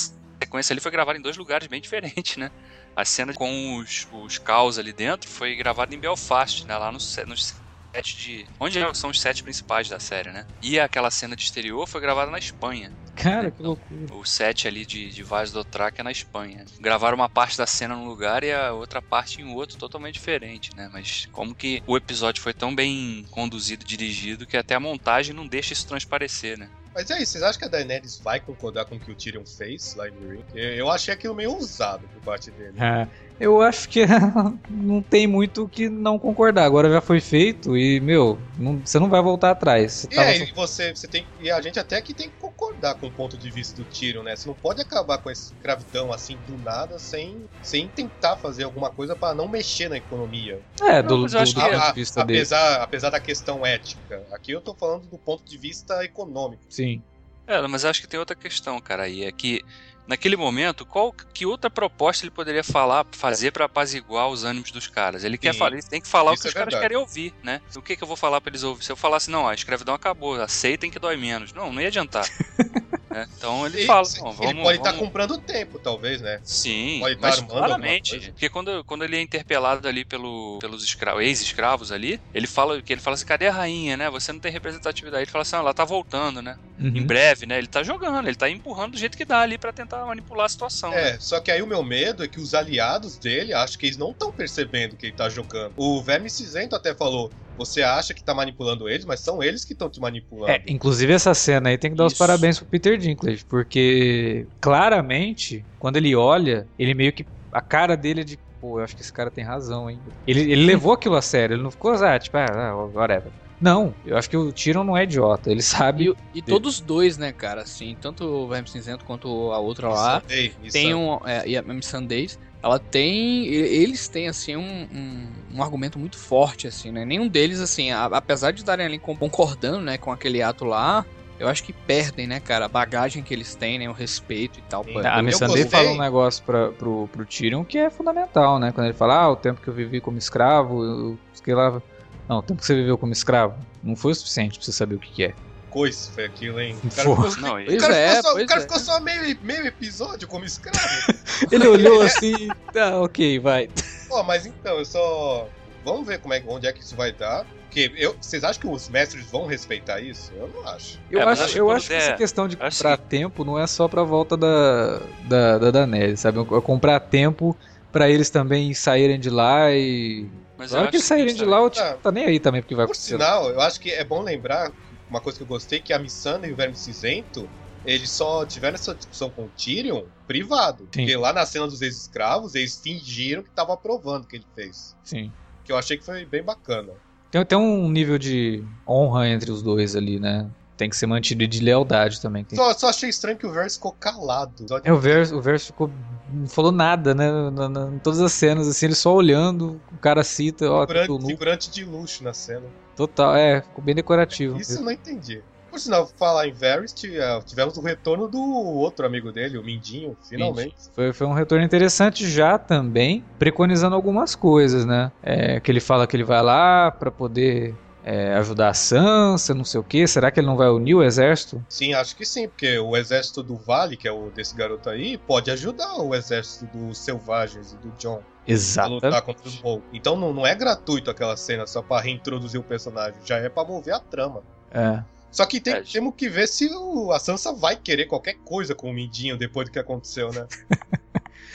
sequência 0.43 0.73
ali 0.73 0.79
foi 0.81 0.91
gravada 0.91 1.17
em 1.17 1.21
dois 1.21 1.37
lugares 1.37 1.67
bem 1.67 1.79
diferentes, 1.81 2.37
né? 2.37 2.51
A 2.95 3.05
cena 3.05 3.33
com 3.33 3.77
os, 3.77 4.07
os 4.11 4.37
caos 4.37 4.79
ali 4.79 4.91
dentro 4.93 5.29
foi 5.29 5.55
gravada 5.55 5.93
em 5.93 5.99
Belfast, 5.99 6.65
né? 6.65 6.75
Lá 6.77 6.91
no, 6.91 6.99
se- 6.99 7.25
no 7.25 7.35
set 7.37 8.17
de. 8.17 8.47
Onde 8.59 8.79
é- 8.79 8.93
são 8.93 9.09
os 9.11 9.19
sets 9.21 9.41
principais 9.41 9.87
da 9.89 9.99
série, 9.99 10.31
né? 10.31 10.45
E 10.61 10.79
aquela 10.79 11.11
cena 11.11 11.35
de 11.35 11.43
exterior 11.43 11.87
foi 11.87 12.01
gravada 12.01 12.31
na 12.31 12.37
Espanha. 12.39 12.91
Cara, 13.15 13.49
que 13.51 13.61
loucura. 13.61 14.13
O 14.13 14.23
set 14.25 14.67
ali 14.67 14.85
de, 14.85 15.09
de 15.09 15.23
Vaz 15.23 15.51
do 15.51 15.63
Track 15.63 15.99
é 15.99 16.03
na 16.03 16.11
Espanha. 16.11 16.65
Gravaram 16.79 17.15
uma 17.15 17.27
parte 17.29 17.57
da 17.57 17.65
cena 17.65 17.95
num 17.95 18.05
lugar 18.07 18.43
e 18.43 18.51
a 18.51 18.71
outra 18.73 19.01
parte 19.01 19.41
em 19.41 19.53
outro 19.53 19.77
totalmente 19.77 20.13
diferente, 20.15 20.75
né? 20.75 20.89
Mas 20.93 21.27
como 21.31 21.55
que 21.55 21.81
o 21.87 21.97
episódio 21.97 22.41
foi 22.41 22.53
tão 22.53 22.73
bem 22.75 23.25
conduzido, 23.31 23.83
dirigido, 23.85 24.45
que 24.45 24.55
até 24.57 24.75
a 24.75 24.79
montagem 24.79 25.33
não 25.35 25.47
deixa 25.47 25.73
isso 25.73 25.87
transparecer, 25.87 26.57
né? 26.59 26.69
Mas 26.97 27.11
é 27.11 27.21
isso, 27.21 27.33
vocês 27.33 27.43
acham 27.43 27.59
que 27.59 27.65
a 27.65 27.67
Daenerys 27.67 28.19
vai 28.19 28.39
concordar 28.39 28.85
com 28.85 28.95
o 28.95 28.99
que 28.99 29.11
o 29.11 29.15
Tyrion 29.15 29.45
fez 29.45 29.93
lá 29.93 30.09
em 30.09 30.11
Meereen? 30.13 30.43
Eu, 30.55 30.69
eu 30.73 30.89
achei 30.89 31.13
aquilo 31.13 31.35
meio 31.35 31.51
ousado 31.51 32.07
por 32.07 32.23
parte 32.23 32.49
dele. 32.49 32.75
É, 32.75 33.07
eu 33.39 33.61
acho 33.61 33.87
que 33.89 34.01
não 34.69 35.01
tem 35.01 35.27
muito 35.27 35.63
o 35.63 35.69
que 35.69 35.89
não 35.89 36.17
concordar. 36.19 36.65
Agora 36.65 36.89
já 36.91 37.01
foi 37.01 37.19
feito 37.21 37.77
e, 37.77 37.99
meu, 37.99 38.39
não- 38.57 38.79
você 38.85 38.99
não 38.99 39.09
vai 39.09 39.21
voltar 39.21 39.51
atrás. 39.51 39.93
Você 39.93 40.07
E 40.11 40.15
tava 40.15 40.29
aí, 40.29 40.47
só- 40.47 40.53
você, 40.55 40.95
você 40.95 41.07
tem. 41.07 41.27
E 41.39 41.49
a 41.51 41.61
gente 41.61 41.79
até 41.79 42.01
que 42.01 42.13
tem 42.13 42.29
que 42.29 42.35
concordar 42.37 42.95
com 42.95 43.07
o 43.07 43.11
ponto 43.11 43.37
de 43.37 43.49
vista 43.51 43.81
do 43.81 43.87
Tyrion, 43.87 44.23
né? 44.23 44.35
Você 44.35 44.47
não 44.47 44.55
pode 44.55 44.81
acabar 44.81 45.17
com 45.19 45.29
essa 45.29 45.53
escravidão 45.53 46.11
assim 46.11 46.37
do 46.37 46.57
nada 46.57 46.97
sem, 46.99 47.45
sem 47.61 47.87
tentar 47.89 48.37
fazer 48.37 48.63
alguma 48.63 48.89
coisa 48.89 49.15
pra 49.15 49.33
não 49.35 49.47
mexer 49.47 49.89
na 49.89 49.97
economia. 49.97 50.59
É, 50.81 51.01
Não, 51.01 51.07
do, 51.09 51.17
mas 51.23 51.31
do, 51.31 51.39
do 51.39 51.45
que- 51.53 51.61
ponto 51.61 51.75
A- 51.75 51.89
de 51.89 51.95
vista 51.95 52.25
dele. 52.25 52.39
apesar, 52.39 52.81
apesar 52.81 53.09
da 53.09 53.19
questão 53.19 53.65
ética. 53.65 54.25
Aqui 54.31 54.51
eu 54.51 54.61
tô 54.61 54.73
falando 54.73 55.07
do 55.07 55.17
ponto 55.17 55.43
de 55.45 55.57
vista 55.57 56.03
econômico. 56.03 56.63
Sim. 56.69 57.01
É, 57.45 57.61
mas 57.67 57.83
eu 57.85 57.89
acho 57.89 58.01
que 58.01 58.07
tem 58.07 58.19
outra 58.19 58.35
questão, 58.35 58.77
cara, 58.81 59.03
aí 59.03 59.23
é 59.23 59.31
que 59.31 59.61
naquele 60.07 60.35
momento, 60.37 60.85
qual 60.85 61.11
que 61.11 61.45
outra 61.45 61.69
proposta 61.69 62.23
ele 62.25 62.31
poderia 62.31 62.63
falar, 62.63 63.05
fazer 63.11 63.51
pra 63.51 63.65
apaziguar 63.65 64.29
os 64.29 64.43
ânimos 64.43 64.71
dos 64.71 64.87
caras? 64.87 65.23
Ele 65.23 65.37
quer 65.37 65.53
Sim. 65.53 65.59
falar, 65.59 65.73
ele 65.73 65.83
tem 65.83 66.01
que 66.01 66.07
falar 66.07 66.31
o 66.31 66.33
Isso 66.33 66.43
que 66.43 66.47
é 66.47 66.49
os 66.49 66.53
caras 66.53 66.73
verdade. 66.73 66.81
querem 66.81 66.97
ouvir, 66.97 67.33
né? 67.43 67.61
O 67.75 67.81
que 67.81 67.95
que 67.95 68.03
eu 68.03 68.07
vou 68.07 68.17
falar 68.17 68.39
pra 68.41 68.49
eles 68.49 68.63
ouvir? 68.63 68.83
Se 68.83 68.91
eu 68.91 68.95
falasse, 68.95 69.29
não, 69.29 69.47
a 69.47 69.53
escravidão 69.53 69.93
acabou, 69.93 70.41
aceitem 70.41 70.89
que 70.89 70.97
dói 70.99 71.17
menos. 71.17 71.53
Não, 71.53 71.71
não 71.71 71.81
ia 71.81 71.87
adiantar. 71.89 72.25
né? 73.11 73.27
Então 73.37 73.65
ele 73.65 73.79
E- 73.79 73.85
fala, 73.85 74.07
não, 74.19 74.31
vamos, 74.33 74.51
ele 74.51 74.61
pode 74.61 74.77
estar 74.77 74.91
vamos- 74.91 75.05
comprando 75.07 75.41
tempo, 75.41 75.79
talvez, 75.79 76.21
né? 76.21 76.39
Sim, 76.43 76.99
Pode 76.99 77.15
tá 77.15 77.21
mas 77.21 77.39
claramente, 77.41 78.19
porque 78.31 78.49
quando, 78.49 78.83
quando 78.85 79.03
ele 79.03 79.17
é 79.17 79.21
interpelado 79.21 79.87
ali 79.87 80.05
pelo, 80.05 80.57
pelos 80.59 80.83
escravos, 80.83 81.23
ex-escravos 81.23 81.91
ali, 81.91 82.19
ele 82.33 82.47
fala 82.47 82.81
que 82.81 82.93
ele 82.93 83.01
fala 83.01 83.15
assim, 83.15 83.25
cadê 83.25 83.47
a 83.47 83.51
rainha, 83.51 83.97
né? 83.97 84.09
Você 84.09 84.31
não 84.31 84.39
tem 84.39 84.51
representatividade. 84.51 85.23
Ele 85.23 85.31
fala 85.31 85.41
assim, 85.41 85.55
ah, 85.55 85.59
ela 85.59 85.73
tá 85.73 85.83
voltando, 85.85 86.41
né? 86.41 86.55
Em 86.79 87.01
Uhum. 87.01 87.07
breve, 87.07 87.45
né? 87.45 87.57
Ele 87.57 87.67
tá 87.67 87.83
jogando, 87.83 88.27
ele 88.27 88.35
tá 88.35 88.49
empurrando 88.49 88.91
do 88.93 88.97
jeito 88.99 89.17
que 89.17 89.25
dá 89.25 89.41
ali 89.41 89.57
pra 89.57 89.73
tentar 89.73 90.05
manipular 90.05 90.45
a 90.45 90.49
situação. 90.49 90.91
né? 90.91 91.11
É, 91.11 91.19
só 91.19 91.39
que 91.39 91.51
aí 91.51 91.61
o 91.61 91.67
meu 91.67 91.83
medo 91.83 92.23
é 92.23 92.27
que 92.27 92.39
os 92.39 92.53
aliados 92.53 93.17
dele, 93.17 93.53
acho 93.53 93.77
que 93.77 93.87
eles 93.87 93.97
não 93.97 94.11
estão 94.11 94.31
percebendo 94.31 94.95
que 94.95 95.07
ele 95.07 95.15
tá 95.15 95.27
jogando. 95.29 95.73
O 95.75 96.01
Verme 96.03 96.29
Cinzento 96.29 96.75
até 96.75 96.93
falou: 96.95 97.33
você 97.57 97.81
acha 97.81 98.13
que 98.13 98.23
tá 98.23 98.33
manipulando 98.33 98.87
eles, 98.87 99.05
mas 99.05 99.19
são 99.19 99.41
eles 99.41 99.65
que 99.65 99.73
estão 99.73 99.89
te 99.89 99.99
manipulando. 99.99 100.51
É, 100.51 100.63
inclusive 100.67 101.11
essa 101.11 101.33
cena 101.33 101.69
aí 101.69 101.77
tem 101.77 101.91
que 101.91 101.97
dar 101.97 102.05
os 102.05 102.13
Isso. 102.13 102.19
parabéns 102.19 102.59
pro 102.59 102.67
Peter 102.67 102.97
Dinklage, 102.97 103.43
porque 103.45 104.45
claramente, 104.61 105.65
quando 105.79 105.97
ele 105.97 106.15
olha, 106.15 106.67
ele 106.77 106.93
meio 106.93 107.11
que. 107.11 107.25
A 107.51 107.61
cara 107.61 107.97
dele 107.97 108.21
é 108.21 108.23
de. 108.23 108.37
Pô, 108.61 108.79
eu 108.79 108.83
acho 108.83 108.95
que 108.95 109.01
esse 109.01 109.13
cara 109.13 109.29
tem 109.29 109.43
razão, 109.43 109.89
hein? 109.89 109.99
Ele, 110.25 110.41
ele 110.51 110.65
levou 110.65 110.93
aquilo 110.93 111.15
a 111.15 111.21
sério, 111.21 111.55
ele 111.55 111.63
não 111.63 111.71
ficou, 111.71 111.91
ah, 111.93 112.19
tipo, 112.19 112.37
ah, 112.37 112.75
whatever. 112.93 113.31
Não, 113.59 113.93
eu 114.05 114.15
acho 114.15 114.29
que 114.29 114.37
o 114.37 114.51
Tyrion 114.51 114.83
não 114.83 114.95
é 114.95 115.03
idiota, 115.03 115.51
ele 115.51 115.61
sabe. 115.63 116.13
E, 116.33 116.39
e 116.39 116.41
todos 116.41 116.75
os 116.75 116.81
dois, 116.81 117.17
né, 117.17 117.31
cara, 117.31 117.61
assim, 117.61 117.97
tanto 117.99 118.23
o 118.23 118.47
Verme 118.47 118.67
Cinzento 118.67 119.03
quanto 119.03 119.27
a 119.51 119.57
outra 119.57 119.89
lá, 119.89 120.23
isso 120.29 120.71
tem 120.71 120.93
um. 120.93 121.19
É, 121.25 121.47
e 121.47 121.57
a 121.57 121.61
Miss 121.63 121.87
Sundays, 121.87 122.37
ela 122.67 122.79
tem. 122.79 123.45
e- 123.45 123.55
Eles 123.55 124.07
têm, 124.07 124.27
assim, 124.27 124.55
um, 124.55 124.87
um, 124.93 125.27
um 125.55 125.63
argumento 125.63 125.97
muito 125.97 126.17
forte, 126.17 126.67
assim, 126.67 126.91
né? 126.91 127.03
Nenhum 127.05 127.27
deles, 127.27 127.59
assim, 127.59 127.91
a- 127.91 128.05
apesar 128.05 128.51
de 128.51 128.59
estarem 128.59 128.85
ali 128.85 128.99
concordando, 128.99 129.81
né, 129.81 129.97
com 129.97 130.11
aquele 130.11 130.41
ato 130.41 130.63
lá. 130.65 131.05
Eu 131.39 131.47
acho 131.47 131.63
que 131.63 131.71
perdem, 131.71 132.25
né, 132.25 132.39
cara, 132.39 132.65
a 132.65 132.67
bagagem 132.67 133.21
que 133.21 133.31
eles 133.31 133.53
têm, 133.53 133.77
né, 133.77 133.87
o 133.87 133.93
respeito 133.93 134.57
e 134.57 134.63
tal. 134.63 134.83
Sim. 134.83 134.93
pô. 134.93 134.99
A 134.99 135.21
Missandei 135.21 135.65
fala 135.69 135.89
um 135.91 135.97
negócio 135.99 136.43
pra, 136.43 136.71
pro, 136.71 137.07
pro 137.11 137.25
Tyrion 137.25 137.63
que 137.63 137.77
é 137.77 137.91
fundamental, 137.91 138.57
né? 138.57 138.71
Quando 138.71 138.87
ele 138.87 138.95
fala, 138.95 139.15
ah, 139.21 139.29
o 139.29 139.35
tempo 139.35 139.61
que 139.61 139.67
eu 139.67 139.73
vivi 139.73 140.01
como 140.01 140.17
escravo, 140.17 140.83
eu 140.83 141.19
fiquei 141.35 141.53
lá. 141.53 141.79
Não, 142.27 142.39
o 142.39 142.41
tempo 142.41 142.59
que 142.59 142.65
você 142.65 142.73
viveu 142.75 142.97
como 142.97 143.13
escravo 143.13 143.55
não 143.83 143.95
foi 143.95 144.13
o 144.13 144.15
suficiente 144.15 144.57
pra 144.57 144.65
você 144.65 144.71
saber 144.71 144.95
o 144.95 144.99
que, 144.99 145.11
que 145.11 145.23
é. 145.25 145.35
Coisa 145.77 146.11
foi 146.11 146.25
aquilo, 146.25 146.59
hein? 146.59 146.75
O 146.83 146.89
cara, 146.95 147.09
ficou, 147.09 147.41
Não, 147.41 147.61
o 147.61 147.77
cara 147.77 147.95
é, 147.95 148.15
ficou 148.15 148.23
só, 148.31 148.41
o 148.41 148.45
cara 148.47 148.59
é. 148.59 148.63
ficou 148.63 148.79
só 148.79 148.99
meio, 148.99 149.37
meio 149.43 149.67
episódio 149.67 150.27
como 150.27 150.43
escravo. 150.43 150.79
Ele 151.51 151.67
olhou 151.67 152.01
assim, 152.01 152.47
tá, 152.73 152.99
ok, 152.99 153.37
vai. 153.39 153.69
Ó, 154.09 154.23
mas 154.23 154.45
então, 154.47 154.79
eu 154.79 154.85
só. 154.85 155.47
Vamos 155.85 156.07
ver 156.07 156.19
como 156.19 156.33
é, 156.33 156.43
onde 156.47 156.65
é 156.65 156.73
que 156.73 156.81
isso 156.81 156.95
vai 156.95 157.11
dar. 157.11 157.45
Porque 157.65 157.91
eu, 157.95 158.15
vocês 158.19 158.43
acham 158.43 158.59
que 158.61 158.67
os 158.67 158.89
mestres 158.89 159.23
vão 159.29 159.45
respeitar 159.45 160.01
isso? 160.01 160.31
Eu 160.35 160.47
não 160.47 160.67
acho. 160.67 160.99
Eu 161.11 161.19
É, 161.19 161.23
acho, 161.25 161.43
acho 161.43 161.53
que 161.53 161.59
eu 161.59 161.69
acho 161.69 161.87
que 161.89 161.93
essa 161.93 162.13
questão 162.13 162.47
de 162.47 162.57
comprar 162.57 162.97
tempo 162.97 163.45
não 163.45 163.59
é 163.59 163.67
só 163.67 163.87
pra 163.87 164.01
volta 164.03 164.35
da, 164.35 164.99
da, 165.25 165.57
da 165.59 165.71
Daenerys, 165.71 166.21
sabe? 166.21 166.39
É 166.39 166.61
comprar 166.61 166.99
tempo 167.01 167.55
pra 167.91 168.09
eles 168.09 168.31
também 168.31 168.73
saírem 168.73 169.19
de 169.19 169.29
lá 169.29 169.71
e. 169.71 170.27
Mas 170.57 170.71
Na 170.71 170.77
eu 170.77 170.81
hora 170.81 170.89
que 170.89 170.97
eles 170.97 171.05
saírem 171.05 171.27
que 171.35 171.39
de 171.39 171.45
lá, 171.45 171.61
o 171.63 171.69
tipo, 171.69 171.85
Ah. 171.85 171.97
tá 172.01 172.11
nem 172.11 172.25
aí 172.25 172.39
também 172.39 172.63
porque 172.63 172.73
vai 172.73 172.85
Por 172.87 172.93
acontecer. 172.93 173.11
sinal, 173.13 173.47
eu 173.51 173.61
acho 173.61 173.79
que 173.79 173.91
é 173.91 174.03
bom 174.03 174.23
lembrar 174.23 174.71
uma 175.09 175.21
coisa 175.21 175.37
que 175.37 175.43
eu 175.43 175.47
gostei, 175.47 175.79
que 175.79 175.93
a 175.93 175.99
Missandei 175.99 176.49
e 176.49 176.53
o 176.53 176.55
Verme 176.55 176.75
Cinzento, 176.75 177.49
eles 177.85 178.11
só 178.11 178.45
tiveram 178.45 178.75
essa 178.75 178.93
discussão 178.93 179.29
com 179.29 179.45
o 179.45 179.49
Tyrion 179.49 180.03
privado. 180.27 180.83
Sim. 180.83 181.01
Porque 181.01 181.15
lá 181.15 181.31
na 181.31 181.45
cena 181.45 181.67
dos 181.67 181.81
ex-escravos, 181.81 182.55
eles 182.55 182.79
fingiram 182.81 183.41
que 183.41 183.49
estavam 183.49 183.73
aprovando 183.73 184.23
o 184.23 184.27
que 184.27 184.35
ele 184.35 184.47
fez. 184.53 184.95
Sim. 185.03 185.31
Que 185.63 185.71
eu 185.71 185.77
achei 185.77 185.97
que 185.97 186.03
foi 186.03 186.25
bem 186.25 186.43
bacana. 186.43 186.93
Tem, 187.31 187.45
tem 187.45 187.57
um 187.57 187.89
nível 187.89 188.17
de 188.17 188.63
honra 188.87 189.27
entre 189.29 189.51
os 189.51 189.61
dois 189.61 189.95
ali, 189.95 190.19
né? 190.19 190.49
Tem 190.77 190.89
que 190.89 190.95
ser 190.95 191.07
mantido 191.07 191.47
de 191.47 191.59
lealdade 191.59 192.21
também. 192.21 192.45
Só, 192.53 192.71
só 192.73 192.89
achei 192.89 193.09
estranho 193.09 193.37
que 193.37 193.47
o 193.47 193.51
Verse 193.51 193.75
ficou 193.77 193.91
calado. 193.93 194.65
É, 194.83 194.93
o 194.93 194.97
verso, 194.97 195.35
o 195.35 195.41
verso 195.41 195.65
ficou. 195.67 195.89
Não 196.31 196.47
falou 196.47 196.71
nada, 196.71 197.15
né? 197.15 197.31
Na- 197.49 197.67
na- 197.69 197.87
em 197.95 197.99
todas 197.99 198.19
as 198.21 198.31
cenas, 198.33 198.67
assim, 198.67 198.85
ele 198.85 198.95
só 198.95 199.13
olhando, 199.13 199.81
o 199.91 199.97
cara 199.97 200.23
cita, 200.23 200.69
ó, 200.69 200.81
figurante, 200.85 201.09
nu. 201.09 201.25
figurante 201.25 201.71
de 201.71 201.83
luxo 201.83 202.23
na 202.23 202.33
cena. 202.33 202.63
Total, 202.95 203.35
é, 203.35 203.61
ficou 203.61 203.83
bem 203.83 203.95
decorativo. 203.95 204.57
Isso 204.59 204.77
eu 204.77 204.81
não 204.83 204.91
entendi. 204.91 205.41
Por 205.71 205.79
sinal, 205.79 206.09
falar 206.17 206.47
em 206.47 206.53
Varys, 206.53 206.93
eh, 207.03 207.41
tivemos 207.45 207.77
o 207.77 207.81
retorno 207.81 208.27
do 208.27 208.39
outro 208.41 209.05
amigo 209.05 209.31
dele, 209.31 209.57
o 209.57 209.63
Mindinho, 209.63 210.15
finalmente. 210.27 210.75
Foi, 210.93 211.11
foi 211.13 211.27
um 211.27 211.33
retorno 211.33 211.63
interessante 211.63 212.27
já 212.29 212.57
também, 212.57 213.23
preconizando 213.37 213.95
algumas 213.95 214.33
coisas, 214.35 214.85
né? 214.85 215.11
É, 215.21 215.59
que 215.59 215.69
ele 215.71 215.79
fala 215.79 216.07
que 216.07 216.15
ele 216.15 216.23
vai 216.23 216.41
lá 216.41 216.89
pra 216.89 217.11
poder 217.11 217.75
é, 218.09 218.33
ajudar 218.35 218.69
a 218.69 218.73
Sansa, 218.73 219.53
não 219.53 219.65
sei 219.65 219.79
o 219.81 219.83
que. 219.83 220.07
Será 220.07 220.31
que 220.31 220.39
ele 220.39 220.47
não 220.47 220.55
vai 220.55 220.69
unir 220.69 220.95
o 220.95 221.03
exército? 221.03 221.61
Sim, 221.67 221.93
acho 221.93 222.15
que 222.15 222.25
sim, 222.25 222.47
porque 222.47 222.79
o 222.79 222.95
exército 222.95 223.43
do 223.43 223.57
Vale, 223.57 223.97
que 223.97 224.07
é 224.07 224.11
o 224.11 224.29
desse 224.31 224.55
garoto 224.55 224.89
aí, 224.89 225.17
pode 225.17 225.51
ajudar 225.51 225.97
o 225.99 226.15
exército 226.15 226.65
dos 226.77 226.97
selvagens 226.99 227.73
e 227.73 227.77
do 227.77 227.89
John 227.97 228.21
a 228.47 228.51
Exato. 228.51 228.89
lutar 228.91 229.21
contra 229.21 229.45
os 229.45 229.55
Bolton. 229.57 229.83
Então 229.91 230.15
não, 230.15 230.31
não 230.33 230.47
é 230.47 230.55
gratuito 230.55 231.11
aquela 231.11 231.35
cena 231.35 231.67
só 231.67 231.81
pra 231.81 231.99
reintroduzir 231.99 232.59
o 232.59 232.63
personagem, 232.63 233.19
já 233.25 233.37
é 233.39 233.49
pra 233.49 233.65
mover 233.65 233.93
a 233.93 233.99
trama. 233.99 234.41
É. 234.71 235.03
Só 235.29 235.45
que 235.45 235.59
tem- 235.59 235.73
É, 235.73 235.81
temos 235.81 236.13
que 236.15 236.29
ver 236.29 236.47
se 236.47 236.69
o- 236.73 237.11
a 237.11 237.19
Sansa 237.19 237.51
vai 237.51 237.75
querer 237.75 238.05
qualquer 238.05 238.35
coisa 238.45 238.73
com 238.73 238.89
o 238.89 238.93
Mindinho 238.93 239.37
depois 239.37 239.67
do 239.67 239.71
que 239.73 239.79
aconteceu, 239.79 240.31
né? 240.31 240.47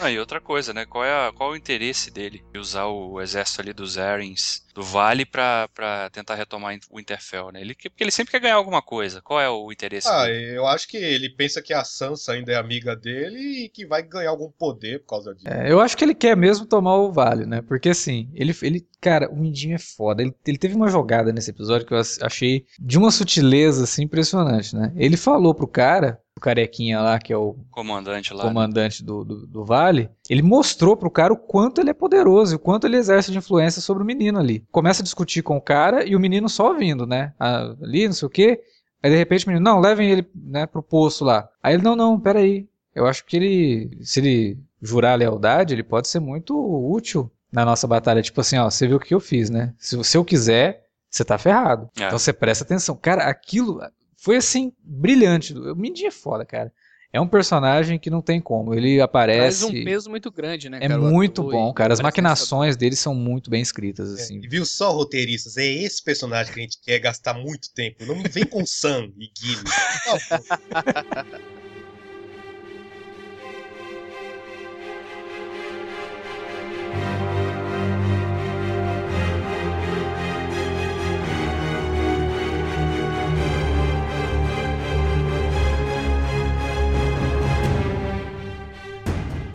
Ah, 0.02 0.10
e 0.10 0.18
outra 0.18 0.40
coisa, 0.40 0.72
né? 0.74 0.84
Qual 0.84 1.04
é, 1.04 1.28
a- 1.28 1.32
qual 1.32 1.50
é 1.50 1.52
o 1.52 1.56
interesse 1.56 2.10
dele 2.10 2.42
de 2.52 2.58
usar 2.58 2.86
o 2.86 3.20
exército 3.20 3.60
ali 3.60 3.72
dos 3.72 3.96
Arryns 3.96 4.62
do 4.74 4.82
Vale 4.82 5.24
pra, 5.24 5.68
pra 5.72 6.10
tentar 6.10 6.34
retomar 6.34 6.76
o 6.90 6.96
Winterfell, 6.96 7.52
né? 7.52 7.60
Ele, 7.60 7.74
porque 7.74 8.02
ele 8.02 8.10
sempre 8.10 8.32
quer 8.32 8.40
ganhar 8.40 8.56
alguma 8.56 8.82
coisa. 8.82 9.22
Qual 9.22 9.40
é 9.40 9.48
o 9.48 9.70
interesse 9.70 10.08
Ah, 10.08 10.24
dele? 10.26 10.56
eu 10.56 10.66
acho 10.66 10.88
que 10.88 10.96
ele 10.96 11.28
pensa 11.30 11.62
que 11.62 11.72
a 11.72 11.84
Sansa 11.84 12.32
ainda 12.32 12.52
é 12.52 12.56
amiga 12.56 12.96
dele 12.96 13.64
e 13.64 13.68
que 13.68 13.86
vai 13.86 14.02
ganhar 14.02 14.30
algum 14.30 14.50
poder 14.50 15.00
por 15.00 15.06
causa 15.08 15.34
disso. 15.34 15.48
É, 15.48 15.70
eu 15.70 15.80
acho 15.80 15.96
que 15.96 16.04
ele 16.04 16.14
quer 16.14 16.36
mesmo 16.36 16.66
tomar 16.66 16.96
o 16.96 17.12
vale, 17.12 17.44
né? 17.44 17.60
Porque 17.62 17.88
assim, 17.88 18.30
ele, 18.34 18.54
ele 18.62 18.86
cara, 19.00 19.28
o 19.30 19.36
Mindinho 19.36 19.74
é 19.74 19.78
foda. 19.78 20.22
Ele, 20.22 20.32
ele 20.46 20.58
teve 20.58 20.74
uma 20.76 20.88
jogada 20.88 21.32
nesse 21.32 21.50
episódio 21.50 21.86
que 21.86 21.92
eu 21.92 22.00
achei 22.22 22.64
de 22.78 22.96
uma 22.96 23.10
sutileza 23.10 23.84
assim 23.84 24.04
impressionante, 24.04 24.74
né? 24.76 24.92
Ele 24.96 25.16
falou 25.16 25.52
pro 25.54 25.66
cara, 25.66 26.20
carequinha 26.40 27.00
lá, 27.00 27.18
que 27.18 27.32
é 27.32 27.36
o 27.36 27.56
Comandante 27.70 28.32
lá. 28.34 28.44
né? 28.44 28.48
comandante 28.48 29.04
do, 29.04 29.24
do, 29.24 29.46
do 29.46 29.64
vale, 29.64 30.10
ele 30.28 30.42
mostrou 30.42 30.96
pro 30.96 31.10
cara 31.10 31.32
o 31.32 31.36
quanto 31.36 31.80
ele 31.80 31.90
é 31.90 31.94
poderoso 31.94 32.54
e 32.54 32.56
o 32.56 32.58
quanto 32.58 32.86
ele 32.86 32.96
exerce 32.96 33.30
de 33.30 33.38
influência 33.38 33.80
sobre 33.80 34.02
o 34.02 34.06
menino 34.06 34.38
ali. 34.38 34.64
Começa 34.70 35.02
a 35.02 35.04
discutir 35.04 35.42
com 35.42 35.56
o 35.56 35.60
cara 35.60 36.04
e 36.04 36.16
o 36.16 36.20
menino 36.20 36.48
só 36.48 36.68
ouvindo, 36.68 37.06
né? 37.06 37.32
Ah, 37.38 37.74
ali, 37.82 38.06
não 38.06 38.14
sei 38.14 38.26
o 38.26 38.30
quê. 38.30 38.60
Aí 39.02 39.10
de 39.10 39.16
repente 39.16 39.46
o 39.46 39.48
menino, 39.48 39.64
não, 39.64 39.80
levem 39.80 40.10
ele 40.10 40.26
né, 40.34 40.66
pro 40.66 40.82
poço 40.82 41.24
lá. 41.24 41.48
Aí 41.62 41.74
ele, 41.74 41.82
não, 41.82 41.96
não, 41.96 42.18
peraí. 42.18 42.68
Eu 42.94 43.06
acho 43.06 43.24
que 43.24 43.36
ele, 43.36 43.98
se 44.02 44.20
ele 44.20 44.58
jurar 44.80 45.18
lealdade, 45.18 45.74
ele 45.74 45.82
pode 45.82 46.08
ser 46.08 46.20
muito 46.20 46.54
útil 46.56 47.30
na 47.50 47.64
nossa 47.64 47.86
batalha. 47.86 48.22
Tipo 48.22 48.40
assim, 48.40 48.58
ó, 48.58 48.68
você 48.70 48.86
viu 48.86 48.96
o 48.96 49.00
que 49.00 49.14
eu 49.14 49.20
fiz, 49.20 49.50
né? 49.50 49.74
Se 49.78 49.96
você 49.96 50.16
eu 50.16 50.24
quiser, 50.24 50.86
você 51.10 51.24
tá 51.24 51.36
ferrado. 51.36 51.88
É. 51.98 52.06
Então 52.06 52.18
você 52.18 52.32
presta 52.32 52.64
atenção. 52.64 52.96
Cara, 52.96 53.24
aquilo 53.24 53.80
foi 54.22 54.36
assim, 54.36 54.72
brilhante. 54.84 55.52
O 55.52 55.74
Mindinho 55.74 56.08
é 56.08 56.12
foda, 56.12 56.44
cara. 56.44 56.72
É 57.12 57.20
um 57.20 57.26
personagem 57.28 57.98
que 57.98 58.08
não 58.08 58.22
tem 58.22 58.40
como. 58.40 58.72
Ele 58.72 58.94
Traz 58.96 59.02
aparece. 59.02 59.64
um 59.66 59.84
peso 59.84 60.08
muito 60.08 60.30
grande, 60.30 60.70
né, 60.70 60.78
É 60.80 60.88
cara? 60.88 60.98
muito 61.00 61.42
bom, 61.42 61.70
e 61.70 61.74
cara. 61.74 61.92
As 61.92 62.00
maquinações 62.00 62.74
dele 62.74 62.96
são 62.96 63.14
muito 63.14 63.50
bem 63.50 63.60
escritas, 63.60 64.10
assim. 64.14 64.40
E 64.42 64.48
viu 64.48 64.64
só, 64.64 64.92
roteiristas? 64.92 65.56
É 65.58 65.66
esse 65.66 66.02
personagem 66.02 66.54
que 66.54 66.60
a 66.60 66.62
gente 66.62 66.78
quer 66.80 66.98
gastar 67.00 67.34
muito 67.34 67.68
tempo. 67.74 68.06
Não 68.06 68.16
me 68.16 68.28
vem 68.28 68.46
com 68.46 68.64
Sam 68.64 69.10
e 69.18 69.28
Gilly. 69.38 69.64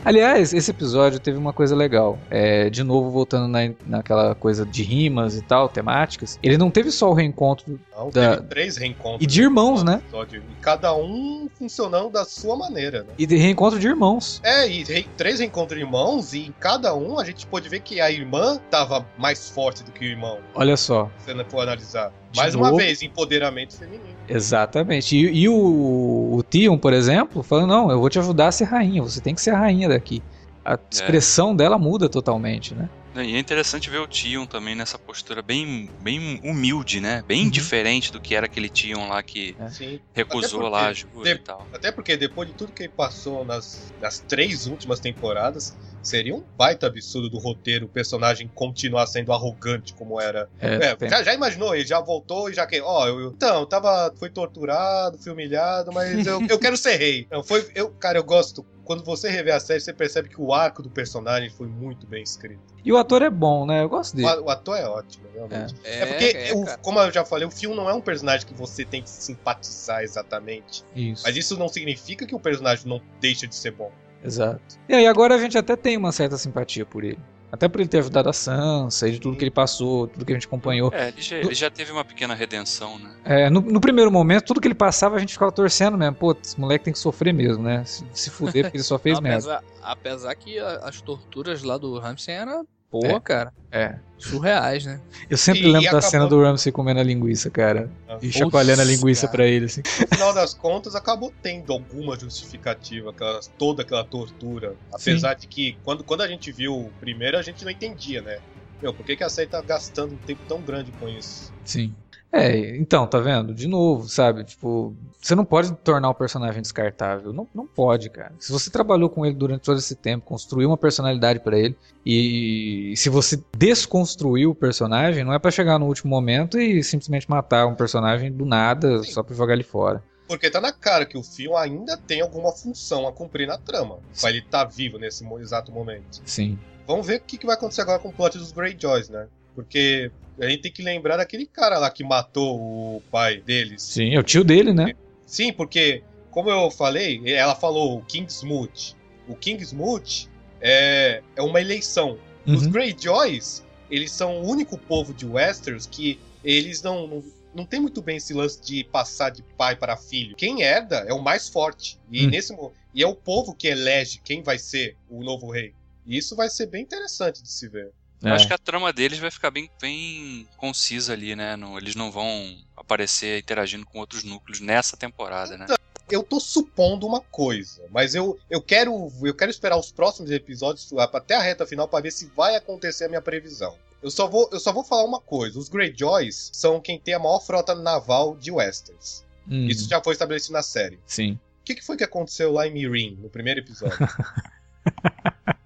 Aliás, 0.08 0.54
esse 0.54 0.72
episódio 0.72 1.20
teve 1.20 1.38
uma 1.38 1.52
coisa 1.52 1.76
legal. 1.76 2.17
É, 2.30 2.70
de 2.70 2.82
novo, 2.82 3.12
voltando 3.12 3.46
na, 3.46 3.60
naquela 3.86 4.34
coisa 4.34 4.65
de 4.65 4.82
rimas 4.82 5.36
e 5.36 5.41
tal, 5.41 5.67
temáticas. 5.67 6.39
Ele 6.41 6.58
não 6.58 6.72
teve 6.72 6.91
só 6.91 7.10
o 7.10 7.13
reencontro. 7.13 7.78
Não, 7.93 8.10
Da- 8.10 8.38
teve 8.38 8.48
três 8.48 8.78
reencontros. 8.78 9.22
E 9.22 9.26
de 9.28 9.41
irmãos, 9.41 9.84
né? 9.84 9.96
episódio, 10.06 10.41
E 10.50 10.56
cada 10.62 10.96
um 10.96 11.50
funcionando 11.60 12.10
da 12.10 12.24
sua 12.24 12.56
maneira, 12.56 13.02
né? 13.04 13.10
E 13.17 13.26
de 13.26 13.36
reencontro 13.36 13.78
de 13.78 13.86
irmãos. 13.88 14.39
É, 14.46 14.65
e 14.65 14.86
re- 14.86 15.06
três 15.17 15.39
reencontros 15.41 15.78
de 15.78 15.84
irmãos, 15.86 16.32
e 16.34 16.46
em 16.48 16.54
cada 16.58 16.96
um 16.96 17.20
a 17.20 17.26
gente 17.26 17.46
pôde 17.46 17.67
ver 17.67 17.82
que 17.82 18.00
a 18.00 18.10
irmã 18.10 18.62
tava 18.72 19.06
mais 19.17 19.50
forte 19.50 19.84
do 19.84 19.91
que 19.91 20.06
o 20.06 20.08
irmão, 20.08 20.38
Olha 20.56 20.78
só. 20.78 21.12
se 21.17 21.34
você 21.34 21.43
for 21.50 21.60
analisar. 21.63 22.13
De 22.32 22.38
mais 22.38 22.56
uma 22.56 22.76
vez, 22.76 23.02
empoderamento 23.02 23.78
feminino. 23.78 24.18
Exatamente. 24.28 25.16
E, 25.16 25.42
e 25.44 25.50
o, 25.50 26.36
o 26.38 26.44
Tion, 26.44 26.78
por 26.78 26.94
exemplo, 26.94 27.42
falando: 27.44 27.68
não, 27.70 27.92
eu 27.92 28.00
vou 28.00 28.10
te 28.10 28.20
ajudar 28.20 28.48
a 28.48 28.52
ser 28.52 28.66
rainha. 28.66 29.02
Você 29.02 29.22
tem 29.22 29.34
que 29.34 29.42
ser 29.42 29.52
a 29.52 29.58
rainha 29.60 29.88
daqui. 29.90 30.22
A 30.66 30.78
expressão 30.92 31.56
dela 31.56 31.78
muda 31.80 32.10
totalmente, 32.10 32.76
né? 32.76 32.90
E 33.16 33.36
é 33.36 33.40
interessante 33.40 33.90
ver 33.90 34.00
o 34.00 34.06
Tion 34.08 34.46
também 34.46 34.76
nessa 34.76 35.00
postura 35.00 35.42
bem, 35.42 35.90
bem 36.00 36.40
humilde, 36.44 37.00
né? 37.02 37.24
Bem 37.26 37.46
Uhum. 37.46 37.50
diferente 37.50 38.12
do 38.12 38.20
que 38.20 38.36
era 38.36 38.46
aquele 38.46 38.70
Tion 38.70 39.08
lá 39.08 39.24
que 39.24 39.56
É. 39.58 40.00
Recusou 40.13 40.60
Até 40.60 40.70
lá 40.70 40.78
a 40.78 40.94
porque 40.94 41.06
ajuda 41.08 41.30
de- 41.34 41.36
e 41.36 41.40
tal. 41.44 41.68
Até 41.74 41.92
porque 41.92 42.18
depois 42.18 42.48
de 42.50 42.54
tudo 42.54 42.74
que 42.74 42.84
ele 42.84 42.94
passou 42.96 43.44
nas, 43.46 43.92
nas 44.00 44.20
três 44.20 44.68
últimas 44.68 45.00
temporadas, 45.00 45.74
seria 46.01 46.36
um 46.36 46.43
baita 46.57 46.88
absurdo 46.88 47.29
do 47.29 47.38
roteiro 47.38 47.86
o 47.86 47.89
personagem 47.89 48.49
continuar 48.53 49.05
sendo 49.07 49.31
arrogante 49.33 49.93
como 49.93 50.19
era. 50.19 50.49
É, 50.60 50.95
tem- 50.95 51.10
já, 51.10 51.23
já 51.23 51.33
imaginou? 51.33 51.75
Ele 51.75 51.86
já 51.86 51.99
voltou 51.99 52.49
e 52.49 52.53
já 52.53 52.65
que. 52.65 52.79
Ó, 52.81 53.07
eu, 53.07 53.19
eu- 53.19 53.31
então, 53.31 53.60
eu 53.62 53.65
tava. 53.65 54.13
Fui 54.17 54.29
torturado, 54.29 55.17
fui 55.17 55.31
humilhado, 55.31 55.91
mas 55.91 56.25
eu, 56.25 56.39
eu 56.49 56.60
quero 56.60 56.77
ser 56.77 56.95
rei. 56.97 57.27
Não, 57.31 57.43
foi, 57.43 57.67
eu, 57.75 57.89
cara, 57.91 58.17
eu 58.17 58.23
gosto. 58.23 58.65
Quando 58.83 59.03
você 59.03 59.29
revê 59.29 59.51
a 59.51 59.60
série, 59.60 59.81
você 59.81 59.91
percebe 59.91 60.29
que 60.29 60.39
o 60.39 60.53
arco 60.53 60.81
do 60.81 60.89
personagem 60.89 61.49
foi 61.49 61.67
muito 61.67 62.07
bem 62.07 62.23
escrito. 62.23 62.62
E 62.86 62.89
o 62.93 62.95
ator 62.95 63.21
é 63.21 63.29
bom, 63.29 63.65
né? 63.65 63.83
Eu 63.83 63.89
gosto 63.89 64.13
O, 64.13 64.15
dele. 64.15 64.27
o 64.39 64.49
ator 64.49 64.77
é 64.77 64.86
ótimo, 64.88 65.25
realmente. 65.33 65.75
É, 65.83 65.99
É, 65.99 66.05
porque, 66.05 66.38
é, 66.38 66.53
o- 66.53 66.63
cara. 66.63 66.77
como 66.77 66.99
eu 67.01 67.12
já 67.12 67.25
falei, 67.25 67.45
o 67.45 67.51
filme 67.51 67.75
não 67.75 67.89
é 67.89 67.93
um 67.93 67.99
personagem 67.99 68.47
que 68.47 68.53
você 68.53 68.86
tem 68.86 69.03
que 69.03 69.10
simpatizar 69.10 70.03
exatamente. 70.03 70.86
Isso. 70.95 71.23
Mas 71.25 71.36
isso 71.36 71.57
não 71.57 71.67
significa 71.67 72.25
que 72.25 72.33
o 72.33 72.39
personagem 72.39 72.88
não 72.88 73.01
deixa 73.19 73.45
de 73.45 73.55
ser 73.55 73.71
bom. 73.71 73.91
Exato. 74.23 74.80
E 74.88 74.93
aí 74.93 75.08
agora 75.08 75.36
a 75.36 75.38
gente 75.38 75.58
até 75.58 75.75
tem 75.75 75.97
uma 75.97 76.12
certa 76.12 76.38
simpatia 76.38 76.86
por 76.86 77.03
ele. 77.03 77.19
Até 77.49 77.69
por 77.69 77.80
ele 77.80 77.88
ter 77.88 77.99
ajudado 77.99 78.30
a 78.30 78.34
Sansa 78.34 79.08
e 79.08 79.13
de 79.13 79.19
tudo 79.21 79.38
que 79.38 79.43
ele 79.43 79.51
passou, 79.51 80.08
tudo 80.08 80.25
que 80.25 80.34
a 80.34 80.36
gente 80.36 80.47
acompanhou. 80.47 80.91
É, 80.93 81.08
ele 81.08 81.21
já, 81.21 81.36
ele 81.38 81.56
já 81.56 81.69
teve 81.69 81.93
uma 81.93 82.03
pequena 82.03 82.36
redenção, 82.36 82.99
né? 82.99 83.10
É, 83.23 83.49
no, 83.49 83.62
no 83.62 83.80
primeiro 83.80 84.12
momento, 84.12 84.45
tudo 84.45 84.60
que 84.60 84.67
ele 84.67 84.75
passava, 84.75 85.15
a 85.15 85.19
gente 85.19 85.32
ficava 85.32 85.51
torcendo 85.51 85.97
mesmo. 85.97 86.15
Pô, 86.15 86.36
esse 86.41 86.60
moleque 86.60 86.84
tem 86.84 86.93
que 86.93 86.99
sofrer 86.99 87.34
mesmo, 87.34 87.63
né? 87.63 87.86
Se, 87.86 88.06
se 88.12 88.30
fuder, 88.30 88.65
porque 88.65 88.77
ele 88.77 88.84
só 88.84 88.99
fez 88.99 89.19
merda. 89.21 89.63
apesar, 89.82 90.36
que 90.36 90.60
as 90.60 90.99
torturas 90.99 91.63
lá 91.63 91.77
do 91.77 91.97
Ramsey 91.97 92.34
eram, 92.34 92.67
porra, 92.89 93.13
É. 93.13 93.19
cara, 93.19 93.54
É. 93.71 93.95
surreais, 94.17 94.86
né? 94.86 95.00
Eu 95.30 95.38
sempre 95.38 95.62
E- 95.62 95.65
lembro 95.65 95.82
e 95.82 95.84
da 95.86 95.89
acabou- 95.97 96.10
cena 96.10 96.28
do 96.28 96.41
Ramsey 96.41 96.71
comendo 96.71 97.00
a 97.00 97.04
linguiça, 97.04 97.50
cara. 97.50 97.89
E 98.21 98.28
Putz, 98.28 98.34
chacoalhando 98.38 98.82
a 98.82 98.86
linguiça 98.86 99.28
cara. 99.28 99.32
pra 99.38 99.45
ele, 99.47 99.65
assim. 99.65 99.82
No 100.02 100.08
final 100.08 100.34
das 100.34 100.54
contas, 100.54 100.95
acabou 100.95 101.34
tendo 101.41 101.71
alguma 101.73 102.17
justificativa, 102.19 103.10
aquela, 103.12 103.39
toda 103.58 103.82
aquela 103.84 104.04
tortura. 104.04 104.76
Apesar 104.91 105.34
de 105.36 105.47
que, 105.47 105.78
quando, 105.84 106.04
quando 106.04 106.21
a 106.21 106.28
gente 106.28 106.52
viu 106.52 106.73
o 106.76 106.91
primeiro, 107.00 107.38
a 107.38 107.41
gente 107.41 107.63
não 107.63 107.71
entendia, 107.71 108.21
né? 108.21 108.39
Meu, 108.82 108.93
por 108.93 109.06
que, 109.06 109.15
que 109.15 109.23
a 109.23 109.30
série 109.30 109.47
tá 109.50 109.62
gastando 109.62 110.13
um 110.13 110.17
tempo 110.17 110.41
tão 110.47 110.62
grande 110.62 110.91
com 110.93 111.10
isso? 111.10 111.52
Sim. 111.65 111.93
É, 112.38 112.78
então, 112.78 113.08
tá 113.08 113.19
vendo? 113.19 113.54
De 113.54 113.67
novo, 113.67 114.08
sabe? 114.08 114.43
Tipo, 114.43 114.95
você 115.19 115.34
não 115.34 115.43
pode 115.43 115.73
tornar 115.78 116.10
o 116.10 116.13
personagem 116.13 116.62
descartável. 116.62 117.34
Não, 117.34 117.47
não 117.54 117.65
pode, 117.65 118.10
cara. 118.10 118.34
Se 118.39 118.52
você 118.52 118.69
trabalhou 118.69 119.10
com 119.10 119.26
ele 119.26 119.36
durante 119.36 119.62
todo 119.62 119.78
esse 119.78 119.95
tempo, 119.95 120.26
construiu 120.26 120.69
uma 120.69 120.78
personalidade 120.78 121.39
pra 121.39 121.58
ele, 121.58 121.76
e 122.06 122.93
se 122.95 123.10
você 123.10 123.41
desconstruiu 123.58 124.52
o 124.52 124.56
personagem, 124.56 125.23
não 125.23 125.33
é 125.33 125.40
pra 125.40 125.50
chegar 125.50 125.79
no 125.79 125.88
último 125.88 126.10
momento 126.10 126.60
e 126.60 126.83
simplesmente 126.83 127.29
matar 127.29 127.65
um 127.65 127.75
personagem 127.75 128.31
do 128.31 128.46
nada 128.46 129.04
Sim. 129.04 129.12
só 129.12 129.23
pra 129.23 129.35
jogar 129.35 129.54
ele 129.54 129.63
fora. 129.63 130.04
Porque 130.27 130.52
tá 130.52 130.60
na 130.60 130.73
cara 130.73 131.06
que 131.06 131.17
o 131.17 131.23
filme 131.23 131.56
ainda 131.56 131.98
tem 131.98 132.21
alguma 132.21 132.52
função 132.52 133.08
a 133.08 133.13
cumprir 133.13 133.48
na 133.48 133.58
trama. 133.58 134.00
Pra 134.19 134.29
ele 134.29 134.40
estar 134.40 134.65
vivo 134.65 135.00
nesse 135.00 135.25
exato 135.40 135.71
momento. 135.71 136.21
Sim. 136.25 136.60
Vamos 136.85 137.08
ver 137.08 137.19
o 137.19 137.21
que, 137.21 137.38
que 137.38 137.46
vai 137.46 137.56
acontecer 137.56 137.81
agora 137.81 138.00
com 138.00 138.10
o 138.10 138.13
plot 138.13 138.38
dos 138.38 138.52
Greyjoys, 138.52 139.10
né? 139.10 139.27
Porque 139.58 140.12
a 140.39 140.47
gente 140.47 140.62
tem 140.62 140.71
que 140.71 140.83
lembrar 140.83 141.17
daquele 141.17 141.47
cara 141.47 141.79
lá 141.79 141.89
que 141.89 142.03
matou 142.03 142.60
o 142.60 143.01
pai 143.10 143.41
deles. 143.41 143.81
Sim, 143.81 144.13
é 144.13 144.19
o 144.19 144.23
tio 144.23 144.43
dele, 144.43 144.71
né? 144.71 144.93
Sim, 145.25 145.51
porque, 145.51 146.03
como 146.29 146.51
eu 146.51 146.69
falei, 146.69 147.19
ela 147.25 147.55
falou 147.55 147.97
o 147.97 148.05
Kingsmoot. 148.05 148.95
O 149.27 149.35
Kingsmoot 149.35 150.29
é, 150.62 151.23
é 151.35 151.41
uma 151.41 151.60
eleição. 151.60 152.19
Os 152.45 152.67
Uhum. 152.67 152.71
Greyjoys, 152.71 153.65
eles 153.89 154.12
são 154.12 154.43
o 154.43 154.47
único 154.47 154.77
povo 154.77 155.12
de 155.12 155.25
Westeros 155.25 155.87
que 155.87 156.19
eles 156.43 156.83
não, 156.83 157.08
não, 157.08 157.23
não 157.55 157.65
tem 157.65 157.79
muito 157.79 157.99
bem 157.99 158.17
esse 158.17 158.35
lance 158.35 158.62
de 158.62 158.83
passar 158.83 159.31
de 159.31 159.41
pai 159.58 159.75
para 159.75 159.97
filho. 159.97 160.35
Quem 160.35 160.62
herda 160.62 160.97
é 161.08 161.13
o 161.13 161.19
mais 161.21 161.49
forte. 161.49 161.97
E, 162.12 162.27
Hum. 162.27 162.29
nesse, 162.29 162.55
e 162.93 163.01
é 163.01 163.08
o 163.08 163.15
povo 163.15 163.55
que 163.55 163.67
elege 163.67 164.21
quem 164.23 164.43
vai 164.43 164.60
ser 164.60 164.95
o 165.10 165.23
novo 165.23 165.49
rei. 165.49 165.73
E 166.05 166.15
isso 166.15 166.35
vai 166.35 166.47
ser 166.47 166.67
bem 166.67 166.83
interessante 166.83 167.41
de 167.41 167.49
se 167.49 167.67
ver. 167.67 167.91
Eu 168.22 168.30
É. 168.30 168.32
acho 168.34 168.48
que 168.48 168.54
a 168.54 168.58
trama 168.58 168.92
deles 168.92 169.20
vai 169.20 169.30
ficar 169.30 169.52
bem, 169.52 169.70
bem 169.80 170.48
concisa 170.58 171.13
ali, 171.13 171.36
né? 171.36 171.56
Não- 171.56 171.78
eles 171.78 171.96
não 171.96 172.12
vão 172.12 172.58
aparecer 172.76 173.40
interagindo 173.40 173.86
com 173.86 174.00
outros 174.00 174.24
núcleos 174.24 174.60
nessa 174.60 174.98
temporada, 174.98 175.58
né? 175.58 175.65
Eu 176.10 176.24
tô 176.24 176.40
supondo 176.40 177.06
uma 177.06 177.20
coisa, 177.20 177.84
mas 177.92 178.15
eu, 178.15 178.40
eu 178.50 178.62
quero 178.62 179.12
eu 179.22 179.34
quero 179.36 179.52
esperar 179.52 179.78
os 179.78 179.92
próximos 179.92 180.32
episódios 180.32 180.90
até 181.13 181.36
a 181.36 181.42
reta 181.42 181.65
final 181.68 181.88
para 181.88 182.02
ver 182.04 182.12
se 182.12 182.28
vai 182.36 182.56
acontecer 182.56 183.06
a 183.06 183.10
minha 183.10 183.22
previsão. 183.22 183.76
Eu 184.02 184.10
só 184.10 184.26
vou 184.28 184.50
eu 184.54 184.60
só 184.60 184.72
vou 184.72 184.84
falar 184.86 185.04
uma 185.04 185.20
coisa, 185.20 185.60
os 185.60 185.68
Greyjoys 185.70 186.50
são 186.54 186.80
quem 186.80 186.98
tem 187.00 187.13
a 187.13 187.20
maior 187.20 187.42
frota 187.42 187.76
naval 187.76 188.38
de 188.38 188.52
Westeros. 188.52 189.24
Uhum. 189.50 189.68
Isso 189.68 189.88
já 189.90 190.02
foi 190.02 190.13
estabelecido 190.13 190.54
na 190.54 190.63
série. 190.63 190.98
Sim. 191.06 191.34
O 191.34 191.63
que, 191.65 191.76
que 191.76 191.84
foi 191.86 191.98
que 191.98 192.04
aconteceu 192.06 192.54
lá 192.54 192.65
em 192.65 192.72
Mirin, 192.72 193.18
no 193.22 193.30
primeiro 193.30 193.60
episódio? 193.60 193.98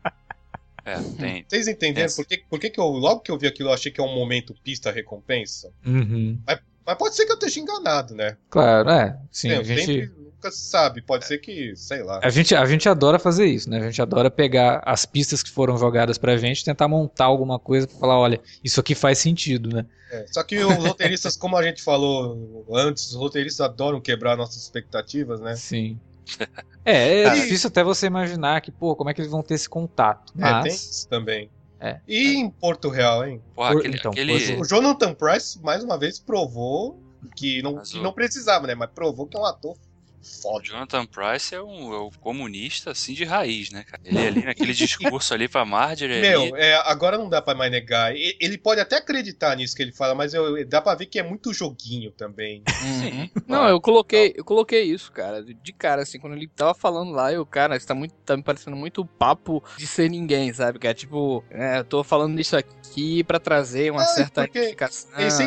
É, 0.86 0.96
tem. 1.20 1.46
Vocês 1.48 1.68
entenderam 1.68 2.14
por, 2.16 2.26
que, 2.26 2.38
por 2.50 2.60
que, 2.60 2.70
que 2.70 2.80
eu, 2.80 2.86
logo 2.88 3.22
que 3.22 3.32
eu 3.32 3.38
vi 3.38 3.48
aquilo, 3.48 3.70
eu 3.70 3.74
achei 3.74 3.92
que 3.92 4.02
é 4.02 4.04
um 4.04 4.14
momento 4.16 4.54
pista-recompensa? 4.64 5.72
Uhum. 5.86 6.40
Mas 6.86 6.98
pode 6.98 7.16
ser 7.16 7.26
que 7.26 7.32
eu 7.32 7.36
esteja 7.36 7.60
enganado, 7.60 8.16
né? 8.16 8.38
Claro, 8.50 8.90
é. 8.90 9.18
Sim, 9.32 9.50
Tem- 9.50 9.58
a 9.58 9.64
gente. 9.64 9.86
sempre- 9.86 10.12
nunca 10.42 10.52
se 10.52 10.70
sabe, 10.70 11.02
pode 11.04 11.26
ser 11.26 11.38
que, 11.38 11.76
sei 11.76 12.02
lá. 12.02 12.20
A 12.24 12.30
gente, 12.32 12.56
a 12.56 12.66
gente 12.66 12.90
adora 12.90 13.20
fazer 13.20 13.46
isso, 13.46 13.70
né? 13.70 13.78
A 13.78 13.84
gente 13.86 14.02
adora 14.02 14.32
pegar 14.32 14.82
as 14.84 15.06
pistas 15.06 15.44
que 15.44 15.52
foram 15.52 15.78
jogadas 15.78 16.18
pra 16.18 16.36
gente, 16.38 16.66
tentar 16.66 16.88
montar 16.88 17.26
alguma 17.26 17.60
coisa 17.60 17.86
pra 17.88 17.98
falar, 18.00 18.18
olha, 18.18 18.42
isso 18.64 18.80
aqui 18.80 18.96
faz 18.96 19.20
sentido, 19.20 19.70
né? 19.70 19.86
É, 20.12 20.26
só 20.32 20.44
que 20.44 20.58
os 20.58 20.76
roteiristas, 20.76 21.38
como 21.38 21.56
a 21.56 21.64
gente 21.64 21.82
falou 21.84 22.66
antes, 22.74 23.10
os 23.10 23.16
roteiristas 23.16 23.62
adoram 23.64 24.02
quebrar 24.02 24.36
nossas 24.36 24.64
expectativas, 24.64 25.40
né? 25.40 25.56
Sim. 25.56 26.00
É, 26.84 27.22
é 27.24 27.26
Ah, 27.28 27.34
difícil 27.36 27.68
até 27.68 27.84
você 27.84 28.08
imaginar 28.08 28.60
que, 28.62 28.72
pô, 28.72 28.96
como 28.96 29.10
é 29.10 29.14
que 29.14 29.22
eles 29.22 29.32
vão 29.32 29.44
ter 29.44 29.54
esse 29.54 29.70
contato. 29.70 30.34
É, 30.38 30.42
tem 30.44 30.52
Mas, 30.72 30.74
isso 30.90 31.08
também. 31.08 31.50
É. 31.80 32.00
E 32.08 32.36
em 32.36 32.50
Porto 32.50 32.90
Real, 32.90 33.26
hein? 33.26 33.42
Porra, 33.56 33.72
Por- 33.72 33.80
aquele. 33.80 33.98
então, 33.98 34.12
aquele- 34.12 34.56
O 34.60 34.64
Jonathan 34.66 35.14
Price, 35.14 35.60
mais 35.62 35.84
uma 35.84 35.98
vez, 35.98 36.20
provou 36.20 37.00
que 37.36 37.62
não, 37.62 37.74
Mas 37.76 37.92
que 37.92 38.00
não 38.02 38.14
precisava, 38.14 38.68
né? 38.68 38.76
Mas 38.76 38.90
provou 38.94 39.28
que 39.28 39.36
é 39.38 39.40
um 39.40 39.46
ator 39.46 39.76
foda. 40.22 40.64
Jonathan 40.66 41.06
Price 41.06 41.54
é 41.54 41.62
um, 41.62 41.94
é 41.94 42.00
um 42.02 42.10
comunista, 42.20 42.92
assim, 42.92 43.14
de 43.14 43.24
raiz, 43.24 43.70
né, 43.72 43.84
cara? 43.84 44.02
Ele 44.06 44.28
ali, 44.28 44.44
naquele 44.46 44.74
discurso 44.74 45.34
ali 45.34 45.48
pra 45.48 45.66
Marjorie 45.66 46.18
ali, 46.18 46.22
Meu, 46.22 46.56
é, 46.56 46.76
agora 46.86 47.18
não 47.18 47.30
dá 47.30 47.42
pra 47.42 47.56
mais 47.56 47.72
negar. 47.72 48.14
Ele 48.16 48.58
pode 48.58 48.82
até 48.82 48.98
acreditar 48.98 49.56
nisso 49.56 49.76
que 49.76 49.82
ele 49.82 49.92
fala, 49.92 50.14
mas 50.16 50.34
eu, 50.34 50.66
dá 50.68 50.82
pra 50.82 50.96
ver 50.96 51.06
que 51.06 51.20
é 51.20 51.24
muito 51.24 51.54
joguinho 51.54 52.12
também. 52.12 52.64
Sim. 53.00 53.30
Não, 53.48 53.68
eu 53.68 53.80
coloquei, 53.82 54.34
eu 54.36 54.44
coloquei 54.46 54.84
isso, 54.84 55.12
cara, 55.12 55.44
de 55.44 55.74
cara, 55.74 56.02
assim, 56.04 56.20
quando 56.20 56.36
ele 56.36 56.48
tava 56.48 56.74
falando 56.74 57.12
lá, 57.12 57.32
eu, 57.32 57.46
cara, 57.46 57.76
isso 57.78 57.88
tá, 57.88 57.96
muito, 57.96 58.14
tá 58.26 58.36
me 58.38 58.44
parecendo 58.44 58.76
muito 58.76 59.06
papo 59.06 59.64
de 59.78 59.88
ser 59.88 60.10
ninguém, 60.10 60.54
sabe? 60.54 60.80
Que 60.80 60.88
é 60.88 60.94
tipo, 60.94 61.44
é, 61.50 61.80
eu 61.80 61.84
tô 61.84 62.04
falando 62.04 62.40
isso 62.40 62.56
aqui 62.56 63.24
pra 63.24 63.40
trazer 63.40 63.92
uma 63.92 64.02
Ah, 64.02 64.06
certa 64.06 64.42
sempre- 64.44 64.62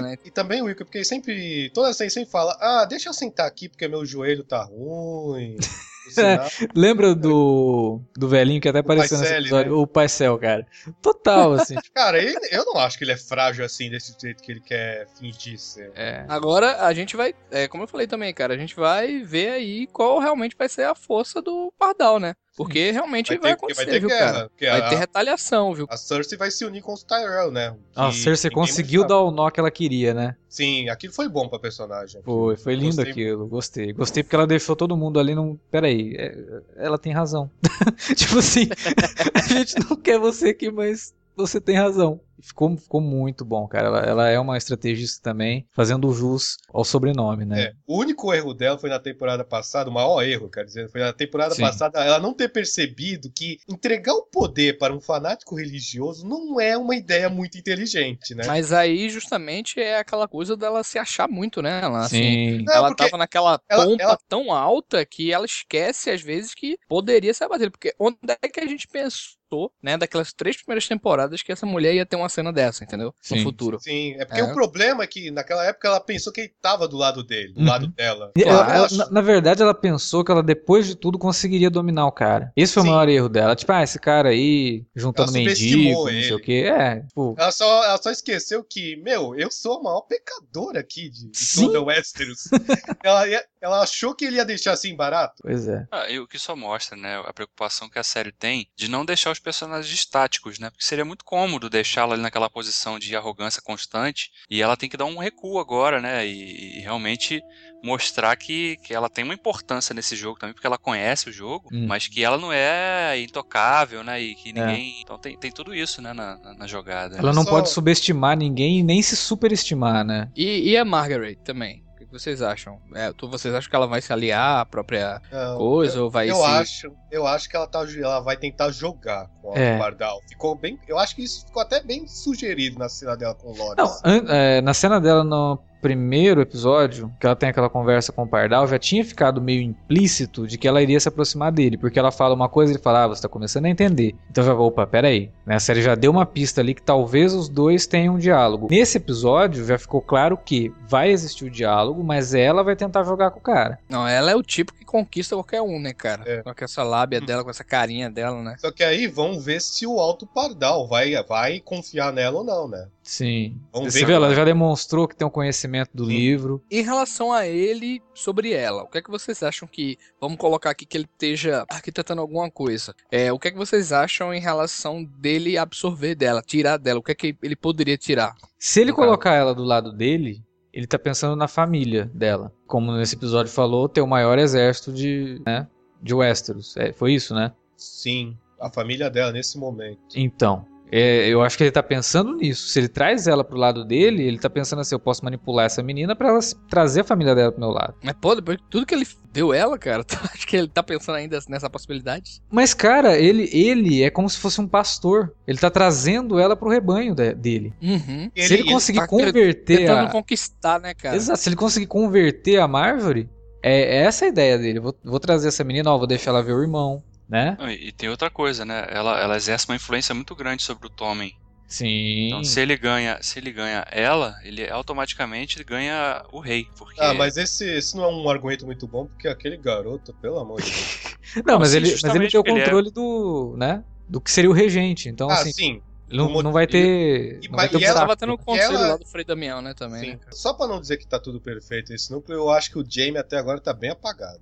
né? 0.01 0.16
E 0.25 0.31
também 0.31 0.62
o 0.62 0.66
Wilker, 0.66 0.85
porque 0.85 0.99
ele 0.99 1.05
sempre. 1.05 1.70
Toda 1.75 1.89
vez 1.89 2.01
ele 2.01 2.11
sempre 2.11 2.31
fala: 2.31 2.57
Ah, 2.61 2.85
deixa 2.85 3.09
eu 3.09 3.12
sentar 3.14 3.47
aqui 3.47 3.68
porque 3.68 3.87
meu 3.89 4.05
joelho 4.05 4.43
tá 4.45 4.64
ruim. 4.65 5.57
sinal." 6.11 6.47
lembra 6.75 7.15
do, 7.15 8.01
do 8.17 8.29
velhinho 8.29 8.61
que 8.61 8.69
até 8.69 8.81
apareceu 8.81 9.19
nesse 9.19 9.33
episódio? 9.35 9.73
né? 9.73 9.79
O 9.79 9.87
Paisel, 9.87 10.39
cara. 10.39 10.67
Total, 11.01 11.53
assim. 11.55 11.77
tipo, 11.77 11.95
Cara, 11.95 12.19
ele- 12.19 12.49
eu 12.51 12.65
não 12.67 12.77
acho 12.79 12.99
que 12.99 13.05
ele 13.05 13.12
é 13.12 13.17
frágil 13.17 13.65
assim, 13.65 13.91
desse 13.91 14.15
jeito 14.21 14.43
que 14.43 14.53
ele 14.53 14.61
quer 14.61 15.07
fingir 15.19 15.59
ser. 15.59 15.91
é. 15.95 16.25
Agora 16.29 16.83
a 16.85 16.93
gente 16.93 17.17
vai, 17.17 17.35
é, 17.51 17.67
como 17.69 17.85
eu 17.85 17.89
falei 17.89 18.07
também, 18.07 18.33
cara, 18.35 18.53
a 18.55 18.59
gente 18.59 18.77
vai 18.77 19.23
ver 19.23 19.51
aí 19.51 19.87
qual 19.87 20.19
realmente 20.19 20.57
vai 20.59 20.69
ser 20.69 20.83
a 20.85 20.95
força 20.95 21.41
do 21.41 21.73
Pardal, 21.79 22.21
né? 22.21 22.35
Porque 22.57 22.93
realmente 22.93 23.29
vai, 23.29 23.39
ter, 23.39 23.57
porque 23.57 23.73
acontecer, 23.73 23.85
vai 23.85 23.95
ter 23.95 24.01
viu, 24.01 24.09
guerra. 24.09 24.33
cara? 24.33 24.49
porque 24.49 24.67
Vai 24.67 24.81
a, 24.81 24.89
ter 24.89 24.95
retaliação, 24.97 25.75
viu? 25.75 25.87
a 25.91 25.97
Cersei 25.97 26.39
vai 26.39 26.51
se 26.51 26.65
unir 26.65 26.83
com 26.83 26.93
os 26.93 27.03
Tyrell, 27.03 27.51
né? 27.51 27.75
A 27.97 28.13
Cersei 28.13 28.51
conseguiu 28.51 29.05
dar 29.07 29.19
o 29.21 29.31
nó 29.33 29.51
que 29.51 29.59
ela 29.59 29.71
queria, 29.71 30.15
né? 30.15 30.37
Sim, 30.49 30.89
aquilo 30.89 31.13
foi 31.13 31.29
bom 31.29 31.49
pra 31.49 31.59
personagem. 31.59 32.23
Foi, 32.23 32.57
foi 32.57 32.75
lindo 32.77 32.95
Gostei. 32.95 33.11
aquilo, 33.11 33.47
gostei. 33.49 33.93
Gostei 33.93 34.23
porque 34.23 34.37
ela 34.37 34.47
deixou 34.47 34.77
todo 34.77 34.97
mundo 34.97 35.19
ali 35.19 35.35
num. 35.35 35.59
Peraí, 35.69 36.15
é- 36.17 36.63
ela 36.77 36.97
tem 36.97 37.13
razão. 37.13 37.51
tipo 38.15 38.39
assim, 38.39 38.69
a 39.35 39.41
gente 39.53 39.75
não 39.81 39.97
quer 39.97 40.19
você 40.21 40.51
aqui, 40.51 40.71
mas 40.71 41.13
você 41.37 41.61
tem 41.61 41.76
razão. 41.76 42.20
Ficou, 42.43 42.76
ficou 42.76 43.01
muito 43.01 43.45
bom, 43.45 43.66
cara. 43.66 43.87
Ela, 43.89 44.01
ela 44.01 44.28
é 44.28 44.39
uma 44.39 44.59
estrategista 44.59 45.22
também, 45.22 45.66
fazendo 45.72 46.12
jus 46.12 46.59
ao 46.72 46.85
sobrenome, 46.85 47.45
né? 47.45 47.62
É, 47.62 47.72
o 47.87 47.99
único 47.99 48.35
erro 48.35 48.53
dela 48.53 48.76
foi 48.76 48.91
na 48.91 48.99
temporada 48.99 49.45
passada, 49.45 49.89
o 49.89 49.93
maior 49.93 50.20
erro, 50.22 50.51
quer 50.51 50.64
dizer, 50.64 50.91
foi 50.91 51.01
na 51.01 51.12
temporada 51.12 51.55
Sim. 51.55 51.62
passada 51.62 52.05
ela 52.05 52.18
não 52.18 52.35
ter 52.35 52.49
percebido 52.49 53.30
que 53.30 53.59
entregar 53.68 54.12
o 54.14 54.26
poder 54.26 54.76
para 54.78 54.93
um 54.95 55.01
fanático 55.01 55.55
religioso 55.55 56.26
não 56.26 56.61
é 56.61 56.76
uma 56.76 56.95
ideia 56.97 57.30
muito 57.30 57.57
inteligente, 57.57 58.35
né? 58.35 58.45
Mas 58.47 58.72
aí 58.72 59.09
justamente 59.09 59.80
é 59.80 59.99
aquela 59.99 60.26
coisa 60.28 60.57
dela 60.57 60.82
se 60.82 60.99
achar 60.99 61.28
muito, 61.28 61.62
né? 61.62 61.80
Ela, 61.82 62.05
assim, 62.05 62.16
Sim. 62.59 62.64
Não, 62.64 62.74
ela 62.74 62.95
tava 62.95 63.16
naquela 63.16 63.61
ela- 63.68 63.87
pompa 63.87 64.03
ela- 64.03 64.18
tão 64.28 64.53
alta 64.53 65.07
que 65.07 65.32
ela 65.32 65.47
esquece 65.47 66.11
às 66.11 66.20
vezes 66.20 66.53
que 66.53 66.76
poderia 66.89 67.32
ser 67.32 67.45
a 67.45 67.49
batalha. 67.49 67.70
Porque 67.70 67.95
onde 67.99 68.18
é 68.43 68.49
que 68.49 68.61
a 68.61 68.66
gente 68.66 68.89
pensou, 68.89 69.37
né, 69.83 69.97
daquelas 69.97 70.33
três 70.33 70.57
primeiras 70.57 70.87
temporadas 70.89 71.43
que 71.43 71.53
essa 71.53 71.67
mulher 71.67 71.95
ia 71.95 72.07
ter 72.07 72.17
uma 72.17 72.29
cena 72.29 72.53
dessa, 72.53 72.85
entendeu? 72.85 73.15
Sim. 73.21 73.37
No 73.37 73.43
futuro. 73.43 73.79
Sim, 73.81 74.15
é 74.19 74.25
porque 74.25 74.41
É. 74.41 74.45
o 74.45 74.53
problema 74.53 75.03
é 75.05 75.07
que 75.07 75.31
naquela 75.31 75.65
época 75.67 75.89
ela 75.89 76.01
pensou 76.01 76.33
que 76.33 76.41
ele 76.43 76.53
tava 76.61 76.87
do 76.89 76.97
lado 76.97 77.23
dele, 77.25 77.53
do 77.53 77.61
Uhum. 77.61 77.67
lado 77.67 77.87
dela. 77.89 78.33
Ela- 78.37 78.75
Ela 78.75 78.89
na, 78.93 79.11
na 79.11 79.21
verdade, 79.21 79.63
ela 79.63 79.75
pensou 79.75 80.25
que 80.25 80.31
ela, 80.31 80.43
depois 80.43 80.87
de 80.87 80.95
tudo, 80.95 81.19
conseguiria 81.19 81.71
dominar 81.71 82.07
o 82.07 82.13
cara. 82.13 82.53
Esse 82.57 82.75
foi 82.75 82.83
Sim. 82.83 82.89
o 82.89 82.93
maior 82.93 83.09
erro 83.09 83.29
dela. 83.29 83.55
Tipo, 83.57 83.73
ah, 83.73 83.83
esse 83.83 83.99
cara 83.99 84.31
aí, 84.31 84.85
juntando 84.95 85.33
mendigo, 85.33 85.93
não 85.93 86.07
sei 86.07 86.19
ele. 86.25 86.35
o 86.35 86.41
quê. 86.41 86.65
É, 86.67 87.01
tipo, 87.01 87.35
Ela 87.39 87.53
só, 87.53 87.85
ela 87.85 87.99
só 88.03 88.11
esqueceu 88.11 88.63
que, 88.65 88.97
meu, 88.97 89.35
eu 89.37 89.51
sou 89.51 89.79
a 89.79 89.83
maior 89.83 90.03
pecadora 90.03 90.81
aqui 90.81 91.09
de, 91.09 91.31
de 91.31 91.55
toda 91.55 91.83
Westeros. 91.83 92.45
ela, 93.05 93.27
ia- 93.29 93.45
ela 93.65 93.83
achou 93.83 94.15
que 94.15 94.25
ele 94.27 94.37
ia 94.37 94.45
deixar 94.45 94.73
assim 94.73 94.95
barato. 94.95 95.35
pois 95.43 95.67
é. 95.67 95.87
Ah, 95.91 96.09
e 96.11 96.19
o 96.21 96.27
que 96.29 96.39
só 96.39 96.55
mostra, 96.55 96.97
né, 96.97 97.23
a 97.25 97.33
preocupação 97.33 97.89
que 97.89 97.99
a 97.99 98.05
série 98.05 98.31
tem 98.33 98.69
de 98.77 98.89
não 98.89 99.05
deixar 99.05 99.31
os 99.31 99.39
personagens 99.39 99.93
estáticos, 99.93 100.59
né? 100.59 100.69
Porque 100.71 100.85
seria 100.85 101.05
muito 101.05 101.25
cômodo 101.25 101.71
deixá-la 101.71 102.15
ali 102.15 102.23
naquela 102.23 102.51
posição 102.51 102.99
de 102.99 103.17
arrogância 103.17 103.62
constante 103.62 104.31
e 104.51 104.61
ela 104.62 104.77
tem 104.77 104.89
que 104.89 104.97
dar 104.97 105.07
um 105.07 105.19
recuo 105.19 105.59
agora, 105.59 106.01
né? 106.01 106.27
E, 106.27 106.79
e 106.79 106.81
realmente 106.81 107.41
mostrar 107.83 108.35
que, 108.37 108.77
que 108.83 108.95
ela 108.95 109.09
tem 109.11 109.25
uma 109.25 109.35
importância 109.35 109.95
nesse 109.95 110.17
jogo 110.17 110.39
também, 110.39 110.55
porque 110.55 110.67
ela 110.67 110.79
conhece 110.79 111.29
o 111.29 111.33
jogo, 111.33 111.69
Hum. 111.73 111.87
mas 111.87 112.07
que 112.09 112.23
ela 112.25 112.39
não 112.39 112.53
é 112.53 113.19
intocável, 113.21 114.03
né? 114.03 114.21
E 114.21 114.35
que 114.35 114.51
É. 114.51 114.53
ninguém. 114.53 115.01
Então 115.03 115.19
tem, 115.19 115.39
tem 115.39 115.51
tudo 115.53 115.75
isso, 115.75 116.01
né, 116.01 116.12
na, 116.12 116.37
na, 116.39 116.55
na 116.55 116.67
jogada. 116.67 117.17
Ela 117.19 117.33
não 117.33 117.45
Só- 117.45 117.51
pode 117.51 117.69
subestimar 117.71 118.37
ninguém 118.37 118.81
e 118.81 118.83
nem 118.83 119.03
se 119.03 119.17
superestimar, 119.17 120.05
né? 120.05 120.31
E, 120.35 120.71
e 120.71 120.77
a 120.77 120.85
Margaret 120.85 121.37
também. 121.45 121.84
O 122.15 122.19
vocês 122.19 122.41
acham? 122.43 122.79
É, 122.95 123.12
tu- 123.12 123.29
vocês 123.29 123.53
acham 123.55 123.69
que 123.69 123.75
ela 123.75 123.87
vai 123.89 124.01
se 124.01 124.12
aliar 124.12 124.61
à 124.61 124.65
própria 124.65 125.21
Não, 125.33 125.57
coisa 125.59 126.01
ou 126.03 126.09
vai 126.11 126.31
Eu 126.31 126.37
se... 126.37 126.43
acho, 126.45 126.93
eu 127.11 127.27
acho 127.27 127.49
que 127.49 127.57
ela, 127.57 127.67
tá, 127.67 127.85
ela 127.99 128.21
vai 128.21 128.37
tentar 128.37 128.71
jogar 128.71 129.29
com 129.43 129.53
a 129.53 129.59
É. 129.59 129.77
Pardal. 129.79 130.21
Ficou 130.29 130.55
bem. 130.55 130.79
Eu 130.87 130.99
acho 130.99 131.17
que 131.17 131.25
isso 131.25 131.45
ficou 131.47 131.61
até 131.62 131.83
bem 131.83 132.07
sugerido 132.07 132.79
na 132.79 132.89
cena 132.89 133.17
dela 133.17 133.35
com 133.35 133.49
o 133.49 133.57
Loras. 133.57 134.01
Não, 134.05 134.11
an- 134.12 134.25
é, 134.29 134.61
na 134.61 134.73
cena 134.73 135.01
dela 135.01 135.25
no 135.25 135.59
primeiro 135.85 136.41
episódio, 136.41 137.12
que 137.20 137.26
ela 137.26 137.37
tem 137.37 137.51
aquela 137.51 137.68
conversa 137.68 138.11
com 138.11 138.22
o 138.22 138.26
Pardal, 138.26 138.66
já 138.66 138.78
tinha 138.78 139.05
ficado 139.05 139.39
meio 139.39 139.61
implícito 139.61 140.47
de 140.47 140.57
que 140.57 140.66
ela 140.66 140.80
iria 140.80 140.99
se 140.99 141.11
aproximar 141.11 141.53
dele, 141.53 141.76
porque 141.76 141.99
ela 141.99 142.11
fala 142.11 142.35
uma 142.35 142.49
coisa 142.49 142.72
e 142.72 142.76
ele 142.76 142.82
fala, 142.82 143.05
ah, 143.05 143.09
você 143.09 143.20
tá 143.20 143.28
começando 143.28 143.66
a 143.66 143.68
entender. 143.68 144.14
Então 144.30 144.43
já 144.43 144.55
vou, 144.55 144.68
opa, 144.68 144.87
peraí. 144.87 145.30
Né? 145.45 145.57
A 145.57 145.61
série 145.61 145.82
já 145.82 145.95
deu 145.95 146.11
uma 146.11 146.24
pista 146.24 146.62
ali 146.62 146.72
que 146.72 146.80
talvez 146.80 147.35
os 147.35 147.51
dois 147.51 147.87
tenham 147.87 148.14
um 148.14 148.18
diálogo. 148.18 148.68
Nesse 148.70 148.97
episódio 148.97 149.66
já 149.66 149.76
ficou 149.76 150.01
claro 150.01 150.39
que 150.39 150.72
vai 150.89 151.11
existir 151.11 151.45
o 151.45 151.51
diálogo, 151.51 152.03
mas 152.03 152.32
ela 152.32 152.64
vai 152.64 152.74
tentar 152.74 153.03
jogar 153.03 153.30
com 153.30 153.41
o 153.41 153.43
cara. 153.43 153.78
Não, 153.87 154.09
ela 154.09 154.30
é 154.30 154.35
o 154.35 154.43
tipo 154.43 154.72
que 154.72 154.87
conquista 154.87 155.37
qualquer 155.37 155.61
um, 155.61 155.78
né, 155.78 155.93
cara? 155.93 156.22
É. 156.24 156.43
Com 156.43 156.64
essa 156.64 156.82
lábia 156.82 157.20
dela, 157.20 157.45
com 157.45 157.51
essa 157.51 157.64
carinha 157.64 158.09
dela, 158.09 158.43
né? 158.43 158.57
Só 158.59 158.70
que 158.70 158.82
aí 158.82 159.07
vamos 159.07 159.45
ver 159.45 159.61
se 159.61 159.87
o 159.87 160.01
Alto 160.01 160.26
Pardal 160.26 160.89
vai, 160.89 161.12
vai 161.24 161.61
confiar 161.61 162.11
nela 162.11 162.39
ou 162.39 162.45
não, 162.45 162.66
né? 162.66 162.89
Sim. 163.05 163.61
Vamos 163.71 163.93
Você 163.93 164.01
ver 164.01 164.07
vê, 164.07 164.13
ela 164.15 164.35
já 164.35 164.45
demonstrou 164.45 165.07
que 165.07 165.15
tem 165.15 165.27
um 165.27 165.31
conhecimento 165.31 165.91
do 165.95 166.07
Sim. 166.07 166.13
livro. 166.17 166.63
Em 166.71 166.83
relação 166.83 167.33
a 167.33 167.47
ele, 167.47 168.03
sobre 168.15 168.53
ela, 168.53 168.83
o 168.83 168.89
que 168.89 168.97
é 168.99 169.03
que 169.03 169.11
vocês 169.11 169.43
acham 169.43 169.69
que. 169.69 169.99
Vamos 170.19 170.39
colocar 170.39 170.71
aqui 170.71 170.87
que 170.87 170.97
ele 170.97 171.05
esteja 171.13 171.67
arquitetando 171.69 172.23
alguma 172.23 172.51
coisa. 172.51 172.95
É, 173.13 173.31
o 173.31 173.39
que 173.39 173.49
é 173.49 173.51
que 173.51 173.59
vocês 173.59 173.93
acham 173.93 174.33
em 174.33 174.41
relação 174.41 175.05
dele 175.05 175.59
absorver 175.59 176.15
dela, 176.15 176.41
tirar 176.41 176.79
dela? 176.79 176.99
O 176.99 177.03
que 177.03 177.13
é 177.13 177.15
que 177.15 177.37
ele 177.43 177.55
poderia 177.55 177.99
tirar? 177.99 178.35
Se 178.59 178.81
ele 178.81 178.91
No 178.91 178.97
caso. 178.97 179.07
colocar 179.09 179.35
ela 179.35 179.55
do 179.55 179.63
lado 179.63 179.93
dele, 179.93 180.43
ele 180.73 180.87
tá 180.87 180.99
pensando 180.99 181.37
na 181.37 181.47
família 181.47 182.11
dela. 182.15 182.51
Como 182.67 182.91
nesse 182.93 183.15
episódio 183.17 183.53
falou, 183.53 183.87
ter 183.87 184.01
o 184.01 184.07
maior 184.07 184.39
exército 184.39 184.91
de, 184.93 185.43
né, 185.47 185.69
de 186.03 186.15
Westeros. 186.15 186.75
É, 186.79 186.91
foi 186.93 187.13
isso, 187.13 187.35
né? 187.35 187.53
Sim, 187.77 188.37
a 188.59 188.71
família 188.71 189.11
dela 189.11 189.31
nesse 189.31 189.59
momento. 189.59 189.99
Então, 190.17 190.65
é, 190.97 191.26
eu 191.28 191.42
acho 191.42 191.57
que 191.57 191.64
ele 191.64 191.72
tá 191.72 191.82
pensando 191.82 192.36
nisso. 192.36 192.68
Se 192.68 192.78
ele 192.78 192.86
traz 192.86 193.26
ela 193.26 193.42
pro 193.42 193.59
lado 193.59 193.84
dele, 193.84 194.22
ele 194.22 194.38
tá 194.38 194.49
pensando 194.49 194.78
assim, 194.78 194.95
eu 194.95 195.01
posso 195.01 195.24
manipular 195.24 195.66
essa 195.66 195.82
menina 195.82 196.14
pra 196.14 196.28
ela 196.28 196.38
trazer 196.70 197.01
a 197.01 197.05
família 197.05 197.34
dela 197.34 197.51
pro 197.51 197.61
meu 197.61 197.70
lado. 197.70 197.95
Mas, 198.01 198.14
pô, 198.20 198.32
depois 198.36 198.59
de 198.59 198.64
tudo 198.70 198.86
que 198.86 198.95
ele 198.95 199.05
deu 199.32 199.53
ela, 199.53 199.76
cara, 199.76 200.05
tu 200.07 200.16
acha 200.22 200.47
que 200.47 200.57
ele 200.57 200.68
tá 200.68 200.84
pensando 200.84 201.16
ainda 201.16 201.40
nessa 201.49 201.68
possibilidade? 201.68 202.40
Mas, 202.49 202.72
cara, 202.72 203.18
ele, 203.18 203.51
ele 203.53 204.05
é 204.05 204.11
como 204.11 204.30
se 204.30 204.38
fosse 204.38 204.61
um 204.61 204.68
pastor. 204.68 205.34
Ele 205.49 205.59
tá 205.59 205.68
trazendo 205.68 206.38
ela 206.38 206.55
pro 206.55 206.70
rebanho 206.70 207.12
de- 207.12 207.34
dele. 207.34 207.74
Uhum. 207.82 208.30
se 208.36 208.55
ele 208.55 208.70
conseguir 208.70 209.01
tá 209.01 209.09
converter 209.09 209.78
Tentando 209.78 210.07
a... 210.07 210.11
conquistar, 210.12 210.78
né, 210.78 210.95
cara? 210.95 211.16
Exato, 211.16 211.40
se 211.40 211.49
ele 211.49 211.57
conseguir 211.57 211.86
converter 211.86 212.61
a 212.61 212.68
Marjorie, 212.68 213.28
é, 213.61 213.97
é 213.97 214.03
essa 214.05 214.26
a 214.26 214.28
ideia 214.28 214.57
dele. 214.57 214.78
Vou, 214.78 214.95
vou 215.03 215.18
trazer 215.18 215.49
essa 215.49 215.64
menina, 215.64 215.90
ó, 215.90 215.99
vou 215.99 216.07
deixar 216.07 216.30
ela 216.30 216.40
ver 216.40 216.53
o 216.53 216.62
irmão, 216.62 217.03
né? 217.29 217.57
E 217.61 217.89
e 217.89 217.93
tem 217.93 218.09
outra 218.09 218.31
coisa, 218.31 218.64
né? 218.64 218.87
Ela, 218.91 219.20
ela 219.20 219.37
exerce 219.37 219.66
uma 219.68 219.77
influência 219.77 220.14
muito 220.14 220.35
grande 220.35 220.62
sobre 220.62 220.87
o 220.87 220.91
Tommen. 220.91 221.33
Sim. 221.66 222.27
Então, 222.27 222.45
se 222.45 222.61
ele 222.61 222.77
ganha, 222.77 223.18
se 223.22 223.39
ele 223.39 223.51
ganha 223.51 223.85
ela, 223.91 224.35
ele 224.45 224.68
automaticamente 224.70 225.62
ganha 225.64 226.22
o 226.33 226.39
rei, 226.41 226.66
porque 226.79 227.01
Ah, 227.01 227.14
mas 227.14 227.37
esse, 227.37 227.68
esse 227.68 227.97
não 227.97 228.05
é 228.05 228.09
um 228.09 228.29
argumento 228.29 228.64
muito 228.66 228.87
bom, 228.87 229.07
porque 229.07 229.27
aquele 229.29 229.57
garoto, 229.57 230.14
pelo 230.20 230.39
amor 230.39 230.61
de 230.62 230.70
Deus. 230.70 231.14
Não, 231.45 231.59
mas 231.59 231.70
Sim, 231.70 231.79
ele, 231.79 231.91
mas 232.03 232.14
ele 232.14 232.29
tem 232.31 232.39
o 232.41 232.45
é- 232.47 232.51
controle 232.51 232.91
do, 232.93 233.57
né? 233.57 233.83
Do 234.09 234.20
que 234.20 234.31
seria 234.31 234.51
o 234.51 234.53
regente. 234.53 235.09
Então, 235.09 235.29
ah, 235.31 235.35
assim, 235.35 235.53
sim. 235.53 235.83
ele 236.09 236.18
não, 236.18 236.33
o 236.33 236.43
não 236.43 236.53
vai 236.53 236.66
ter. 236.66 237.43
e- 237.43 237.49
não 237.49 237.57
vai 237.57 237.68
ter 237.68 237.81
e 237.81 237.85
ela. 237.85 238.01
Tava 238.01 238.16
tendo 238.16 238.35
o 238.35 238.39
conselho 238.39 238.77
ela- 238.77 238.89
lá 238.89 238.97
do 238.97 239.07
Frei 239.07 239.25
Damião, 239.25 239.61
né, 239.62 239.75
também, 239.75 240.01
sim. 240.01 240.11
né? 240.12 240.18
Só 240.33 240.53
pra 240.55 240.68
não 240.68 240.81
dizer 240.81 240.99
que 240.99 241.07
tá 241.09 241.18
tudo 241.18 241.41
perfeito 241.41 241.93
esse 241.93 242.12
núcleo, 242.12 242.37
eu 242.37 242.51
acho 242.51 242.70
que 242.70 242.79
o 242.79 242.85
Jamie 242.89 243.18
até 243.18 243.37
agora 243.39 243.61
tá 243.61 243.72
bem 243.72 243.91
apagado. 243.91 244.41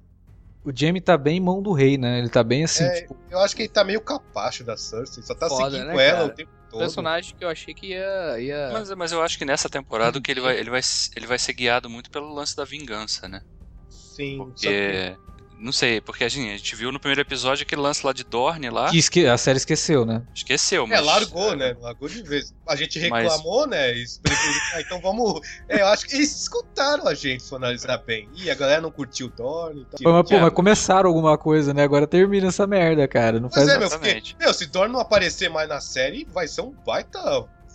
O 0.65 0.71
Jamie 0.75 1.01
tá 1.01 1.19
bem 1.19 1.39
em 1.39 1.41
mão 1.41 1.61
do 1.61 1.73
rei, 1.73 1.99
né? 1.99 2.19
Ele 2.21 2.29
tá 2.29 2.43
bem 2.45 2.63
assim, 2.65 2.85
É, 2.85 3.01
tipo. 3.01 3.19
eu 3.31 3.39
acho 3.41 3.55
que 3.57 3.63
ele 3.63 3.69
tá 3.69 3.83
meio 3.83 4.01
capacho 4.01 4.63
da 4.63 4.77
Cersei, 4.77 5.23
só 5.23 5.35
tá 5.35 5.49
Foda, 5.49 5.71
seguindo 5.73 5.89
né, 5.89 6.09
ela 6.09 6.19
cara? 6.19 6.27
o 6.27 6.35
tempo 6.35 6.51
todo. 6.71 6.79
Personagem 6.81 7.35
que 7.37 7.45
eu 7.45 7.49
achei 7.49 7.75
que 7.75 7.89
ia. 7.89 8.39
ia... 8.41 8.71
Mas, 8.73 8.91
mas 8.95 9.13
eu 9.13 9.21
acho 9.23 9.37
que 9.37 9.45
nessa 9.45 9.69
temporada 9.69 10.21
que 10.21 10.31
ele 10.31 10.41
vai, 10.41 10.57
ele 10.57 10.71
vai, 10.71 10.81
ele 11.17 11.27
vai 11.27 11.39
ser 11.39 11.53
guiado 11.53 11.91
muito 11.91 12.11
pelo 12.11 12.33
lance 12.33 12.55
da 12.57 12.65
vingança, 12.65 13.29
né? 13.29 13.43
Sim, 13.91 14.39
só 14.39 14.45
que- 14.45 14.53
Porque. 14.53 15.32
Não 15.63 15.71
sei, 15.73 16.01
porque 16.01 16.25
assim, 16.25 16.51
a 16.51 16.57
gente 16.57 16.75
viu 16.75 16.91
no 16.91 16.99
primeiro 16.99 17.21
episódio 17.21 17.63
aquele 17.63 17.81
lance 17.81 18.05
lá 18.05 18.13
de 18.13 18.25
Dorne 18.25 18.69
lá. 18.69 18.91
que 18.91 18.99
esque- 18.99 19.27
a 19.27 19.39
série 19.39 19.59
esqueceu, 19.59 20.05
né? 20.05 20.23
Esqueceu, 20.35 20.87
mas. 20.87 20.99
É, 20.99 21.01
largou, 21.01 21.55
né? 21.55 21.77
Largou 21.81 22.09
de 22.09 22.21
vez. 22.23 22.53
A 22.67 22.75
gente 22.75 22.99
Mas- 23.09 23.23
reclamou, 23.23 23.67
né? 23.67 23.93
E 23.93 24.05
preferiu- 24.23 24.61
ah, 24.75 24.81
então 24.81 25.01
vamos. 25.01 25.41
É, 25.69 25.81
eu 25.81 25.87
acho 25.87 26.07
que 26.07 26.17
eles 26.17 26.35
escutaram 26.43 27.07
a 27.07 27.15
gente, 27.15 27.43
se 27.45 27.55
analisar 27.55 27.99
bem. 27.99 28.29
Ih, 28.37 28.51
a 28.51 28.55
galera 28.55 28.81
não 28.81 28.91
curtiu 28.91 29.29
o 29.29 29.31
Dorne 29.31 29.83
e 29.83 29.85
tal. 29.85 30.01
Pô, 30.03 30.13
mas, 30.13 30.29
pô, 30.29 30.35
é. 30.35 30.41
mas 30.41 30.53
começaram 30.53 31.09
alguma 31.09 31.39
coisa, 31.39 31.73
né? 31.73 31.83
Agora 31.85 32.07
termina 32.07 32.49
essa 32.49 32.67
merda, 32.67 33.07
cara. 33.07 33.39
Não 33.39 33.49
Pois 33.49 33.65
faz 33.65 33.77
é, 33.77 33.79
meu, 33.79 33.89
porque, 33.89 34.23
meu, 34.41 34.53
se 34.53 34.67
Dorne 34.67 34.93
não 34.93 35.01
aparecer 35.01 35.49
mais 35.49 35.69
na 35.69 35.81
série, 35.81 36.27
vai 36.33 36.49
ser 36.49 36.63
um 36.63 36.73
baita 36.85 37.21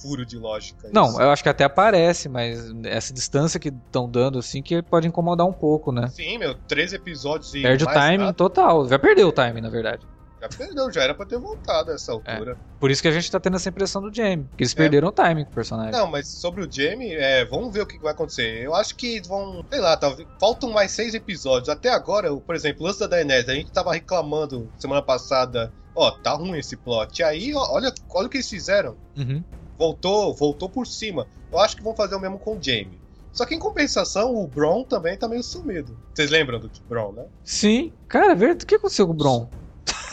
furo 0.02 0.26
de 0.26 0.38
lógica. 0.38 0.90
Não, 0.94 1.10
isso. 1.10 1.22
eu 1.22 1.30
acho 1.30 1.44
que 1.44 1.50
até 1.50 1.64
aparece, 1.64 2.28
mas 2.30 2.72
essa 2.86 3.14
distância 3.14 3.60
que 3.60 3.70
estão 3.70 4.10
dando, 4.10 4.40
assim, 4.40 4.62
que 4.62 4.82
pode 4.82 5.08
incomodar 5.08 5.46
um 5.48 5.54
pouco, 5.54 5.92
né? 5.92 6.08
Sim, 6.10 6.38
meu, 6.38 6.56
três 6.68 6.94
episódios 6.94 7.54
e. 7.54 7.62
Perde 7.62 7.84
o 7.84 7.88
timing 7.88 8.18
nada, 8.26 8.34
total. 8.34 8.88
Já 8.88 8.98
perdeu 9.00 9.28
o 9.28 9.32
timing, 9.32 9.62
na 9.62 9.70
verdade. 9.70 10.06
Já 10.40 10.48
perdeu, 10.50 10.92
já 10.92 11.02
era 11.02 11.16
pra 11.16 11.26
ter 11.26 11.40
voltado 11.40 11.90
a 11.90 11.96
essa 11.96 12.12
altura. 12.12 12.56
Por 12.80 12.92
isso 12.92 13.02
que 13.02 13.08
a 13.08 13.12
gente 13.12 13.30
tá 13.32 13.40
tendo 13.40 13.56
essa 13.56 13.70
impressão 13.70 14.00
do 14.04 14.14
Jamie. 14.14 14.48
Que 14.56 14.62
eles 14.62 14.72
É. 14.74 14.76
perderam 14.76 15.08
o 15.08 15.12
timing 15.12 15.44
com 15.46 15.50
o 15.50 15.54
personagem. 15.56 15.92
Não, 15.92 16.06
mas 16.06 16.28
sobre 16.28 16.64
o 16.64 16.72
Jamie, 16.72 17.12
é, 17.16 17.44
vamos 17.44 17.74
ver 17.74 17.82
o 17.82 17.88
que 17.88 17.98
vai 17.98 18.12
acontecer. 18.12 18.62
Eu 18.64 18.76
acho 18.76 18.96
que 18.96 19.20
vão, 19.28 19.66
sei 19.68 19.80
lá, 19.80 19.98
talvez, 19.98 20.28
faltam 20.40 20.70
mais 20.70 20.92
seis 20.92 21.16
episódios. 21.16 21.70
Até 21.70 21.90
agora, 21.90 22.32
por 22.36 22.54
exemplo, 22.54 22.84
o 22.84 22.86
lance 22.86 23.00
da 23.00 23.08
Daenerys, 23.08 23.50
a 23.50 23.56
gente 23.56 23.72
tava 23.72 23.92
reclamando 23.94 24.72
semana 24.78 25.02
passada, 25.02 25.74
ó, 25.96 26.12
tá 26.12 26.34
ruim 26.34 26.60
esse 26.60 26.78
plot. 26.78 27.18
E 27.20 27.24
aí, 27.24 27.56
ó, 27.56 27.74
olha, 27.74 27.92
olha 28.12 28.28
o 28.28 28.30
que 28.30 28.38
eles 28.38 28.48
fizeram. 28.50 28.96
Uhum. 29.18 29.44
Voltou, 29.78 30.34
voltou 30.34 30.70
por 30.70 30.88
cima. 30.88 31.28
Eu 31.52 31.60
acho 31.60 31.76
que 31.76 31.84
vão 31.84 31.96
fazer 31.96 32.16
o 32.16 32.20
mesmo 32.20 32.40
com 32.40 32.58
o 32.58 32.62
Jamie. 32.62 33.00
Só 33.32 33.46
que 33.46 33.54
em 33.54 33.60
compensação, 33.60 34.36
o 34.36 34.48
Bron 34.48 34.84
também 34.84 35.16
tá 35.16 35.28
meio 35.28 35.44
sumido. 35.44 35.96
Vocês 36.14 36.32
lembram 36.32 36.60
do 36.60 36.72
Bron, 36.90 37.12
né? 37.12 37.26
Sim. 37.44 37.94
Cara, 38.08 38.34
é. 38.34 38.52
O 38.52 38.58
que 38.58 38.76
aconteceu 38.76 39.06
com 39.06 39.14
o 39.14 39.16
Bron? 39.16 39.48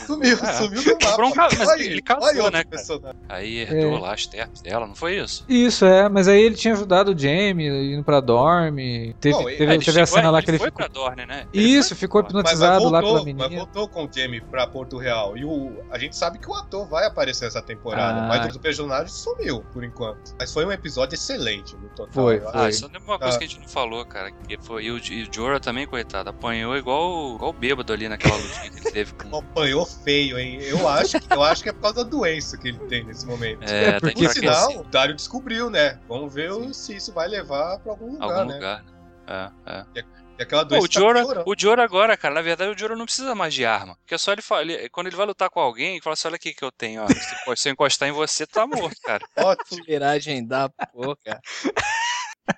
Sumiu, 0.05 0.37
É. 0.41 0.53
sumiu 0.53 0.83
do 0.83 0.91
mapa. 0.93 1.15
Bron 1.17 1.31
ca- 1.31 1.49
mas 1.57 1.67
Olha 1.69 1.83
ele 1.83 1.93
aí, 1.95 2.01
casou, 2.01 2.51
né, 2.51 2.63
cara? 2.63 3.15
Aí 3.29 3.57
herdou 3.59 3.97
É. 3.97 3.99
lá 3.99 4.13
as 4.13 4.25
terras 4.25 4.61
dela, 4.61 4.87
não 4.87 4.95
foi 4.95 5.17
isso? 5.17 5.43
Isso, 5.47 5.85
é. 5.85 6.07
Mas 6.09 6.27
aí 6.27 6.41
ele 6.41 6.55
tinha 6.55 6.73
ajudado 6.73 7.11
o 7.13 7.17
Jamie 7.17 7.93
indo 7.93 8.03
pra 8.03 8.19
Dorme. 8.19 9.15
Teve, 9.19 9.35
ele- 9.37 9.57
teve, 9.57 9.71
Ah, 9.71 9.75
ele 9.75 9.85
teve 9.85 10.01
a 10.01 10.05
cena 10.05 10.29
lá 10.31 10.41
que 10.41 10.51
ele 10.51 10.57
foi 10.57 10.67
ficou... 10.67 10.77
pra 10.77 10.87
Dorne, 10.87 11.25
né? 11.25 11.45
Ele 11.53 11.63
Isso, 11.63 11.89
foi 11.89 11.97
ficou 11.97 12.21
Dorne. 12.21 12.35
Mas, 12.43 12.43
mas 12.43 12.53
hipnotizado 12.53 12.89
lá 12.89 13.01
voltou, 13.01 13.23
pela 13.23 13.35
mas 13.37 13.47
menina. 13.49 13.63
voltou 13.63 13.87
com 13.87 14.05
o 14.05 14.09
Jamie 14.13 14.41
pra 14.41 14.67
Porto 14.67 14.97
Real. 14.97 15.37
E 15.37 15.45
o, 15.45 15.83
a 15.91 15.97
gente 15.97 16.15
sabe 16.15 16.37
que 16.39 16.49
o 16.49 16.53
ator 16.53 16.87
vai 16.87 17.05
aparecer 17.05 17.45
essa 17.47 17.61
temporada, 17.61 18.21
Ah. 18.21 18.27
mas 18.27 18.55
o 18.55 18.59
personagem 18.59 19.07
sumiu, 19.09 19.63
por 19.73 19.83
enquanto. 19.83 20.35
Mas 20.39 20.53
foi 20.53 20.65
um 20.65 20.71
episódio 20.71 21.15
excelente 21.15 21.75
no 21.75 21.89
total. 21.89 22.13
Foi, 22.13 22.37
acho. 22.37 22.47
Ah, 22.49 22.51
Foi. 22.51 22.71
só 22.73 22.89
tem 22.89 23.01
uma 23.01 23.17
coisa 23.19 23.35
Ah. 23.35 23.39
que 23.39 23.45
a 23.45 23.47
gente 23.47 23.59
não 23.61 23.67
falou, 23.67 24.05
cara. 24.05 24.31
Que 24.31 24.57
foi, 24.61 24.85
e, 24.85 24.91
o, 24.91 24.97
e 24.97 25.23
o 25.23 25.33
Jorah 25.33 25.59
também, 25.59 25.87
coitado, 25.87 26.29
apanhou 26.29 26.75
igual, 26.77 27.35
igual 27.35 27.53
bêbado 27.53 27.91
ali 27.93 28.07
naquela 28.07 28.35
lutinha 28.35 28.69
que 28.69 28.79
ele 28.79 28.91
teve 28.91 29.13
com. 29.13 29.35
Apanhou 29.37 29.87
feio, 30.03 30.37
hein? 30.39 30.59
Eu 30.61 30.87
acho, 30.87 31.19
que- 31.19 31.33
eu 31.33 31.43
acho 31.43 31.63
que 31.63 31.69
é 31.69 31.73
por 31.73 31.81
causa 31.81 32.03
da 32.03 32.09
doença 32.09 32.57
que 32.57 32.67
ele 32.69 32.79
tem 32.87 33.03
nesse 33.03 33.25
momento. 33.25 33.63
É, 33.63 33.83
É, 33.85 33.91
tá 33.93 33.99
porque 34.01 34.25
enfraquecido. 34.25 34.79
o 34.81 34.83
Dario 34.85 35.15
descobriu, 35.15 35.69
né? 35.69 35.99
Vamos 36.07 36.33
ver 36.33 36.51
o- 36.51 36.73
se 36.73 36.95
isso 36.95 37.11
vai 37.13 37.27
levar 37.27 37.79
pra 37.79 37.91
algum 37.91 38.11
lugar, 38.13 38.31
Algum 38.39 38.45
né? 38.49 38.53
lugar, 38.55 38.83
né? 38.83 39.51
É, 39.65 39.71
é. 39.99 40.03
E 40.37 40.43
aquela 40.43 40.63
Pô, 40.63 40.69
doença 40.69 40.85
o 40.85 40.89
tá 40.89 40.99
Jorah, 40.99 41.21
piorando. 41.23 41.49
o 41.49 41.55
Jorah 41.57 41.83
agora, 41.85 42.17
cara, 42.17 42.35
na 42.35 42.41
verdade 42.41 42.69
o 42.69 42.77
Jorah 42.77 42.95
não 42.97 43.05
precisa 43.05 43.33
mais 43.33 43.53
de 43.53 43.65
arma. 43.65 43.95
Porque 44.01 44.15
é 44.15 44.17
só 44.17 44.33
ele, 44.33 44.41
fala, 44.41 44.63
ele- 44.63 44.89
quando 44.89 45.07
ele 45.07 45.15
vai 45.15 45.25
lutar 45.25 45.49
com 45.49 45.61
alguém, 45.61 45.93
ele 45.93 46.01
fala 46.01 46.13
assim, 46.13 46.27
olha 46.27 46.35
aqui 46.35 46.53
que 46.53 46.63
eu 46.63 46.71
tenho, 46.73 47.03
ó. 47.03 47.07
Se, 47.07 47.55
se 47.55 47.69
eu 47.69 47.73
encostar 47.73 48.09
em 48.09 48.11
você, 48.11 48.45
tu 48.45 48.51
tá 48.51 48.67
morto, 48.67 48.97
cara. 49.01 49.23
Ótimo. 49.37 49.77
Fuleiragem 49.85 50.45
da 50.45 50.67
porra. 50.91 51.39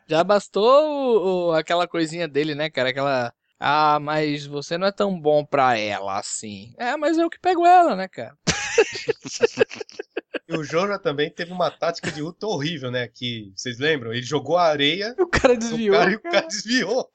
Já 0.08 0.24
bastou 0.24 0.66
o- 0.66 1.50
o- 1.50 1.54
aquela 1.54 1.88
coisinha 1.88 2.28
dele, 2.28 2.56
né, 2.56 2.70
cara? 2.70 2.90
Aquela. 2.90 3.32
Ah, 3.60 4.00
mas 4.00 4.46
você 4.46 4.78
não 4.78 4.88
é 4.88 4.92
tão 4.92 5.20
bom 5.20 5.44
pra 5.46 5.78
ela 5.78 6.20
assim. 6.20 6.74
É, 6.78 6.96
mas 6.96 7.18
eu 7.18 7.30
que 7.30 7.40
pego 7.40 7.66
ela, 7.66 7.96
né, 7.96 8.08
cara? 8.08 8.36
E 10.50 10.56
o 10.56 10.64
Jorah 10.64 10.98
também 10.98 11.30
teve 11.30 11.52
uma 11.52 11.70
tática 11.70 12.10
de 12.10 12.22
luta 12.22 12.48
horrível, 12.48 12.90
né? 12.90 13.06
Que, 13.10 13.52
vocês 13.54 13.80
lembram? 13.80 14.14
Ele 14.14 14.22
jogou 14.24 14.56
a 14.56 14.64
areia 14.64 15.14
O 15.20 15.28
cara 15.28 15.58
desviou. 15.58 15.98
cara 15.98 16.12
e 16.12 16.16
o 16.16 16.22
cara 16.22 16.48
desviou. 16.48 17.12